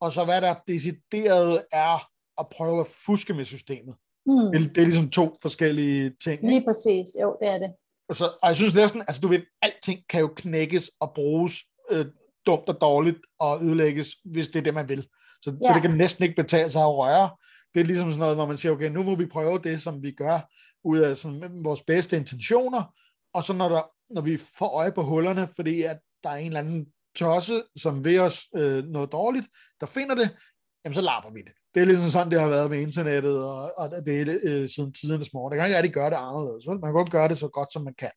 og 0.00 0.12
så 0.12 0.24
hvad 0.24 0.40
der 0.40 0.54
decideret 0.68 1.64
er 1.72 2.08
at 2.40 2.46
prøve 2.48 2.80
at 2.80 2.86
fuske 3.06 3.34
med 3.34 3.44
systemet. 3.44 3.94
Mm. 4.26 4.52
Det, 4.52 4.74
det 4.74 4.82
er 4.82 4.86
ligesom 4.86 5.10
to 5.10 5.36
forskellige 5.42 6.16
ting. 6.24 6.48
Lige 6.48 6.64
præcis, 6.64 7.06
jo, 7.22 7.36
det 7.40 7.48
er 7.48 7.58
det. 7.58 7.74
Og, 8.08 8.16
så, 8.16 8.24
og 8.42 8.48
jeg 8.48 8.56
synes 8.56 8.74
næsten, 8.74 9.00
altså 9.00 9.20
du 9.20 9.28
ved, 9.28 9.42
alting 9.62 10.00
kan 10.08 10.20
jo 10.20 10.32
knækkes 10.36 10.90
og 11.00 11.12
bruges 11.14 11.58
øh, 11.90 12.06
dumt 12.46 12.68
og 12.68 12.80
dårligt 12.80 13.18
og 13.38 13.64
ødelægges, 13.64 14.08
hvis 14.24 14.48
det 14.48 14.58
er 14.58 14.62
det, 14.62 14.74
man 14.74 14.88
vil. 14.88 15.08
Så, 15.42 15.50
ja. 15.50 15.66
så 15.66 15.74
det 15.74 15.82
kan 15.82 15.96
næsten 15.96 16.24
ikke 16.24 16.42
betale 16.42 16.70
sig 16.70 16.82
at 16.82 16.96
røre. 16.96 17.30
Det 17.74 17.80
er 17.80 17.84
ligesom 17.84 18.10
sådan 18.10 18.20
noget, 18.20 18.36
hvor 18.36 18.46
man 18.46 18.56
siger, 18.56 18.72
okay, 18.72 18.88
nu 18.88 19.02
må 19.02 19.14
vi 19.14 19.26
prøve 19.26 19.58
det, 19.58 19.82
som 19.82 20.02
vi 20.02 20.12
gør, 20.12 20.40
ud 20.84 20.98
af 20.98 21.16
sådan, 21.16 21.64
vores 21.64 21.82
bedste 21.82 22.16
intentioner, 22.16 22.94
og 23.34 23.44
så 23.44 23.52
når, 23.52 23.68
der, 23.68 23.82
når 24.14 24.22
vi 24.22 24.36
får 24.58 24.68
øje 24.68 24.92
på 24.92 25.02
hullerne, 25.02 25.48
fordi 25.56 25.82
at 25.82 25.98
der 26.24 26.30
er 26.30 26.36
en 26.36 26.46
eller 26.46 26.60
anden 26.60 26.86
tosse, 27.16 27.62
som 27.76 28.04
ved 28.04 28.18
os 28.18 28.46
øh, 28.56 28.84
noget 28.84 29.12
dårligt, 29.12 29.46
der 29.80 29.86
finder 29.86 30.14
det, 30.14 30.36
jamen 30.84 30.94
så 30.94 31.00
lapper 31.00 31.30
vi 31.30 31.42
det. 31.42 31.52
Det 31.74 31.80
er 31.80 31.86
ligesom 31.86 32.10
sådan, 32.10 32.30
det 32.30 32.40
har 32.40 32.48
været 32.48 32.70
med 32.70 32.80
internettet, 32.80 33.38
og, 33.44 33.78
og 33.78 33.90
det 34.06 34.20
er 34.20 34.38
øh, 34.42 34.68
siden 34.68 34.92
tidernes 34.92 35.32
morgen. 35.32 35.52
Det 35.52 35.58
kan 35.58 35.66
ikke 35.66 35.76
rigtig 35.76 35.94
gøre 35.94 36.10
det 36.10 36.16
anderledes. 36.16 36.66
Man 36.66 36.80
kan 36.80 36.92
godt 36.92 37.10
gøre 37.10 37.28
det 37.28 37.38
så 37.38 37.48
godt, 37.48 37.72
som 37.72 37.84
man 37.84 37.94
kan. 37.94 38.10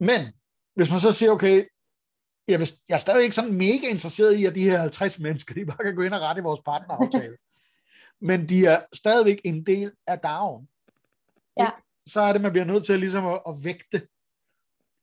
Men 0.00 0.20
hvis 0.76 0.90
man 0.90 1.00
så 1.00 1.12
siger, 1.12 1.30
okay, 1.30 1.64
jeg, 2.48 2.60
vil, 2.60 2.68
jeg 2.88 2.94
er 2.94 2.98
stadig 2.98 3.22
ikke 3.22 3.34
sådan 3.34 3.54
mega 3.54 3.86
interesseret 3.90 4.36
i, 4.36 4.44
at 4.44 4.54
de 4.54 4.70
her 4.70 4.78
50 4.78 5.18
mennesker, 5.18 5.54
de 5.54 5.66
bare 5.66 5.84
kan 5.84 5.94
gå 5.94 6.02
ind 6.02 6.12
og 6.12 6.20
rette 6.20 6.40
i 6.40 6.42
vores 6.42 6.60
partneraftale. 6.64 7.36
Men 8.28 8.48
de 8.48 8.66
er 8.66 8.80
stadigvæk 8.92 9.40
en 9.44 9.66
del 9.66 9.92
af 10.06 10.18
dagen. 10.18 10.68
Ja. 11.60 11.70
Så 12.06 12.20
er 12.20 12.32
det, 12.32 12.42
man 12.42 12.52
bliver 12.52 12.64
nødt 12.64 12.86
til 12.86 12.98
ligesom 12.98 13.26
at, 13.26 13.40
at 13.48 13.54
vægte 13.62 14.06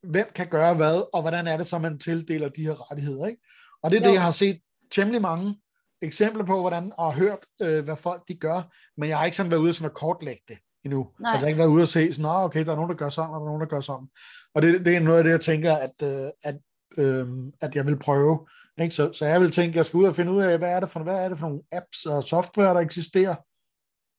hvem 0.04 0.28
kan 0.36 0.48
gøre 0.48 0.74
hvad, 0.74 1.04
og 1.14 1.22
hvordan 1.22 1.48
er 1.48 1.58
det 1.58 1.68
så, 1.68 1.80
man 1.80 2.00
tildeler 2.00 2.50
de 2.50 2.64
her 2.64 2.92
rettigheder. 2.92 3.26
Ikke? 3.26 3.42
Og 3.84 3.92
det 3.92 3.98
er 3.98 4.02
jo. 4.02 4.08
det, 4.08 4.14
jeg 4.14 4.24
har 4.24 4.32
set 4.32 4.60
temmelig 4.92 5.22
mange 5.22 5.56
eksempler 6.02 6.46
på, 6.46 6.60
hvordan, 6.60 6.92
og 6.98 7.14
hørt, 7.14 7.40
øh, 7.62 7.84
hvad 7.84 7.96
folk 7.96 8.24
de 8.28 8.36
gør, 8.36 8.62
men 8.98 9.10
jeg 9.10 9.18
har 9.18 9.26
ikke 9.26 9.38
sådan 9.38 9.52
været 9.52 9.62
ude 9.62 9.74
sådan 9.74 9.90
at 9.90 9.94
kortlægge 9.94 10.44
det 10.48 10.58
endnu. 10.86 11.08
Nej. 11.20 11.32
Altså 11.32 11.46
jeg 11.46 11.48
har 11.48 11.48
ikke 11.48 11.60
været 11.60 11.70
ude 11.70 11.82
og 11.82 11.88
se 11.88 12.14
sådan, 12.14 12.26
okay, 12.26 12.66
der 12.66 12.72
er 12.72 12.76
nogen, 12.76 12.90
der 12.90 12.96
gør 12.96 13.10
sådan, 13.10 13.30
og 13.30 13.36
der 13.36 13.46
er 13.46 13.50
nogen, 13.50 13.62
der 13.62 13.68
gør 13.68 13.82
sådan. 13.82 14.08
Og 14.56 14.62
det, 14.62 14.86
det 14.86 14.96
er 14.96 15.00
noget 15.00 15.18
af 15.18 15.24
det, 15.24 15.32
jeg 15.32 15.42
tænker, 15.42 15.76
at, 15.76 16.04
øh, 16.04 16.30
at 16.44 16.56
øh, 16.98 17.28
at 17.62 17.76
jeg 17.76 17.86
vil 17.86 18.00
prøve. 18.00 18.48
Ikke? 18.82 18.96
Så, 18.96 19.14
så 19.14 19.26
jeg 19.26 19.42
vil 19.42 19.52
tænke, 19.52 19.70
at 19.70 19.76
jeg 19.76 19.86
skal 19.86 19.98
ud 19.98 20.06
og 20.06 20.16
finde 20.16 20.32
ud 20.32 20.42
af, 20.42 20.58
hvad 20.58 20.70
er 20.70 20.80
det 20.80 20.90
for, 20.90 21.04
hvad 21.04 21.26
er 21.26 21.30
det 21.30 21.38
for 21.38 21.48
nogle 21.48 21.64
apps 21.72 22.06
og 22.06 22.24
software, 22.24 22.74
der 22.74 22.80
eksisterer 22.80 23.36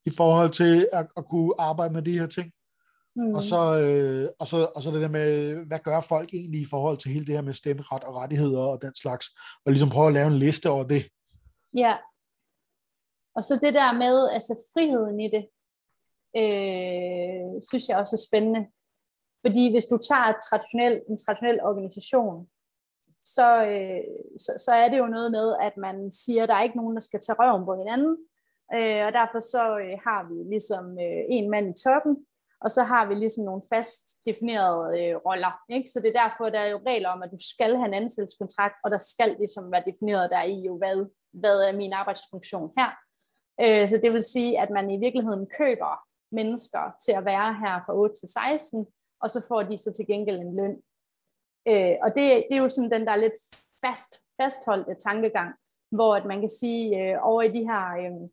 i 0.06 0.10
forhold 0.16 0.50
til 0.50 0.88
at, 0.92 1.06
at 1.16 1.24
kunne 1.28 1.54
arbejde 1.58 1.94
med 1.94 2.02
de 2.02 2.18
her 2.18 2.26
ting. 2.26 2.52
Mm. 3.16 3.34
Og, 3.34 3.42
så, 3.42 3.80
øh, 3.80 4.28
og, 4.38 4.46
så, 4.48 4.68
og 4.74 4.82
så 4.82 4.90
det 4.90 5.00
der 5.00 5.08
med, 5.08 5.54
hvad 5.66 5.78
gør 5.78 6.00
folk 6.00 6.34
egentlig 6.34 6.60
i 6.60 6.70
forhold 6.70 6.98
til 6.98 7.10
hele 7.10 7.26
det 7.26 7.34
her 7.34 7.42
med 7.42 7.54
stemmeret 7.54 8.04
og 8.04 8.14
rettigheder 8.14 8.60
og 8.60 8.82
den 8.82 8.94
slags, 8.94 9.26
og 9.64 9.72
ligesom 9.72 9.90
prøve 9.90 10.06
at 10.06 10.12
lave 10.12 10.26
en 10.26 10.38
liste 10.38 10.70
over 10.70 10.84
det. 10.84 11.02
Ja. 11.76 11.96
Og 13.36 13.44
så 13.44 13.58
det 13.62 13.74
der 13.74 13.92
med, 13.92 14.28
altså 14.30 14.54
friheden 14.72 15.20
i 15.20 15.28
det, 15.36 15.44
øh, 16.36 17.62
synes 17.68 17.88
jeg 17.88 17.96
også 17.98 18.16
er 18.16 18.26
spændende. 18.28 18.66
Fordi 19.46 19.70
hvis 19.72 19.86
du 19.86 19.98
tager 20.08 20.26
et 20.28 20.42
traditionel, 20.48 21.02
en 21.08 21.18
traditionel 21.18 21.62
organisation, 21.62 22.48
så, 23.24 23.48
øh, 23.70 24.04
så, 24.38 24.52
så 24.64 24.72
er 24.72 24.88
det 24.88 24.98
jo 24.98 25.06
noget 25.06 25.30
med, 25.30 25.56
at 25.60 25.76
man 25.76 26.10
siger, 26.10 26.42
at 26.42 26.48
der 26.48 26.54
er 26.54 26.62
ikke 26.62 26.76
nogen, 26.76 26.96
der 26.96 27.00
skal 27.08 27.20
tage 27.20 27.36
røven 27.40 27.64
på 27.64 27.74
hinanden, 27.82 28.16
øh, 28.76 29.06
og 29.06 29.12
derfor 29.18 29.40
så 29.40 29.64
øh, 29.84 29.96
har 30.06 30.20
vi 30.30 30.38
ligesom 30.54 30.84
øh, 31.06 31.22
en 31.28 31.50
mand 31.50 31.66
i 31.70 31.82
toppen, 31.84 32.14
og 32.64 32.70
så 32.70 32.82
har 32.82 33.06
vi 33.08 33.14
ligesom 33.14 33.44
nogle 33.44 33.62
fast 33.74 34.04
definerede 34.26 35.00
øh, 35.00 35.16
roller. 35.16 35.52
Ikke? 35.68 35.90
Så 35.90 36.00
det 36.00 36.08
er 36.08 36.22
derfor, 36.22 36.44
der 36.44 36.60
er 36.60 36.70
jo 36.70 36.80
regler 36.86 37.08
om, 37.08 37.22
at 37.22 37.30
du 37.30 37.38
skal 37.54 37.76
have 37.76 37.88
en 37.88 37.94
ansættelseskontrakt, 37.94 38.74
og 38.84 38.90
der 38.90 38.98
skal 38.98 39.36
ligesom 39.38 39.72
være 39.72 39.84
defineret 39.90 40.30
der 40.30 40.42
i 40.42 40.58
jo, 40.66 40.78
hvad, 40.78 41.10
hvad 41.32 41.58
er 41.68 41.72
min 41.72 41.92
arbejdsfunktion 41.92 42.72
her. 42.78 42.90
Øh, 43.62 43.88
så 43.88 43.96
det 44.02 44.12
vil 44.12 44.22
sige, 44.22 44.60
at 44.60 44.70
man 44.70 44.90
i 44.90 44.98
virkeligheden 44.98 45.46
køber 45.58 45.92
mennesker 46.34 46.84
til 47.04 47.12
at 47.12 47.24
være 47.24 47.54
her 47.54 47.74
fra 47.86 47.94
8 47.94 48.14
til 48.20 48.28
16, 48.28 48.86
og 49.22 49.30
så 49.30 49.44
får 49.48 49.62
de 49.62 49.78
så 49.78 49.92
til 49.92 50.06
gengæld 50.06 50.38
en 50.38 50.56
løn. 50.56 50.76
Øh, 51.70 51.96
og 52.04 52.08
det, 52.16 52.24
det 52.48 52.54
er 52.56 52.62
jo 52.62 52.68
sådan 52.68 52.90
den 52.90 53.06
der 53.06 53.16
lidt 53.16 53.38
fast, 53.84 54.12
fastholdte 54.40 54.94
tankegang, 54.94 55.54
hvor 55.90 56.16
at 56.16 56.24
man 56.24 56.40
kan 56.40 56.48
sige, 56.48 56.84
øh, 57.00 57.18
over 57.22 57.42
i 57.42 57.52
de 57.56 57.62
her 57.70 57.84
øh, 58.02 58.28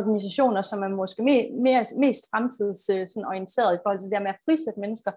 organisationer, 0.00 0.62
som 0.62 0.82
er 0.82 0.88
måske 0.88 1.22
mere, 1.22 1.46
mere, 1.66 1.84
mest 2.04 2.24
fremtidsorienteret 2.30 3.72
øh, 3.72 3.76
i 3.76 3.82
forhold 3.82 3.98
til 3.98 4.08
det 4.08 4.16
der 4.16 4.26
med 4.26 4.34
at 4.34 4.42
frisætte 4.44 4.80
mennesker, 4.80 5.12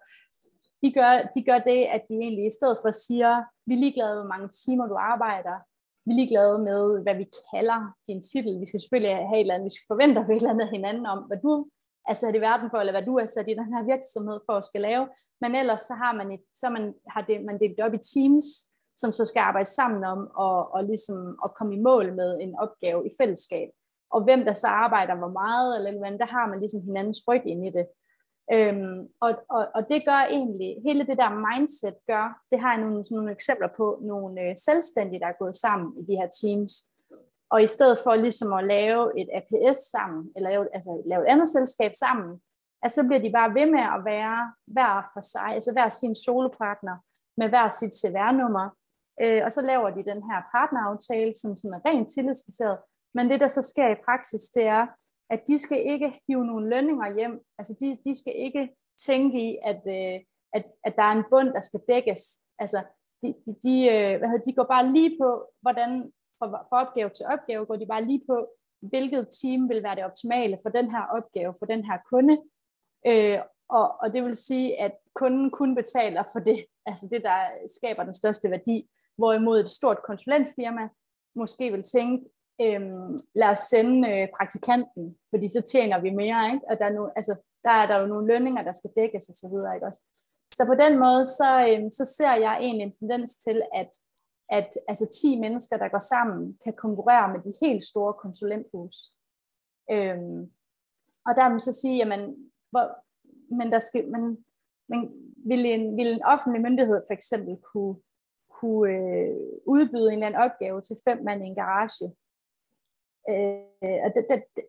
de 0.84 0.90
gør, 0.98 1.12
de 1.36 1.42
gør 1.50 1.60
det, 1.70 1.80
at 1.96 2.02
de 2.10 2.16
egentlig 2.26 2.46
i 2.46 2.58
stedet 2.58 2.78
for 2.82 2.92
siger, 2.92 3.34
vi 3.68 3.74
er 3.74 3.84
ligeglade 3.84 4.14
med, 4.14 4.22
hvor 4.22 4.34
mange 4.36 4.50
timer 4.64 4.86
du 4.88 4.96
arbejder, 5.14 5.58
vi 6.06 6.12
er 6.12 6.20
ligeglade 6.22 6.58
med, 6.70 6.82
hvad 7.04 7.16
vi 7.22 7.26
kalder 7.52 7.80
din 8.08 8.22
titel. 8.32 8.54
Vi 8.62 8.68
skal 8.68 8.82
selvfølgelig 8.82 9.16
have 9.30 9.38
et 9.40 9.46
eller 9.46 9.56
andet, 9.56 9.70
vi 9.70 9.76
skal 9.76 9.92
forvente 9.94 10.20
et 10.22 10.36
eller 10.36 10.54
andet 10.54 10.68
af 10.68 10.76
hinanden 10.78 11.06
om, 11.14 11.20
hvad 11.28 11.40
du 11.46 11.54
er 12.10 12.14
sat 12.14 12.36
i 12.36 12.42
verden 12.50 12.68
for, 12.70 12.78
eller 12.78 12.96
hvad 12.96 13.06
du 13.10 13.14
er 13.22 13.26
sat 13.26 13.48
i 13.50 13.60
den 13.60 13.70
her 13.74 13.84
virksomhed 13.94 14.40
for 14.46 14.54
at 14.58 14.68
skal 14.70 14.82
lave. 14.82 15.06
Men 15.42 15.56
ellers 15.62 15.82
så 15.90 15.94
har 15.94 16.14
man, 16.20 16.32
et, 16.36 16.44
så 16.54 16.70
man, 16.70 16.94
har 17.14 17.22
det, 17.30 17.46
man 17.46 17.60
delt 17.60 17.80
op 17.86 17.94
i 17.94 18.06
teams, 18.14 18.48
som 19.02 19.12
så 19.12 19.26
skal 19.26 19.40
arbejde 19.40 19.70
sammen 19.70 20.04
om 20.04 20.20
og, 20.46 20.58
og 20.76 20.84
ligesom 20.84 21.20
at 21.46 21.54
komme 21.58 21.76
i 21.76 21.84
mål 21.90 22.16
med 22.16 22.30
en 22.42 22.54
opgave 22.64 23.08
i 23.08 23.12
fællesskab. 23.20 23.70
Og 24.12 24.24
hvem 24.24 24.46
der 24.46 24.54
så 24.54 24.68
arbejder 24.68 25.16
hvor 25.16 25.34
meget, 25.42 25.78
eller 25.78 26.00
hvad, 26.00 26.20
der 26.20 26.26
har 26.26 26.48
man 26.48 26.60
ligesom 26.60 26.82
hinandens 26.82 27.24
ryg 27.28 27.42
ind 27.46 27.68
i 27.68 27.70
det. 27.70 27.88
Øhm, 28.54 29.08
og, 29.22 29.32
og, 29.50 29.68
og 29.76 29.82
det 29.90 30.06
gør 30.06 30.22
egentlig, 30.38 30.72
hele 30.86 31.08
det 31.08 31.18
der 31.18 31.42
mindset 31.48 31.96
gør, 32.08 32.26
det 32.52 32.60
har 32.60 32.72
jeg 32.74 32.82
nogle, 32.82 33.06
sådan 33.06 33.16
nogle 33.16 33.32
eksempler 33.32 33.70
på, 33.78 34.00
nogle 34.02 34.42
øh, 34.42 34.56
selvstændige, 34.58 35.20
der 35.20 35.28
er 35.28 35.42
gået 35.44 35.56
sammen 35.56 35.88
i 36.00 36.02
de 36.10 36.16
her 36.20 36.30
teams, 36.42 36.74
og 37.50 37.64
i 37.64 37.68
stedet 37.68 38.00
for 38.04 38.16
ligesom 38.16 38.54
at 38.54 38.68
lave 38.68 39.20
et 39.22 39.30
APS 39.38 39.80
sammen, 39.96 40.32
eller 40.36 40.50
lave, 40.50 40.68
altså 40.76 41.04
lave 41.06 41.22
et 41.22 41.32
andet 41.34 41.48
selskab 41.48 41.92
sammen, 42.06 42.42
at 42.84 42.92
så 42.92 43.02
bliver 43.08 43.22
de 43.22 43.32
bare 43.38 43.54
ved 43.54 43.66
med 43.76 43.86
at 43.96 44.02
være 44.06 44.54
hver 44.76 45.10
for 45.14 45.22
sig, 45.34 45.50
altså 45.58 45.72
hver 45.74 45.90
sin 45.90 46.16
solopartner 46.16 46.98
med 47.38 47.50
hver 47.50 47.70
sit 47.70 47.94
CVR-nummer, 48.02 48.66
øh, 49.22 49.42
og 49.46 49.52
så 49.52 49.62
laver 49.62 49.90
de 49.90 50.10
den 50.12 50.22
her 50.30 50.40
partneraftale, 50.56 51.34
som 51.42 51.58
sådan 51.58 51.78
er 51.78 51.90
rent 51.90 52.10
tillidsbaseret, 52.16 52.78
men 53.18 53.30
det 53.30 53.40
der 53.40 53.48
så 53.48 53.62
sker 53.62 53.88
i 53.90 54.02
praksis, 54.06 54.44
det 54.56 54.66
er, 54.78 54.88
at 55.30 55.42
de 55.48 55.58
skal 55.58 55.80
ikke 55.94 56.22
hive 56.28 56.46
nogle 56.46 56.70
lønninger 56.70 57.16
hjem, 57.18 57.36
altså 57.58 57.74
de, 57.82 57.98
de 58.06 58.16
skal 58.16 58.34
ikke 58.36 58.70
tænke 59.08 59.38
i, 59.50 59.58
at, 59.72 59.82
øh, 59.98 60.20
at, 60.54 60.64
at 60.84 60.94
der 60.96 61.04
er 61.04 61.16
en 61.18 61.30
bund, 61.32 61.50
der 61.54 61.62
skal 61.62 61.82
dækkes, 61.90 62.24
altså 62.60 62.80
de, 63.22 63.28
de, 63.46 63.52
de, 63.64 63.76
øh, 63.94 64.14
hvad 64.18 64.28
hedder, 64.30 64.48
de 64.48 64.54
går 64.54 64.68
bare 64.76 64.92
lige 64.92 65.18
på, 65.22 65.30
hvordan 65.62 65.92
fra, 66.38 66.48
fra 66.70 66.82
opgave 66.84 67.10
til 67.10 67.26
opgave, 67.26 67.66
går 67.66 67.76
de 67.76 67.86
bare 67.94 68.06
lige 68.06 68.24
på, 68.30 68.48
hvilket 68.82 69.28
team 69.42 69.70
vil 69.70 69.84
være 69.84 69.96
det 69.96 70.06
optimale 70.06 70.58
for 70.64 70.70
den 70.70 70.92
her 70.92 71.04
opgave, 71.18 71.54
for 71.60 71.66
den 71.66 71.86
her 71.86 71.98
kunde. 72.12 72.38
Øh, 73.08 73.40
og, 73.70 73.88
og 74.02 74.14
det 74.14 74.24
vil 74.24 74.38
sige, 74.38 74.82
at 74.82 74.94
kunden 75.16 75.52
kun 75.52 75.76
betaler 75.76 76.24
for 76.34 76.40
det, 76.40 76.66
altså 76.86 77.08
det, 77.12 77.24
der 77.24 77.40
skaber 77.78 78.04
den 78.04 78.14
største 78.14 78.52
værdi. 78.52 78.90
Hvorimod 79.18 79.60
et 79.60 79.70
stort 79.70 80.00
konsulentfirma 80.04 80.90
måske 81.36 81.72
vil 81.72 81.84
tænke, 81.84 82.30
øhm, 82.62 83.20
lad 83.36 83.50
os 83.56 83.60
sende 83.60 84.00
øh, 84.12 84.28
praktikanten, 84.38 85.18
fordi 85.30 85.50
så 85.50 85.62
tjener 85.72 86.02
vi 86.02 86.10
mere, 86.10 86.54
ikke? 86.54 86.66
og 86.70 86.80
der 86.80 86.86
er, 86.86 86.94
nu, 86.94 87.10
altså, 87.16 87.34
der 87.64 87.72
er 87.72 87.88
der 87.88 87.98
jo 88.00 88.08
nogle 88.08 88.28
lønninger, 88.28 88.64
der 88.64 88.74
skal 88.74 88.92
dækkes 88.96 89.30
osv. 89.30 89.56
Ikke 89.76 89.88
også? 89.90 90.02
Så 90.58 90.66
på 90.66 90.76
den 90.84 91.00
måde, 91.00 91.26
så, 91.26 91.50
øhm, 91.70 91.90
så 91.90 92.06
ser 92.18 92.34
jeg 92.46 92.58
egentlig 92.62 92.86
en 92.86 92.98
tendens 93.00 93.38
til, 93.46 93.62
at 93.74 93.90
at 94.50 94.78
altså 94.88 95.10
10 95.22 95.40
mennesker, 95.40 95.78
der 95.78 95.88
går 95.88 96.00
sammen, 96.00 96.58
kan 96.64 96.74
konkurrere 96.74 97.34
med 97.34 97.40
de 97.42 97.54
helt 97.62 97.84
store 97.86 98.14
konsulenthus. 98.14 98.96
Øhm, 99.92 100.52
og 101.26 101.36
der 101.36 101.50
må 101.50 101.60
så 101.60 101.74
sige, 101.82 101.98
jamen, 101.98 102.52
hvor, 102.72 102.86
men 103.56 103.72
der 103.72 103.80
skal, 103.80 104.12
men, 104.12 104.46
men 104.90 105.00
vil, 105.50 105.66
en, 105.66 105.98
vil 105.98 106.08
en 106.14 106.24
offentlig 106.24 106.62
myndighed 106.62 107.02
for 107.08 107.14
eksempel 107.14 107.58
kunne, 107.74 107.96
kunne 108.50 108.92
øh, 108.92 109.36
udbyde 109.66 110.08
en 110.08 110.14
eller 110.14 110.28
anden 110.28 110.42
opgave 110.42 110.82
til 110.82 110.98
fem 111.04 111.24
mand 111.24 111.44
i 111.44 111.48
en 111.48 111.56
garage? 111.56 112.16
Øh, 113.30 114.00
og 114.06 114.10
det, 114.16 114.24
det, 114.30 114.44
det, 114.54 114.66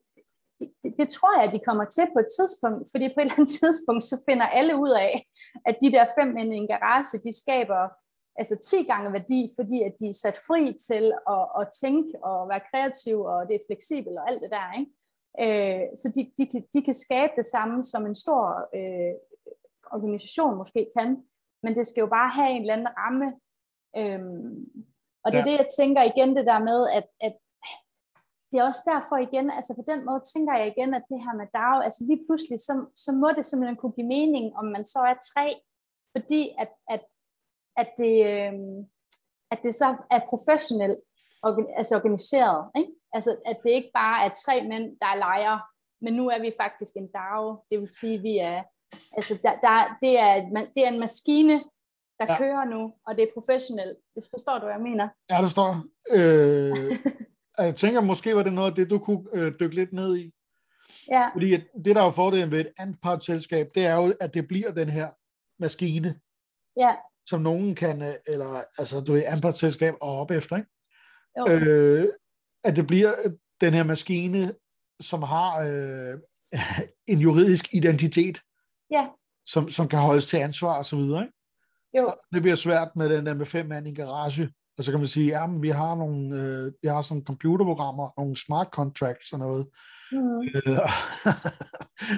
det 0.98 1.08
tror 1.08 1.32
jeg, 1.36 1.44
at 1.46 1.54
de 1.54 1.66
kommer 1.68 1.84
til 1.84 2.06
på 2.14 2.18
et 2.18 2.30
tidspunkt, 2.38 2.90
fordi 2.92 3.04
på 3.08 3.18
et 3.20 3.24
eller 3.24 3.34
andet 3.34 3.56
tidspunkt, 3.62 4.04
så 4.04 4.16
finder 4.28 4.46
alle 4.46 4.74
ud 4.84 4.90
af, 4.90 5.26
at 5.66 5.76
de 5.82 5.92
der 5.92 6.14
fem 6.18 6.28
mænd 6.28 6.52
i 6.52 6.56
en 6.56 6.68
garage, 6.68 7.18
de 7.26 7.32
skaber 7.42 7.82
altså 8.40 8.56
10 8.64 8.82
gange 8.82 9.12
værdi, 9.12 9.40
fordi 9.58 9.82
at 9.82 9.94
de 10.00 10.08
er 10.08 10.20
sat 10.22 10.38
fri 10.46 10.62
til 10.88 11.04
at, 11.34 11.44
at 11.60 11.68
tænke 11.82 12.24
og 12.24 12.48
være 12.48 12.66
kreative, 12.70 13.28
og 13.32 13.48
det 13.48 13.54
er 13.54 13.66
fleksibelt 13.68 14.18
og 14.18 14.28
alt 14.30 14.42
det 14.42 14.50
der. 14.50 14.68
Ikke? 14.78 14.90
Øh, 15.42 15.86
så 16.00 16.06
de, 16.14 16.32
de, 16.38 16.46
kan, 16.50 16.62
de 16.74 16.82
kan 16.82 16.94
skabe 16.94 17.32
det 17.36 17.46
samme, 17.46 17.84
som 17.84 18.06
en 18.06 18.14
stor 18.14 18.42
øh, 18.78 19.14
organisation 19.96 20.56
måske 20.56 20.90
kan, 20.98 21.10
men 21.62 21.74
det 21.74 21.86
skal 21.86 22.00
jo 22.00 22.06
bare 22.06 22.30
have 22.30 22.50
en 22.50 22.60
eller 22.60 22.74
anden 22.74 22.94
ramme. 22.98 23.28
Øhm, 23.96 24.84
og 25.24 25.32
det 25.32 25.38
er 25.38 25.44
ja. 25.46 25.50
det, 25.50 25.58
jeg 25.58 25.68
tænker 25.78 26.02
igen, 26.02 26.36
det 26.36 26.46
der 26.46 26.58
med, 26.58 26.88
at, 26.98 27.06
at 27.20 27.36
det 28.50 28.56
er 28.58 28.64
også 28.70 28.84
derfor 28.92 29.16
igen, 29.26 29.46
altså 29.58 29.72
på 29.78 29.84
den 29.90 30.00
måde 30.08 30.22
tænker 30.32 30.54
jeg 30.58 30.66
igen, 30.72 30.90
at 30.94 31.04
det 31.10 31.18
her 31.24 31.34
med 31.40 31.46
DAO, 31.58 31.78
altså 31.86 32.00
lige 32.08 32.24
pludselig, 32.26 32.58
så, 32.60 32.74
så 33.04 33.10
må 33.12 33.28
det 33.36 33.46
simpelthen 33.46 33.76
kunne 33.80 33.96
give 33.98 34.12
mening, 34.16 34.46
om 34.60 34.66
man 34.74 34.84
så 34.84 35.00
er 35.10 35.16
tre, 35.32 35.46
fordi 36.14 36.40
at, 36.62 36.70
at 36.94 37.02
at 37.82 37.88
det, 37.98 38.14
øh, 38.32 38.52
at 39.50 39.58
det 39.62 39.74
så 39.74 39.88
er 40.10 40.20
professionelt 40.28 41.04
altså 41.76 41.96
organiseret. 41.96 42.70
Ikke? 42.76 42.92
Altså, 43.12 43.36
at 43.46 43.56
det 43.64 43.70
ikke 43.70 43.90
bare 43.94 44.24
er 44.24 44.30
tre 44.44 44.68
mænd, 44.68 44.84
der 45.00 45.06
er 45.06 45.22
lejre, 45.26 45.60
men 46.00 46.12
nu 46.14 46.28
er 46.28 46.40
vi 46.40 46.52
faktisk 46.60 46.92
en 46.96 47.08
DAO. 47.08 47.64
Det 47.70 47.80
vil 47.80 47.88
sige, 47.88 48.18
vi 48.22 48.38
er, 48.38 48.62
altså, 49.12 49.38
der, 49.42 49.54
der, 49.66 49.96
det, 50.02 50.18
er, 50.18 50.34
det 50.74 50.84
er 50.84 50.88
en 50.88 51.00
maskine, 51.00 51.64
der 52.20 52.26
ja. 52.28 52.38
kører 52.38 52.64
nu, 52.64 52.92
og 53.06 53.16
det 53.16 53.22
er 53.22 53.34
professionelt. 53.34 53.98
Forstår 54.30 54.58
du, 54.58 54.64
hvad 54.64 54.74
jeg 54.74 54.82
mener? 54.82 55.08
Ja, 55.30 55.36
det 55.36 55.44
forstår 55.44 55.70
øh, 56.10 56.98
jeg. 57.58 57.76
tænker, 57.76 58.00
måske 58.00 58.36
var 58.36 58.42
det 58.42 58.52
noget 58.52 58.70
af 58.70 58.74
det, 58.74 58.90
du 58.90 58.98
kunne 58.98 59.24
øh, 59.34 59.52
dykke 59.60 59.74
lidt 59.74 59.92
ned 59.92 60.16
i. 60.16 60.32
Ja. 61.10 61.28
Fordi 61.32 61.50
det, 61.84 61.96
der 61.96 62.02
er 62.02 62.10
fordelen 62.10 62.50
ved 62.50 62.60
et 62.60 62.72
andet 62.78 63.24
selskab, 63.24 63.68
det 63.74 63.86
er 63.86 63.94
jo, 63.94 64.14
at 64.20 64.34
det 64.34 64.48
bliver 64.48 64.70
den 64.70 64.88
her 64.88 65.08
maskine. 65.58 66.20
Ja 66.76 66.94
som 67.28 67.40
nogen 67.40 67.74
kan, 67.74 68.02
øh, 68.02 68.14
eller 68.26 68.62
altså 68.78 69.00
du 69.00 69.16
er 69.16 69.22
anpartsselskab 69.26 69.94
og 70.00 70.18
op 70.18 70.30
efter, 70.30 70.56
ikke? 70.56 70.68
Jo. 71.38 71.48
Øh, 71.48 72.08
at 72.64 72.76
det 72.76 72.86
bliver 72.86 73.14
den 73.60 73.74
her 73.74 73.82
maskine, 73.82 74.54
som 75.00 75.22
har 75.22 75.60
øh, 75.60 76.18
en 77.12 77.18
juridisk 77.18 77.74
identitet, 77.74 78.40
ja. 78.90 79.06
som, 79.46 79.70
som 79.70 79.88
kan 79.88 79.98
holdes 79.98 80.28
til 80.28 80.36
ansvar 80.36 80.78
og 80.78 80.86
så 80.86 80.96
videre, 80.96 81.22
ikke? 81.22 81.34
Jo. 81.96 82.06
Og 82.06 82.18
det 82.32 82.42
bliver 82.42 82.56
svært 82.56 82.96
med 82.96 83.08
den 83.08 83.26
der 83.26 83.34
med 83.34 83.46
fem 83.46 83.66
mand 83.66 83.88
i 83.88 83.94
garage, 83.94 84.50
og 84.78 84.84
så 84.84 84.90
kan 84.90 85.00
man 85.00 85.08
sige, 85.08 85.48
men 85.48 85.62
vi 85.62 85.68
har 85.68 85.94
nogle, 85.94 86.36
øh, 86.36 86.72
vi 86.82 86.88
har 86.88 87.02
sådan 87.02 87.24
computerprogrammer, 87.24 88.10
nogle 88.16 88.36
smart 88.36 88.68
contracts 88.72 89.32
og 89.32 89.38
noget, 89.38 89.66
Mm. 90.12 90.18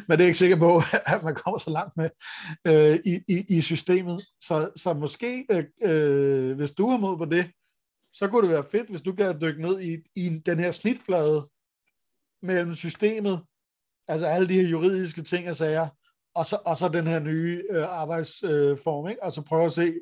Men 0.09 0.19
det 0.19 0.21
er 0.21 0.27
ikke 0.27 0.39
sikker 0.39 0.57
på, 0.57 0.83
at 1.15 1.23
man 1.23 1.35
kommer 1.35 1.59
så 1.59 1.71
langt 1.71 1.97
med 1.97 2.11
øh, 2.67 2.99
i, 3.05 3.21
i, 3.29 3.57
i 3.57 3.61
systemet. 3.61 4.27
Så, 4.41 4.71
så 4.77 4.95
måske, 4.95 5.47
øh, 5.51 5.65
øh, 5.83 6.57
hvis 6.57 6.71
du 6.71 6.89
har 6.89 6.99
mod 6.99 7.19
på 7.19 7.25
det, 7.25 7.51
så 8.15 8.29
kunne 8.29 8.43
det 8.43 8.55
være 8.55 8.65
fedt, 8.73 8.89
hvis 8.89 9.03
du 9.03 9.13
kan 9.13 9.41
dykke 9.41 9.63
ned 9.63 9.81
i, 9.81 9.97
i 10.15 10.29
den 10.29 10.59
her 10.59 10.73
snitflade 10.73 11.49
mellem 12.43 12.75
systemet, 12.75 13.41
altså 14.09 14.27
alle 14.27 14.49
de 14.49 14.63
her 14.63 14.69
juridiske 14.69 15.23
ting 15.23 15.49
og 15.49 15.57
sager, 15.57 15.89
og 16.35 16.47
så, 16.47 16.59
og 16.67 16.77
så 16.77 16.89
den 16.89 17.07
her 17.07 17.19
nye 17.19 17.63
øh, 17.71 17.85
arbejdsform, 17.89 19.07
øh, 19.07 19.11
ikke? 19.11 19.23
og 19.23 19.33
så 19.33 19.43
prøve 19.43 19.65
at 19.65 19.73
se, 19.73 19.95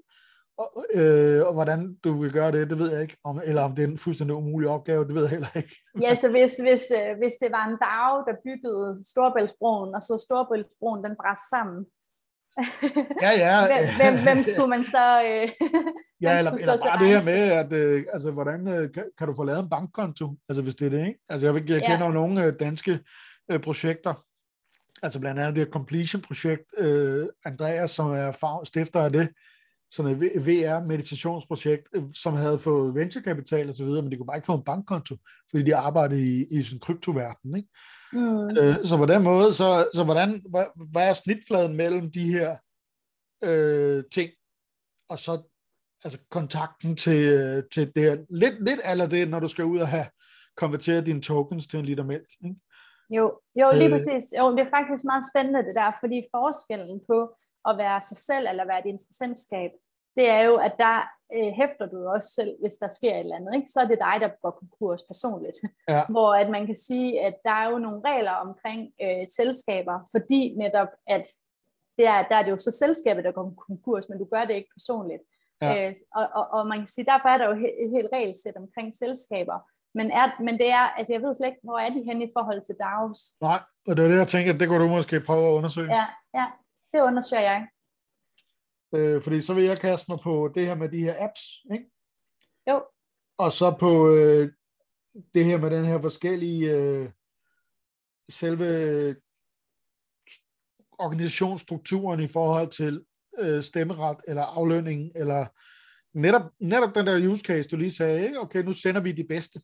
og, 0.59 0.85
øh, 0.95 1.47
og 1.47 1.53
hvordan 1.53 1.95
du 2.05 2.21
vil 2.23 2.33
gøre 2.33 2.53
det, 2.53 2.71
det 2.71 2.79
ved 2.79 2.93
jeg 2.93 3.03
ikke. 3.03 3.17
Om, 3.25 3.41
eller 3.45 3.63
om 3.63 3.75
det 3.75 3.85
er 3.85 3.89
en 3.89 3.99
fuldstændig 3.99 4.37
umulig 4.37 4.69
opgave, 4.69 5.05
det 5.05 5.15
ved 5.15 5.23
jeg 5.23 5.31
heller 5.31 5.57
ikke. 5.57 5.77
ja, 6.01 6.15
så 6.15 6.31
hvis, 6.31 6.53
hvis, 6.67 6.85
øh, 6.99 7.19
hvis 7.19 7.35
det 7.43 7.51
var 7.57 7.65
en 7.67 7.79
dag, 7.87 8.15
der 8.29 8.35
byggede 8.45 9.03
Storebæltsbroen, 9.11 9.95
og 9.95 10.03
så 10.03 10.25
Storebæltsbroen, 10.27 11.05
den 11.05 11.17
brændte 11.21 11.43
sammen. 11.51 11.87
ja, 13.25 13.33
ja. 13.45 13.55
hvem, 13.97 14.23
hvem, 14.23 14.43
skulle 14.43 14.69
man 14.69 14.85
så... 14.85 15.23
Øh, 15.23 15.49
ja, 16.25 16.39
eller, 16.39 16.53
eller 16.53 16.77
bare 16.87 16.99
det 17.03 17.09
her 17.09 17.25
med, 17.25 17.43
at 17.61 17.73
øh, 17.73 18.05
altså, 18.13 18.31
hvordan 18.31 18.69
øh, 18.69 18.93
kan, 18.93 19.05
kan 19.19 19.27
du 19.27 19.35
få 19.35 19.45
lavet 19.45 19.61
en 19.61 19.71
bankkonto, 19.71 20.35
altså 20.49 20.63
hvis 20.63 20.75
det 20.75 20.87
er 20.87 20.91
det, 20.91 21.07
ikke? 21.07 21.21
Altså 21.29 21.47
jeg, 21.47 21.71
jeg 21.71 21.83
kender 21.83 22.07
ja. 22.07 22.13
nogle 22.13 22.45
øh, 22.45 22.53
danske 22.61 23.01
øh, 23.51 23.61
projekter, 23.61 24.15
altså 25.03 25.21
blandt 25.21 25.41
andet 25.41 25.57
det 25.57 25.73
Completion-projekt, 25.73 26.65
øh, 26.79 27.27
Andreas, 27.45 27.91
som 27.91 28.11
er 28.11 28.63
stifter 28.65 29.01
af 29.01 29.13
det, 29.13 29.29
sådan 29.93 30.12
et 30.12 30.47
VR-meditationsprojekt, 30.47 31.89
øh, 31.95 32.03
som 32.14 32.34
havde 32.34 32.59
fået 32.59 32.95
venturekapital 32.95 33.70
og 33.70 33.76
så 33.76 33.84
videre, 33.84 34.03
men 34.03 34.12
de 34.12 34.16
kunne 34.16 34.26
bare 34.26 34.36
ikke 34.36 34.47
få 34.47 34.55
en 34.55 34.64
bankkonto, 34.64 35.16
fordi 35.51 35.62
de 35.62 35.76
arbejdede 35.76 36.22
i, 36.22 36.47
i 36.51 36.62
sådan 36.62 36.76
en 36.76 36.80
kryptoverden, 36.80 37.57
ikke? 37.57 37.68
Mm. 38.12 38.51
Øh, 38.59 38.84
så 38.84 38.97
på 38.97 39.07
den 39.07 39.22
måde, 39.22 39.55
så, 39.55 39.89
så 39.95 40.05
hvordan, 40.05 40.45
hvad, 40.51 40.64
hvad 40.93 41.09
er 41.09 41.12
snitfladen 41.12 41.76
mellem 41.76 42.11
de 42.11 42.32
her 42.32 42.57
øh, 43.45 44.05
ting, 44.12 44.30
og 45.09 45.18
så 45.18 45.43
altså 46.05 46.18
kontakten 46.30 46.97
til, 46.97 47.24
øh, 47.24 47.62
til 47.72 47.93
det 47.95 48.03
her, 48.03 48.16
lidt, 48.30 48.64
lidt 48.64 48.80
eller 48.91 49.07
det, 49.07 49.28
når 49.28 49.41
du 49.41 49.49
skal 49.49 49.64
ud 49.64 49.78
og 49.78 49.89
have 49.89 50.07
konverteret 50.57 51.07
dine 51.07 51.20
tokens 51.20 51.66
til 51.66 51.78
en 51.78 51.84
liter 51.84 52.05
mælk, 52.05 52.28
ikke? 52.45 52.57
Jo, 53.11 53.41
jo, 53.61 53.66
lige 53.72 53.84
øh, 53.84 53.91
præcis. 53.91 54.24
Jo, 54.39 54.45
det 54.57 54.61
er 54.66 54.70
faktisk 54.70 55.05
meget 55.05 55.24
spændende 55.32 55.62
det 55.66 55.74
der, 55.80 55.93
fordi 56.03 56.18
forskellen 56.36 57.01
på 57.11 57.18
at 57.69 57.79
være 57.79 58.01
sig 58.01 58.17
selv 58.17 58.47
eller 58.49 58.65
være 58.65 58.79
et 58.79 58.93
interessentskab, 58.95 59.71
det 60.19 60.29
er 60.29 60.43
jo, 60.43 60.55
at 60.57 60.75
der 60.79 60.97
øh, 61.37 61.51
hæfter 61.61 61.87
du 61.93 61.99
også 62.15 62.29
selv, 62.39 62.53
hvis 62.61 62.77
der 62.83 62.89
sker 62.89 63.15
et 63.15 63.21
eller 63.21 63.37
andet. 63.37 63.55
Ikke? 63.55 63.69
Så 63.69 63.81
er 63.81 63.89
det 63.89 63.99
dig, 64.07 64.17
der 64.21 64.31
går 64.43 64.51
konkurs 64.51 65.03
personligt. 65.13 65.59
Ja. 65.89 66.03
Hvor 66.15 66.35
at 66.35 66.51
man 66.51 66.67
kan 66.67 66.77
sige, 66.77 67.21
at 67.27 67.35
der 67.45 67.51
er 67.51 67.71
jo 67.71 67.79
nogle 67.79 68.01
regler 68.11 68.33
omkring 68.47 68.81
øh, 69.05 69.25
selskaber, 69.39 69.97
fordi 70.15 70.55
netop, 70.63 70.89
at 71.07 71.27
det 71.99 72.07
er, 72.07 72.23
der 72.29 72.37
er 72.37 72.43
det 72.43 72.51
jo 72.51 72.59
så 72.59 72.71
selskabet, 72.71 73.25
der 73.25 73.33
går 73.33 73.65
konkurs, 73.69 74.09
men 74.09 74.19
du 74.19 74.27
gør 74.35 74.45
det 74.45 74.55
ikke 74.55 74.75
personligt. 74.79 75.23
Ja. 75.63 75.89
Øh, 75.89 75.95
og, 76.15 76.27
og, 76.35 76.45
og 76.57 76.67
man 76.67 76.79
kan 76.79 76.87
sige, 76.87 77.05
derfor 77.13 77.29
er 77.29 77.39
der 77.39 77.47
jo 77.49 77.55
et 77.85 77.91
helt 77.97 78.09
regelsæt 78.13 78.57
omkring 78.57 78.95
selskaber. 78.95 79.59
Men, 79.95 80.11
er, 80.11 80.43
men 80.43 80.55
det 80.59 80.71
er, 80.71 80.85
altså 80.99 81.13
jeg 81.13 81.23
ved 81.23 81.35
slet 81.35 81.49
ikke, 81.49 81.61
hvor 81.63 81.79
er 81.79 81.91
de 81.91 82.03
henne 82.09 82.25
i 82.25 82.31
forhold 82.37 82.61
til 82.63 82.75
DAOs? 82.83 83.23
Nej, 83.41 83.61
og 83.89 83.97
det 83.97 84.05
er 84.05 84.09
det, 84.09 84.17
jeg 84.17 84.29
tænker, 84.29 84.53
det 84.53 84.69
kunne 84.69 84.85
du 84.85 84.89
måske 84.89 85.21
prøve 85.21 85.47
at 85.49 85.53
undersøge. 85.53 85.95
Ja, 85.95 86.07
ja 86.35 86.47
det 86.93 87.01
undersøger 87.01 87.43
jeg. 87.43 87.68
Øh, 88.95 89.22
fordi 89.22 89.43
så 89.43 89.55
vil 89.55 89.64
jeg 89.64 89.78
kaste 89.78 90.07
mig 90.12 90.20
på 90.20 90.53
det 90.55 90.66
her 90.66 90.74
med 90.74 90.89
de 90.89 91.03
her 91.03 91.28
apps, 91.28 91.41
ikke? 91.72 91.91
Jo. 92.70 92.84
Og 93.39 93.53
så 93.53 93.76
på 93.80 94.11
øh, 94.14 94.53
det 95.34 95.45
her 95.45 95.59
med 95.59 95.70
den 95.70 95.84
her 95.84 96.01
forskellige 96.01 96.72
øh, 96.72 97.11
selve 98.30 99.16
organisationsstrukturen 100.99 102.20
i 102.20 102.26
forhold 102.26 102.68
til 102.70 103.05
øh, 103.39 103.62
stemmeret 103.62 104.18
eller 104.28 104.43
aflønning, 104.43 105.12
eller 105.14 105.47
netop, 106.18 106.43
netop 106.61 106.95
den 106.95 107.07
der 107.07 107.28
use 107.28 107.43
case, 107.45 107.68
du 107.68 107.76
lige 107.76 107.93
sagde, 107.93 108.24
ikke? 108.24 108.41
okay, 108.41 108.62
nu 108.62 108.72
sender 108.72 109.01
vi 109.01 109.12
de 109.12 109.24
bedste 109.24 109.61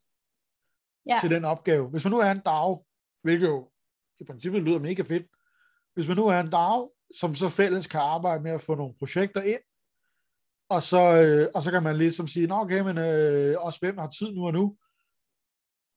ja. 1.05 1.17
til 1.21 1.29
den 1.29 1.45
opgave. 1.45 1.89
Hvis 1.89 2.03
man 2.03 2.11
nu 2.11 2.19
er 2.19 2.31
en 2.31 2.39
DAO, 2.39 2.85
hvilket 3.21 3.47
jo 3.47 3.71
i 4.19 4.23
princippet 4.23 4.61
lyder 4.61 4.79
mega 4.79 5.01
fedt, 5.01 5.27
hvis 5.93 6.07
man 6.07 6.17
nu 6.17 6.27
er 6.27 6.39
en 6.39 6.49
DAO, 6.49 6.94
som 7.19 7.35
så 7.35 7.49
fælles 7.49 7.87
kan 7.87 7.99
arbejde 7.99 8.43
med 8.43 8.51
at 8.51 8.61
få 8.61 8.75
nogle 8.75 8.93
projekter 8.99 9.41
ind, 9.41 9.61
og 10.69 10.83
så, 10.83 11.01
øh, 11.21 11.47
og 11.55 11.63
så 11.63 11.71
kan 11.71 11.83
man 11.83 11.97
ligesom 11.97 12.27
sige, 12.27 12.47
nå 12.47 12.55
okay, 12.55 12.79
men 12.79 12.97
øh, 12.97 13.55
også 13.59 13.79
hvem 13.79 13.97
har 13.97 14.09
tid 14.09 14.31
nu 14.31 14.45
og 14.45 14.53
nu, 14.53 14.77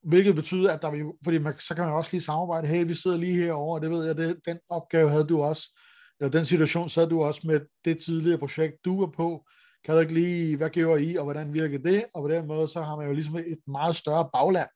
hvilket 0.02 0.34
betyder, 0.34 0.72
at 0.72 0.82
der 0.82 0.90
vil, 0.90 1.04
fordi 1.24 1.38
man, 1.38 1.54
så 1.58 1.74
kan 1.74 1.84
man 1.84 1.94
også 1.94 2.12
lige 2.12 2.22
samarbejde, 2.22 2.68
hey, 2.68 2.86
vi 2.86 2.94
sidder 2.94 3.16
lige 3.16 3.34
herovre, 3.34 3.76
og 3.76 3.82
det 3.82 3.90
ved 3.90 4.06
jeg, 4.06 4.16
det, 4.16 4.40
den 4.46 4.58
opgave 4.68 5.10
havde 5.10 5.24
du 5.24 5.42
også, 5.42 5.78
eller 6.20 6.30
den 6.30 6.44
situation 6.44 6.88
sad 6.88 7.08
du 7.08 7.22
også 7.22 7.40
med 7.44 7.60
det 7.84 8.02
tidligere 8.04 8.38
projekt, 8.38 8.84
du 8.84 9.00
var 9.00 9.12
på, 9.16 9.46
kan 9.84 9.94
du 9.94 10.00
ikke 10.00 10.14
lige, 10.14 10.56
hvad 10.56 10.70
gjorde 10.70 11.04
I, 11.04 11.16
og 11.16 11.24
hvordan 11.24 11.54
virker 11.54 11.78
det, 11.78 12.04
og 12.14 12.22
på 12.22 12.28
den 12.28 12.46
måde, 12.46 12.68
så 12.68 12.82
har 12.82 12.96
man 12.96 13.06
jo 13.06 13.12
ligesom 13.12 13.36
et 13.36 13.60
meget 13.66 13.96
større 13.96 14.30
bagland 14.32 14.68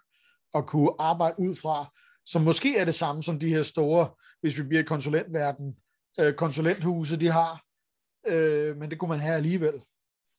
at 0.55 0.66
kunne 0.66 0.90
arbejde 0.99 1.34
ud 1.38 1.55
fra, 1.55 1.93
som 2.26 2.43
måske 2.43 2.76
er 2.76 2.84
det 2.84 2.95
samme 2.95 3.22
som 3.22 3.38
de 3.38 3.49
her 3.49 3.62
store, 3.62 4.09
hvis 4.40 4.59
vi 4.59 4.62
bliver 4.62 4.82
konsulentverden, 4.82 5.76
øh, 6.21 6.35
konsulenthuse, 6.35 7.21
de 7.21 7.29
har, 7.31 7.65
øh, 8.27 8.77
men 8.77 8.91
det 8.91 8.99
kunne 8.99 9.09
man 9.09 9.21
have 9.21 9.37
alligevel, 9.37 9.83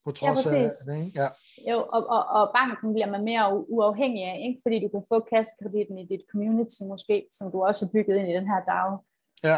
på 0.06 0.12
trods 0.12 0.46
ja, 0.52 0.58
af 0.58 0.70
det. 0.88 1.06
Ikke? 1.06 1.22
Ja. 1.22 1.28
Jo, 1.72 1.78
og, 1.96 2.08
og, 2.08 2.24
og 2.26 2.52
banken 2.56 2.94
bliver 2.94 3.12
man 3.12 3.24
mere 3.24 3.70
uafhængig 3.70 4.24
af, 4.24 4.38
ikke? 4.48 4.60
fordi 4.64 4.80
du 4.80 4.88
kan 4.88 5.04
få 5.10 5.20
kassekreditten 5.20 5.98
i 5.98 6.06
dit 6.06 6.24
community 6.32 6.82
måske, 6.88 7.28
som 7.32 7.52
du 7.52 7.64
også 7.64 7.86
har 7.86 7.92
bygget 7.94 8.18
ind 8.18 8.30
i 8.30 8.36
den 8.40 8.48
her 8.48 8.62
dag. 8.74 8.90
Ja. 9.50 9.58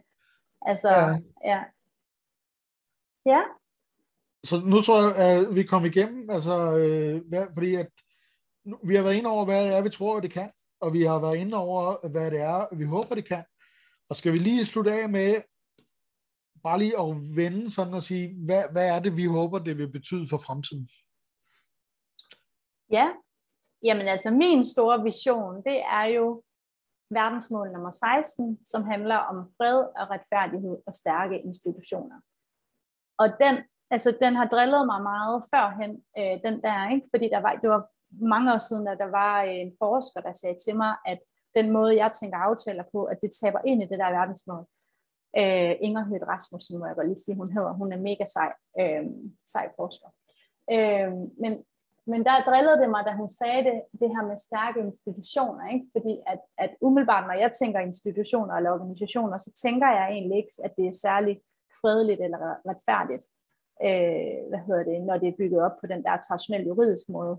altså, 0.70 0.88
ja. 0.88 1.18
ja. 1.44 1.60
Ja. 3.26 3.42
Så 4.44 4.60
nu 4.64 4.80
tror 4.80 5.02
jeg, 5.02 5.16
at 5.16 5.54
vi 5.54 5.62
kom 5.62 5.84
igennem, 5.84 6.30
altså, 6.30 6.76
øh, 6.78 7.28
hvad, 7.28 7.46
fordi 7.54 7.74
at 7.74 7.88
vi 8.84 8.94
har 8.94 9.02
været 9.02 9.14
inde 9.14 9.30
over, 9.30 9.44
hvad 9.44 9.66
det 9.66 9.76
er, 9.76 9.82
vi 9.82 9.90
tror, 9.90 10.20
det 10.20 10.32
kan, 10.32 10.50
og 10.80 10.92
vi 10.92 11.02
har 11.02 11.18
været 11.18 11.36
inde 11.36 11.56
over, 11.56 12.08
hvad 12.08 12.30
det 12.30 12.40
er, 12.40 12.76
vi 12.76 12.84
håber, 12.84 13.14
det 13.14 13.24
kan. 13.24 13.44
Og 14.12 14.16
skal 14.16 14.32
vi 14.32 14.36
lige 14.36 14.66
slutte 14.66 14.92
af 14.92 15.08
med 15.08 15.42
bare 16.64 16.78
lige 16.78 16.98
at 17.04 17.08
vende 17.36 17.70
sådan 17.70 17.94
og 17.94 18.02
sige, 18.02 18.26
hvad, 18.46 18.64
hvad 18.72 18.86
er 18.94 19.00
det, 19.00 19.16
vi 19.16 19.26
håber, 19.26 19.58
det 19.58 19.78
vil 19.78 19.92
betyde 19.98 20.26
for 20.30 20.38
fremtiden? 20.46 20.88
Ja, 22.96 23.06
jamen 23.86 24.08
altså 24.14 24.30
min 24.42 24.64
store 24.74 24.98
vision, 25.08 25.54
det 25.68 25.78
er 26.00 26.06
jo 26.18 26.42
verdensmål 27.18 27.72
nummer 27.72 27.90
16, 27.90 28.64
som 28.64 28.82
handler 28.92 29.16
om 29.16 29.36
fred 29.56 29.78
og 30.00 30.04
retfærdighed 30.14 30.76
og 30.86 30.94
stærke 30.94 31.36
institutioner. 31.48 32.18
Og 33.18 33.26
den, 33.42 33.54
altså 33.94 34.10
den 34.22 34.32
har 34.36 34.46
drillet 34.54 34.86
mig 34.86 35.00
meget 35.12 35.36
førhen, 35.52 35.92
øh, 36.18 36.36
den 36.46 36.56
der, 36.66 36.78
ikke? 36.94 37.06
fordi 37.12 37.26
der 37.34 37.40
var, 37.46 37.52
det 37.62 37.70
var 37.70 37.82
mange 38.34 38.52
år 38.54 38.58
siden, 38.68 38.86
at 38.88 38.98
der 38.98 39.10
var 39.20 39.34
øh, 39.42 39.58
en 39.64 39.72
forsker, 39.82 40.20
der 40.20 40.32
sagde 40.32 40.58
til 40.64 40.76
mig, 40.76 40.92
at 41.12 41.20
den 41.54 41.70
måde, 41.70 41.96
jeg 41.96 42.12
tænker 42.12 42.38
aftaler 42.38 42.84
på, 42.92 43.04
at 43.04 43.18
det 43.22 43.30
taber 43.42 43.60
ind 43.64 43.82
i 43.82 43.86
det 43.86 43.98
der 43.98 44.10
verdensmål. 44.18 44.64
Øh, 45.36 45.74
Inger 45.86 46.04
Hødt 46.04 46.28
Rasmussen, 46.32 46.78
må 46.78 46.86
jeg 46.86 46.94
godt 46.94 47.08
lige 47.08 47.24
sige, 47.24 47.36
hun 47.36 47.52
hedder. 47.56 47.72
Hun 47.72 47.92
er 47.92 48.00
mega 48.08 48.26
sej, 48.36 48.52
øh, 48.80 49.06
sej 49.52 49.66
forsker. 49.76 50.08
Øh, 50.74 51.12
men, 51.42 51.52
men 52.06 52.20
der 52.24 52.44
drillede 52.48 52.78
det 52.82 52.90
mig, 52.90 53.02
da 53.06 53.12
hun 53.20 53.30
sagde 53.30 53.64
det, 53.68 53.76
det 54.00 54.08
her 54.14 54.24
med 54.30 54.38
stærke 54.48 54.80
institutioner. 54.80 55.64
Ikke? 55.74 55.86
Fordi 55.94 56.14
at, 56.26 56.40
at 56.58 56.70
umiddelbart, 56.80 57.26
når 57.26 57.36
jeg 57.44 57.52
tænker 57.52 57.80
institutioner 57.80 58.54
eller 58.54 58.70
organisationer, 58.70 59.38
så 59.38 59.50
tænker 59.64 59.88
jeg 59.98 60.06
egentlig 60.10 60.36
ikke, 60.36 60.54
at 60.64 60.72
det 60.76 60.86
er 60.86 61.00
særligt 61.06 61.40
fredeligt 61.80 62.20
eller 62.20 62.38
retfærdigt. 62.70 63.24
Øh, 63.86 64.40
hvad 64.50 64.62
hedder 64.66 64.84
det, 64.90 65.02
når 65.08 65.16
det 65.18 65.28
er 65.28 65.38
bygget 65.40 65.60
op 65.66 65.76
på 65.80 65.86
den 65.86 66.02
der 66.06 66.16
traditionelle 66.26 66.66
juridiske 66.66 67.12
måde. 67.12 67.34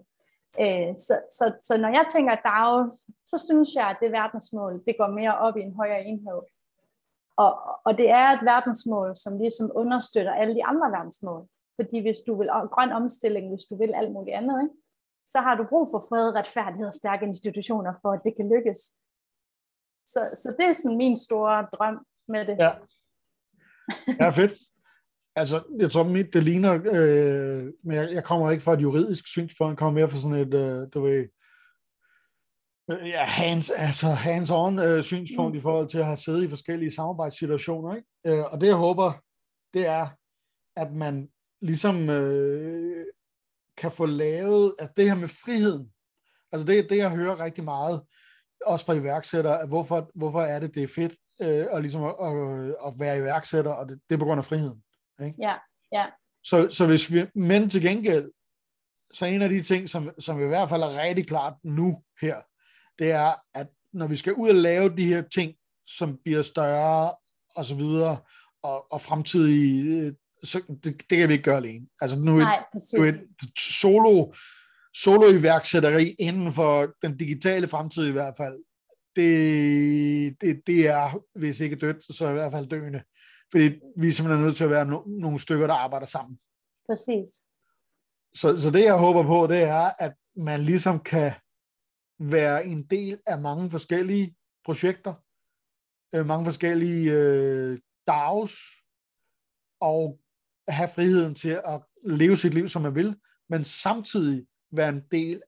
Øh, 0.60 0.98
så, 0.98 1.14
så, 1.32 1.54
så 1.62 1.78
når 1.78 1.90
jeg 1.90 2.06
tænker 2.14 2.36
DAO, 2.36 2.96
så 3.26 3.46
synes 3.48 3.76
jeg, 3.76 3.88
at 3.90 3.98
det 4.02 4.12
verdensmål, 4.12 4.84
det 4.88 4.96
går 4.98 5.08
mere 5.08 5.38
op 5.38 5.58
i 5.58 5.62
en 5.62 5.76
højere 5.76 6.06
enhed. 6.06 6.42
Og, 7.38 7.52
og 7.86 7.98
det 7.98 8.10
er 8.10 8.28
et 8.28 8.46
verdensmål, 8.46 9.18
som 9.18 9.38
ligesom 9.38 9.72
understøtter 9.76 10.34
alle 10.34 10.56
de 10.56 10.66
andre 10.66 10.92
verdensmål. 10.92 11.48
Fordi 11.76 12.02
hvis 12.02 12.18
du 12.28 12.38
vil 12.40 12.50
grøn 12.72 12.92
omstilling, 12.92 13.50
hvis 13.50 13.66
du 13.66 13.78
vil 13.78 13.94
alt 13.94 14.12
muligt 14.12 14.38
andet, 14.38 14.62
ikke? 14.64 14.76
så 15.26 15.40
har 15.40 15.56
du 15.56 15.64
brug 15.70 15.88
for 15.92 16.06
fred, 16.10 16.36
retfærdighed 16.36 16.88
og 16.88 16.94
stærke 16.94 17.26
institutioner, 17.26 17.94
for 18.02 18.12
at 18.12 18.22
det 18.24 18.34
kan 18.36 18.50
lykkes. 18.50 18.80
Så, 20.06 20.20
så 20.36 20.56
det 20.58 20.66
er 20.66 20.74
sådan 20.74 20.98
min 20.98 21.18
store 21.18 21.68
drøm 21.74 22.06
med 22.28 22.46
det. 22.46 22.58
Ja, 22.58 22.72
ja 24.20 24.30
fedt. 24.30 24.54
Altså, 25.36 25.64
jeg 25.80 25.92
tror, 25.92 26.04
mit, 26.04 26.34
det 26.34 26.44
ligner, 26.44 26.74
øh, 26.74 27.74
men 27.84 27.98
jeg, 27.98 28.12
jeg 28.12 28.24
kommer 28.24 28.52
ikke 28.52 28.64
fra 28.64 28.74
et 28.74 28.82
juridisk 28.82 29.28
synspunkt, 29.28 29.72
jeg 29.72 29.78
kommer 29.78 30.00
mere 30.00 30.10
fra 30.10 30.20
sådan 30.20 30.38
et, 30.38 30.54
øh, 30.54 30.88
du 30.94 31.02
ved, 31.02 31.28
øh, 32.92 33.10
ja, 33.10 33.24
hands, 33.24 33.70
altså 33.70 34.08
hands-on 34.08 34.80
øh, 34.80 35.04
synspunkt 35.04 35.54
mm. 35.54 35.58
i 35.58 35.62
forhold 35.62 35.88
til 35.88 35.98
at 35.98 36.06
have 36.06 36.18
siddet 36.18 36.44
i 36.44 36.48
forskellige 36.48 36.92
samarbejdssituationer. 36.92 37.96
Ikke? 37.96 38.08
Øh, 38.26 38.46
og 38.52 38.62
det, 38.62 38.68
jeg 38.68 38.76
håber, 38.76 39.12
det 39.74 39.88
er, 39.88 40.08
at 40.76 40.94
man 40.94 41.30
ligesom 41.62 42.10
øh, 42.10 43.06
kan 43.78 43.92
få 43.92 44.06
lavet, 44.06 44.76
at 44.80 44.90
det 44.98 45.06
her 45.06 45.16
med 45.16 45.28
friheden, 45.28 45.92
altså 46.52 46.68
det, 46.68 46.90
det 46.90 46.98
jeg 46.98 47.10
hører 47.10 47.40
rigtig 47.40 47.64
meget, 47.64 48.02
også 48.66 48.86
fra 48.86 48.94
iværksættere, 48.94 49.62
at 49.62 49.68
hvorfor, 49.68 50.12
hvorfor 50.16 50.42
er 50.42 50.60
det, 50.60 50.76
det 50.76 50.84
er 50.84 50.88
fedt 50.88 51.16
øh, 51.42 51.66
at, 51.72 51.82
ligesom 51.82 52.04
at, 52.04 52.16
at, 52.20 52.76
at 52.88 52.94
være 53.00 53.18
iværksætter, 53.18 53.72
og 53.72 53.90
det, 53.90 54.00
det 54.10 54.16
er 54.16 54.20
på 54.20 54.26
grund 54.26 54.40
af 54.40 54.46
friheden. 54.46 54.83
Ikke? 55.20 55.36
Ja, 55.40 55.54
ja. 55.92 56.06
Så, 56.44 56.68
så 56.70 56.86
hvis 56.86 57.14
vi, 57.14 57.26
men 57.36 57.70
til 57.70 57.82
gengæld, 57.82 58.32
så 59.14 59.26
en 59.26 59.42
af 59.42 59.50
de 59.50 59.62
ting, 59.62 59.90
som, 59.90 60.10
som 60.20 60.42
i 60.42 60.46
hvert 60.46 60.70
fald 60.70 60.82
er 60.82 61.04
rigtig 61.04 61.28
klart 61.28 61.54
nu 61.64 62.04
her, 62.22 62.36
det 63.00 63.12
er, 63.12 63.34
at 63.54 63.68
når 63.94 64.08
vi 64.08 64.16
skal 64.16 64.34
ud 64.34 64.50
og 64.50 64.56
lave 64.56 64.98
de 64.98 65.06
her 65.06 65.22
ting, 65.22 65.56
som 65.88 66.18
bliver 66.24 66.42
større 66.42 67.16
og 67.56 67.66
så 67.66 67.76
videre, 67.76 68.18
og, 68.64 68.92
og 68.92 69.02
fremtidige 69.02 70.16
så 70.44 70.62
det, 70.84 71.10
det 71.10 71.18
kan 71.18 71.30
vi 71.30 71.34
ikke 71.34 71.44
gøre 71.44 71.58
alene. 71.58 71.88
Altså 72.02 72.20
nu 72.20 72.38
Nej, 72.38 72.56
er 72.56 72.64
præcis. 72.74 73.24
solo, 73.58 74.34
solo 74.94 75.32
iværksætteri 75.32 76.16
inden 76.20 76.54
for 76.54 76.94
den 77.02 77.18
digitale 77.18 77.68
fremtid 77.68 78.08
i 78.08 78.12
hvert 78.12 78.34
fald, 78.38 78.60
det, 79.16 80.42
det, 80.42 80.62
det 80.68 80.88
er, 80.88 81.24
hvis 81.40 81.60
ikke 81.60 81.76
dødt, 81.76 82.16
så 82.16 82.30
i 82.30 82.34
hvert 82.34 82.52
fald 82.52 82.68
døende. 82.68 83.04
Fordi 83.54 83.80
vi 83.98 84.08
er 84.08 84.12
simpelthen 84.12 84.46
nødt 84.46 84.58
til 84.58 84.64
at 84.64 84.70
være 84.70 84.86
no, 84.86 85.02
nogle 85.06 85.40
stykker, 85.40 85.68
der 85.68 85.74
arbejder 85.74 86.06
sammen. 86.06 86.40
Præcis. 86.90 87.30
Så, 88.34 88.62
så 88.62 88.72
det 88.74 88.84
jeg 88.84 88.98
håber 88.98 89.24
på, 89.24 89.48
det 89.48 89.64
er, 89.64 89.92
at 90.00 90.14
man 90.36 90.62
ligesom 90.62 91.00
kan 91.00 91.32
være 92.20 92.66
en 92.66 92.84
del 92.84 93.20
af 93.26 93.42
mange 93.42 93.70
forskellige 93.70 94.36
projekter, 94.66 95.14
øh, 96.16 96.26
mange 96.26 96.46
forskellige 96.46 97.12
øh, 97.12 97.80
DAOs, 98.08 98.60
og 99.82 100.20
have 100.68 100.90
friheden 100.96 101.36
til 101.36 101.62
at 101.66 101.82
leve 102.06 102.38
sit 102.38 102.54
liv, 102.54 102.68
som 102.68 102.82
man 102.82 102.96
vil, 102.96 103.16
men 103.50 103.64
samtidig 103.64 104.48
være 104.72 104.90
en 104.90 105.02
del 105.12 105.42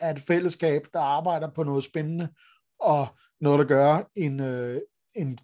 af 0.00 0.10
et 0.10 0.20
fællesskab, 0.20 0.86
der 0.92 1.00
arbejder 1.00 1.50
på 1.50 1.62
noget 1.62 1.84
spændende, 1.84 2.28
og 2.78 3.06
noget, 3.40 3.58
der 3.58 3.64
gør 3.64 4.10
en, 4.14 4.40
øh, 4.40 4.80
en 5.14 5.38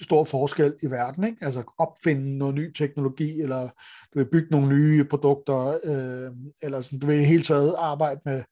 stor 0.00 0.24
forskel 0.24 0.76
i 0.82 0.86
verden. 0.86 1.24
Ikke? 1.24 1.44
Altså 1.44 1.62
opfinde 1.78 2.38
noget 2.38 2.54
ny 2.54 2.72
teknologi, 2.72 3.40
eller 3.40 3.68
du 4.14 4.18
vil 4.18 4.30
bygge 4.30 4.48
nogle 4.50 4.68
nye 4.68 5.04
produkter, 5.04 5.78
øh, 5.84 6.32
eller 6.62 6.80
sådan, 6.80 6.98
du 6.98 7.06
vil 7.06 7.20
i 7.20 7.24
hele 7.24 7.42
taget 7.42 7.74
arbejde 7.78 8.20
med, 8.24 8.42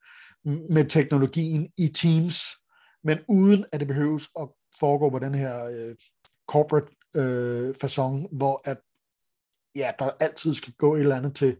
med 0.70 0.84
teknologien 0.84 1.68
i 1.76 1.88
teams, 1.88 2.44
men 3.04 3.18
uden 3.28 3.64
at 3.72 3.80
det 3.80 3.88
behøves 3.88 4.28
at 4.40 4.48
foregå 4.80 5.10
på 5.10 5.18
den 5.18 5.34
her 5.34 5.64
øh, 5.64 5.94
corporate 6.48 6.86
øh, 7.16 7.74
façon, 7.84 8.36
hvor 8.36 8.60
at 8.64 8.78
ja, 9.76 9.90
der 9.98 10.10
altid 10.20 10.54
skal 10.54 10.72
gå 10.78 10.94
et 10.94 11.00
eller 11.00 11.16
andet 11.16 11.36
til 11.36 11.56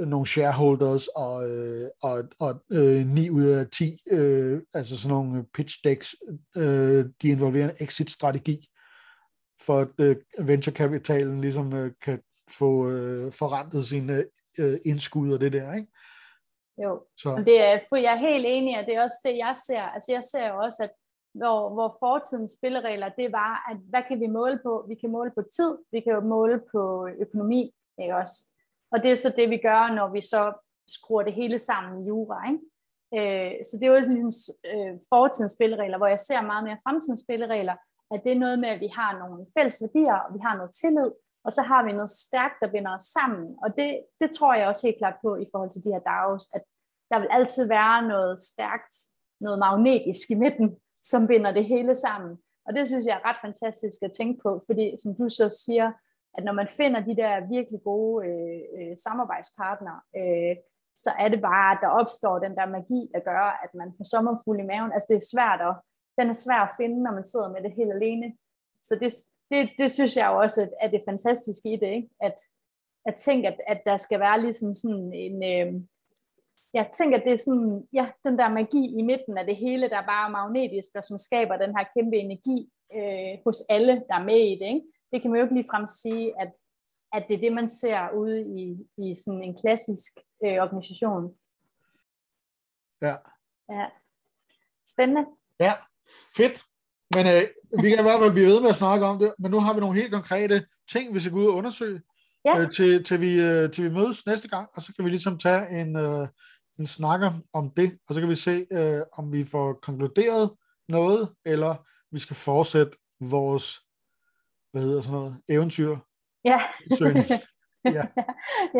nogle 0.00 0.26
shareholders 0.26 1.08
og, 1.08 1.50
øh, 1.50 1.90
og, 2.02 2.24
og 2.40 2.62
øh, 2.70 3.06
9 3.06 3.30
ud 3.30 3.44
af 3.44 3.66
10, 3.66 4.00
øh, 4.10 4.62
altså 4.74 4.98
sådan 4.98 5.14
nogle 5.16 5.44
pitch 5.54 5.80
decks, 5.84 6.14
øh, 6.56 7.04
de 7.22 7.28
involverer 7.28 7.68
en 7.70 7.76
exit-strategi, 7.80 8.68
for 9.66 9.78
at 9.80 9.88
øh, 10.00 10.16
venturekapitalen 10.46 11.40
ligesom 11.40 11.72
øh, 11.72 11.92
kan 12.02 12.22
få 12.58 12.88
øh, 12.88 13.32
forrentet 13.32 13.86
sine 13.86 14.24
øh, 14.58 14.80
indskud 14.84 15.32
og 15.32 15.40
det 15.40 15.52
der, 15.52 15.74
ikke? 15.74 15.88
Jo, 16.82 17.02
Så, 17.16 17.28
og 17.28 17.46
det 17.46 17.60
er, 17.60 17.80
for 17.88 17.96
jeg 17.96 18.12
er 18.12 18.28
helt 18.30 18.46
enig, 18.48 18.78
og 18.78 18.86
det 18.86 18.94
er 18.94 19.02
også 19.02 19.20
det, 19.24 19.36
jeg 19.36 19.54
ser. 19.66 19.82
Altså 19.82 20.12
jeg 20.12 20.24
ser 20.24 20.48
jo 20.48 20.58
også, 20.58 20.82
at 20.82 20.90
hvor, 21.34 21.74
hvor 21.74 21.96
fortidens 22.00 22.52
spilleregler, 22.52 23.08
det 23.08 23.32
var, 23.32 23.70
at 23.70 23.76
hvad 23.90 24.02
kan 24.08 24.20
vi 24.20 24.26
måle 24.26 24.60
på? 24.62 24.84
Vi 24.88 24.94
kan 24.94 25.10
måle 25.10 25.30
på 25.34 25.42
tid, 25.56 25.78
vi 25.92 26.00
kan 26.00 26.12
jo 26.12 26.20
måle 26.20 26.62
på 26.72 27.08
økonomi, 27.20 27.74
ikke 28.02 28.16
også? 28.16 28.55
Og 28.92 29.02
det 29.02 29.10
er 29.10 29.16
så 29.16 29.34
det, 29.36 29.50
vi 29.50 29.58
gør, 29.68 29.94
når 29.94 30.08
vi 30.12 30.20
så 30.20 30.42
skruer 30.88 31.22
det 31.22 31.34
hele 31.34 31.58
sammen 31.58 32.02
i 32.02 32.06
jura, 32.08 32.38
ikke? 32.50 32.64
Øh, 33.16 33.52
så 33.66 33.72
det 33.76 33.86
er 33.86 33.92
jo 33.92 33.98
ligesom 34.08 34.32
øh, 34.70 34.94
fortidens 35.12 35.52
spilleregler, 35.52 35.98
hvor 35.98 36.06
jeg 36.06 36.20
ser 36.20 36.40
meget 36.50 36.64
mere 36.64 36.82
fremtidens 36.84 37.20
spilleregler, 37.26 37.76
at 38.14 38.20
det 38.24 38.32
er 38.32 38.42
noget 38.44 38.58
med, 38.58 38.68
at 38.68 38.80
vi 38.80 38.90
har 38.98 39.18
nogle 39.18 39.46
fælles 39.58 39.82
værdier, 39.82 40.18
og 40.24 40.34
vi 40.34 40.40
har 40.46 40.56
noget 40.56 40.72
tillid, 40.80 41.10
og 41.46 41.52
så 41.52 41.62
har 41.62 41.84
vi 41.84 41.92
noget 41.92 42.10
stærkt, 42.10 42.56
der 42.62 42.72
binder 42.74 42.92
os 42.98 43.06
sammen. 43.16 43.44
Og 43.62 43.68
det, 43.78 43.90
det 44.20 44.30
tror 44.30 44.54
jeg 44.54 44.66
også 44.68 44.86
helt 44.86 44.98
klart 44.98 45.18
på 45.24 45.36
i 45.36 45.46
forhold 45.52 45.70
til 45.72 45.84
de 45.84 45.92
her 45.94 46.02
DAOs, 46.10 46.46
at 46.56 46.62
der 47.10 47.18
vil 47.18 47.28
altid 47.30 47.68
være 47.68 48.08
noget 48.08 48.40
stærkt, 48.40 48.94
noget 49.40 49.58
magnetisk 49.58 50.30
i 50.30 50.34
midten, 50.44 50.68
som 51.02 51.26
binder 51.26 51.52
det 51.52 51.64
hele 51.64 51.94
sammen. 51.94 52.32
Og 52.66 52.74
det 52.74 52.88
synes 52.88 53.06
jeg 53.06 53.16
er 53.16 53.28
ret 53.28 53.40
fantastisk 53.46 53.98
at 54.02 54.12
tænke 54.12 54.40
på, 54.42 54.62
fordi 54.66 54.86
som 55.02 55.14
du 55.14 55.28
så 55.28 55.46
siger, 55.64 55.92
at 56.36 56.44
når 56.44 56.52
man 56.52 56.68
finder 56.68 57.00
de 57.00 57.16
der 57.16 57.48
virkelig 57.56 57.80
gode 57.84 58.26
øh, 58.26 58.60
øh, 58.78 58.96
samarbejdspartnere, 59.04 60.00
øh, 60.16 60.56
så 60.94 61.10
er 61.18 61.28
det 61.28 61.40
bare, 61.40 61.72
at 61.72 61.78
der 61.82 61.88
opstår 62.00 62.38
den 62.38 62.54
der 62.58 62.66
magi, 62.66 63.00
der 63.14 63.20
gør, 63.20 63.44
at 63.64 63.74
man 63.74 63.92
får 63.96 64.04
sommerfuld 64.04 64.60
i 64.60 64.68
maven. 64.70 64.92
Altså 64.92 65.06
det 65.10 65.16
er 65.16 65.32
svært 65.34 65.60
at, 65.68 65.74
den 66.18 66.28
er 66.28 66.42
svær 66.44 66.60
at 66.64 66.76
finde, 66.80 67.02
når 67.02 67.12
man 67.12 67.24
sidder 67.24 67.48
med 67.52 67.62
det 67.62 67.72
helt 67.72 67.92
alene. 67.92 68.26
Så 68.82 68.94
det, 69.02 69.10
det, 69.50 69.70
det 69.78 69.92
synes 69.92 70.16
jeg 70.16 70.26
jo 70.30 70.38
også 70.38 70.70
er 70.80 70.88
det 70.90 71.02
fantastiske 71.08 71.72
i 71.72 71.76
det, 71.76 71.90
ikke? 71.98 72.08
At, 72.20 72.36
at 73.06 73.14
tænke, 73.14 73.48
at, 73.48 73.58
at 73.66 73.80
der 73.86 73.96
skal 73.96 74.20
være 74.20 74.40
ligesom 74.40 74.74
sådan 74.74 75.12
en... 75.12 75.36
Øh, 75.52 75.80
jeg 76.74 76.90
tænker, 76.92 77.18
at 77.18 77.24
det 77.24 77.32
er 77.32 77.44
sådan, 77.46 77.88
ja, 77.92 78.06
den 78.24 78.38
der 78.38 78.48
magi 78.48 78.98
i 78.98 79.02
midten 79.02 79.38
af 79.38 79.46
det 79.46 79.56
hele, 79.56 79.88
der 79.88 79.98
er 79.98 80.06
bare 80.06 80.30
magnetisk, 80.30 80.90
og 80.94 81.04
som 81.04 81.18
skaber 81.18 81.56
den 81.56 81.76
her 81.76 81.84
kæmpe 81.96 82.16
energi 82.16 82.70
øh, 82.94 83.38
hos 83.44 83.58
alle, 83.68 83.92
der 84.08 84.14
er 84.14 84.24
med 84.24 84.40
i 84.52 84.54
det. 84.60 84.66
Ikke? 84.74 84.86
Det 85.12 85.22
kan 85.22 85.30
man 85.30 85.38
jo 85.40 85.44
ikke 85.44 85.54
ligefrem 85.54 85.86
sige, 85.86 86.40
at, 86.40 86.52
at 87.12 87.24
det 87.28 87.34
er 87.36 87.40
det, 87.40 87.52
man 87.52 87.68
ser 87.68 88.10
ude 88.10 88.40
i, 88.60 88.86
i 88.98 89.14
sådan 89.24 89.42
en 89.42 89.58
klassisk 89.60 90.12
øh, 90.44 90.56
organisation. 90.62 91.34
ja. 93.02 93.16
Ja. 93.70 93.86
Spændende. 94.88 95.26
Ja, 95.60 95.72
fedt. 96.36 96.62
Men 97.14 97.26
øh, 97.26 97.42
vi 97.82 97.90
kan 97.90 97.98
i 97.98 98.02
hvert 98.02 98.20
fald 98.20 98.32
blive 98.32 98.46
ved 98.46 98.60
med 98.60 98.70
at 98.70 98.76
snakke 98.76 99.06
om 99.06 99.18
det, 99.18 99.34
men 99.38 99.50
nu 99.50 99.60
har 99.60 99.74
vi 99.74 99.80
nogle 99.80 100.00
helt 100.00 100.12
konkrete 100.12 100.66
ting, 100.92 101.14
vi 101.14 101.20
skal 101.20 101.32
gå 101.32 101.38
ud 101.38 101.46
og 101.46 101.54
undersøge, 101.54 102.02
Ja. 102.44 102.60
øh, 102.60 102.70
til, 102.70 103.04
til, 103.04 103.20
vi, 103.20 103.40
øh, 103.40 103.70
til 103.70 103.84
vi 103.84 103.90
mødes 103.90 104.26
næste 104.26 104.48
gang, 104.48 104.68
og 104.74 104.82
så 104.82 104.92
kan 104.94 105.04
vi 105.04 105.10
ligesom 105.10 105.38
tage 105.38 105.80
en, 105.80 105.96
øh, 105.96 106.28
en 106.78 106.86
snakker 106.86 107.32
om 107.52 107.70
det, 107.70 107.98
og 108.08 108.14
så 108.14 108.20
kan 108.20 108.28
vi 108.30 108.36
se, 108.36 108.66
øh, 108.72 109.02
om 109.12 109.32
vi 109.32 109.44
får 109.44 109.72
konkluderet 109.72 110.50
noget, 110.88 111.34
eller 111.44 111.74
vi 112.10 112.18
skal 112.18 112.36
fortsætte 112.36 112.96
vores, 113.20 113.80
hvad 114.76 114.84
hedder 114.84 115.00
sådan 115.00 115.14
noget, 115.18 115.36
eventyr. 115.48 115.96
Ja. 116.44 116.58
Søgning. 116.98 117.26
Ja. 117.84 118.04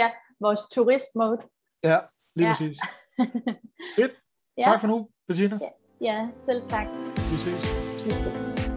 ja, 0.00 0.10
vores 0.40 0.60
turistmode. 0.72 1.38
Ja, 1.84 1.98
lige 2.34 2.46
Ja. 2.48 2.52
præcis. 2.52 2.78
Fedt. 3.96 4.12
Ja. 4.56 4.62
Tak 4.62 4.80
for 4.80 4.86
nu, 4.86 5.08
Bettina. 5.28 5.58
Ja, 6.00 6.28
selv 6.46 6.62
tak. 6.62 6.86
Vi 7.30 7.36
ses. 7.36 7.64
Vi 8.04 8.10
ses. 8.10 8.70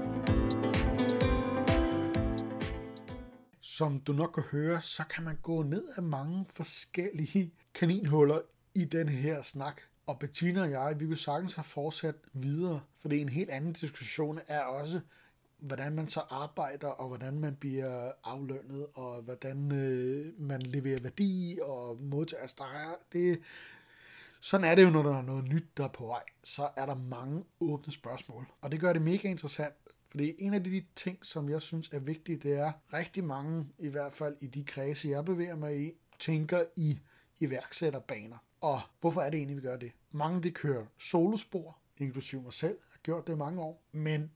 Som 3.62 4.00
du 4.00 4.14
nok 4.14 4.32
kan 4.34 4.44
høre, 4.52 4.82
så 4.82 5.04
kan 5.08 5.24
man 5.24 5.36
gå 5.44 5.64
ned 5.64 5.84
af 5.98 6.04
mange 6.04 6.46
forskellige 6.56 7.52
kaninhuller 7.74 8.42
i 8.76 8.86
den 8.86 9.10
her 9.10 9.42
snak. 9.42 9.82
Og 10.08 10.20
Bettina 10.20 10.62
og 10.62 10.72
jeg, 10.72 10.96
vi 11.00 11.06
kunne 11.06 11.18
sagtens 11.18 11.54
have 11.54 11.64
fortsat 11.64 12.16
videre, 12.34 12.82
for 13.02 13.10
det 13.10 13.18
er 13.18 13.22
en 13.22 13.30
helt 13.30 13.50
anden 13.50 13.74
diskussion 13.74 14.40
er 14.48 14.62
også, 14.62 15.02
hvordan 15.60 15.96
man 15.96 16.10
så 16.10 16.20
arbejder, 16.20 16.88
og 16.88 17.08
hvordan 17.08 17.40
man 17.40 17.56
bliver 17.56 18.12
aflønnet, 18.24 18.88
og 18.94 19.22
hvordan 19.22 19.72
øh, 19.72 20.42
man 20.42 20.62
leverer 20.62 21.00
værdi, 21.02 21.60
og 21.62 21.98
modtager 22.02 22.48
streger. 22.48 22.96
Det, 23.14 23.42
sådan 24.42 24.68
er 24.68 24.76
det 24.76 24.84
jo, 24.84 24.90
når 24.90 25.04
der 25.04 25.18
er 25.18 25.22
noget 25.22 25.44
nyt, 25.44 25.78
der 25.78 25.84
er 25.84 25.88
på 25.88 26.06
vej. 26.06 26.24
Så 26.44 26.70
er 26.76 26.86
der 26.86 26.96
mange 26.96 27.44
åbne 27.60 27.94
spørgsmål. 27.94 28.46
Og 28.62 28.72
det 28.72 28.80
gør 28.80 28.94
det 28.94 29.02
mega 29.02 29.28
interessant, 29.28 29.74
fordi 30.10 30.36
en 30.38 30.54
af 30.54 30.64
de 30.64 30.84
ting, 30.96 31.26
som 31.26 31.50
jeg 31.50 31.62
synes 31.62 31.90
er 31.90 32.00
vigtige, 32.00 32.38
det 32.38 32.54
er 32.54 32.72
rigtig 32.94 33.24
mange, 33.24 33.66
i 33.80 33.88
hvert 33.88 34.14
fald 34.14 34.36
i 34.42 34.48
de 34.48 34.64
kredse, 34.64 35.10
jeg 35.10 35.26
bevæger 35.26 35.56
mig 35.56 35.88
i, 35.88 35.92
tænker 36.20 36.64
i 36.76 37.00
iværksætterbaner. 37.40 38.38
Og 38.62 38.82
hvorfor 39.00 39.22
er 39.22 39.30
det 39.30 39.38
egentlig, 39.38 39.58
vi 39.58 39.62
gør 39.62 39.78
det? 39.78 39.92
Mange 40.12 40.44
de 40.44 40.52
kører 40.52 40.86
solospor, 41.00 41.78
inklusive 41.98 42.42
mig 42.42 42.54
selv, 42.54 42.78
har 42.92 43.00
gjort 43.04 43.28
det 43.28 43.34
i 43.34 43.36
mange 43.36 43.62
år. 43.62 43.84
Men 43.92 44.32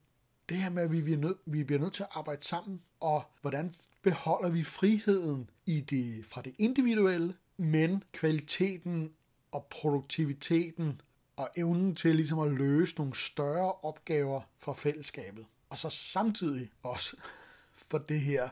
det 0.50 0.58
her 0.58 0.70
med, 0.70 0.84
at 0.84 0.92
vi 0.92 1.02
bliver, 1.02 1.18
nødt, 1.18 1.38
vi 1.46 1.64
bliver 1.64 1.80
nødt 1.80 1.94
til 1.94 2.04
at 2.04 2.10
arbejde 2.12 2.44
sammen, 2.44 2.82
og 3.00 3.24
hvordan 3.42 3.74
beholder 4.02 4.50
vi 4.50 4.64
friheden 4.64 5.50
i 5.66 5.82
det, 5.82 6.26
fra 6.26 6.42
det 6.42 6.56
individuelle, 6.58 7.36
men 7.58 8.04
kvaliteten 8.12 9.12
og 9.52 9.68
produktiviteten 9.70 11.02
og 11.36 11.50
evnen 11.56 11.96
til 11.96 12.16
ligesom 12.16 12.40
at 12.40 12.52
løse 12.52 12.96
nogle 12.98 13.16
større 13.16 13.72
opgaver 13.72 14.42
for 14.60 14.74
fællesskabet. 14.74 15.46
Og 15.70 15.78
så 15.78 15.90
samtidig 15.90 16.72
også 16.84 17.18
for 17.90 17.98
det 17.98 18.20
her, 18.20 18.50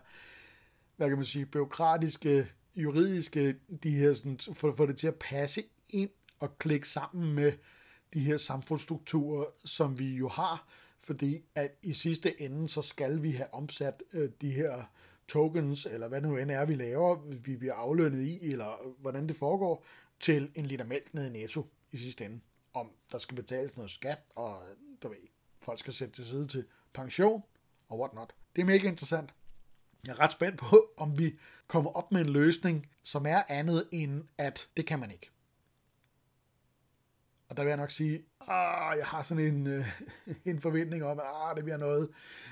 hvad 0.97 1.09
kan 1.09 1.17
man 1.17 1.25
sige, 1.25 1.45
byråkratiske, 1.45 2.47
juridiske, 2.75 3.55
de 3.83 3.91
her 3.91 4.13
sådan, 4.13 4.39
for, 4.53 4.75
for 4.75 4.85
det 4.85 4.97
til 4.97 5.07
at 5.07 5.15
passe 5.15 5.63
ind 5.89 6.09
og 6.39 6.57
klikke 6.57 6.89
sammen 6.89 7.33
med 7.33 7.53
de 8.13 8.19
her 8.19 8.37
samfundsstrukturer, 8.37 9.45
som 9.65 9.99
vi 9.99 10.15
jo 10.15 10.29
har, 10.29 10.67
fordi 11.03 11.43
at 11.55 11.71
i 11.83 11.93
sidste 11.93 12.41
ende, 12.41 12.69
så 12.69 12.81
skal 12.81 13.23
vi 13.23 13.31
have 13.31 13.53
omsat 13.53 14.03
øh, 14.13 14.29
de 14.41 14.51
her 14.51 14.83
tokens, 15.27 15.85
eller 15.85 16.07
hvad 16.07 16.21
det 16.21 16.29
nu 16.29 16.37
end 16.37 16.51
er, 16.51 16.65
vi 16.65 16.75
laver, 16.75 17.15
vi 17.15 17.55
bliver 17.55 17.73
aflønnet 17.73 18.27
i, 18.27 18.51
eller 18.51 18.95
hvordan 18.99 19.27
det 19.27 19.35
foregår, 19.35 19.85
til 20.19 20.51
en 20.55 20.65
liter 20.65 20.85
mælk 20.85 21.13
ned 21.13 21.25
i 21.25 21.29
netto 21.29 21.65
i 21.91 21.97
sidste 21.97 22.25
ende. 22.25 22.39
Om 22.73 22.91
der 23.11 23.17
skal 23.17 23.35
betales 23.35 23.75
noget 23.75 23.91
skat, 23.91 24.19
og 24.35 24.63
du 25.03 25.07
ved, 25.07 25.17
folk 25.59 25.79
skal 25.79 25.93
sætte 25.93 26.13
til 26.13 26.25
side 26.25 26.47
til 26.47 26.65
pension, 26.93 27.43
og 27.89 27.99
what 27.99 28.13
not. 28.13 28.33
Det 28.55 28.61
er 28.61 28.65
mega 28.65 28.87
interessant. 28.87 29.33
Jeg 30.05 30.11
er 30.11 30.19
ret 30.19 30.31
spændt 30.31 30.57
på, 30.57 30.93
om 30.97 31.17
vi 31.17 31.39
kommer 31.67 31.91
op 31.91 32.11
med 32.11 32.21
en 32.21 32.29
løsning, 32.29 32.87
som 33.03 33.25
er 33.25 33.43
andet 33.47 33.87
end, 33.91 34.23
at 34.37 34.67
det 34.77 34.85
kan 34.85 34.99
man 34.99 35.11
ikke. 35.11 35.29
Og 37.51 37.57
der 37.57 37.63
vil 37.63 37.69
jeg 37.69 37.77
nok 37.77 37.91
sige, 37.91 38.23
ah, 38.47 38.97
jeg 38.97 39.05
har 39.05 39.21
sådan 39.21 39.43
en, 39.43 39.67
øh, 39.67 39.87
en 40.51 40.61
forventning 40.61 41.03
om, 41.03 41.19
at 41.19 41.25
ah, 41.25 41.55
det 41.55 41.63
bliver 41.63 41.77
noget 41.77 42.09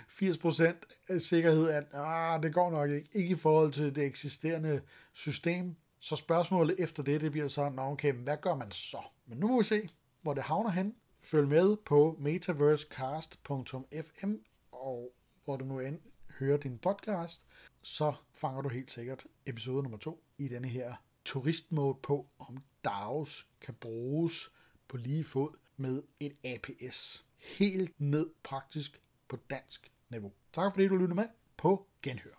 80% 0.08 1.20
sikkerhed, 1.20 1.70
at 1.70 1.84
ah, 1.94 2.44
det 2.44 2.54
går 2.54 2.72
nok 2.72 2.90
ikke. 2.90 3.10
Ikke 3.14 3.32
i 3.32 3.36
forhold 3.36 3.72
til 3.72 3.96
det 3.96 4.06
eksisterende 4.06 4.82
system. 5.14 5.76
Så 6.00 6.16
spørgsmålet 6.16 6.76
efter 6.80 7.04
det, 7.04 7.22
det 7.22 7.32
bliver 7.32 7.48
så, 7.48 7.70
Nå, 7.70 7.82
okay, 7.82 8.14
hvad 8.14 8.38
gør 8.42 8.56
man 8.56 8.72
så? 8.72 8.98
Men 9.26 9.38
nu 9.38 9.48
må 9.48 9.58
vi 9.58 9.64
se, 9.64 9.90
hvor 10.22 10.34
det 10.34 10.44
havner 10.44 10.70
hen. 10.70 10.96
Følg 11.22 11.48
med 11.48 11.78
på 11.86 12.16
metaversecast.fm, 12.20 14.34
og 14.72 15.14
hvor 15.46 15.58
du 15.58 15.66
nu 15.66 15.80
end 15.80 16.00
hører 16.40 16.58
din 16.58 16.78
podcast, 16.78 17.42
så 17.82 18.14
fanger 18.36 18.62
du 18.62 18.70
helt 18.70 18.92
sikkert 18.92 19.24
episode 19.46 19.84
nummer 19.84 19.98
to 19.98 20.24
i 20.38 20.48
denne 20.48 20.68
her 20.68 20.96
turistmode 21.26 21.98
på, 22.04 22.28
om 22.40 22.58
DAOs 22.84 23.48
kan 23.62 23.74
bruges 23.74 24.52
på 24.90 24.98
lige 24.98 25.24
fod 25.24 25.58
med 25.78 26.04
et 26.20 26.38
APS. 26.44 27.26
Helt 27.38 28.02
ned 28.02 28.30
praktisk 28.44 29.02
på 29.28 29.38
dansk 29.50 29.92
niveau. 30.10 30.34
Tak 30.54 30.74
fordi 30.74 30.88
du 30.88 30.96
lyttede 30.96 31.16
med 31.16 31.28
på 31.58 31.88
Genhør. 32.02 32.39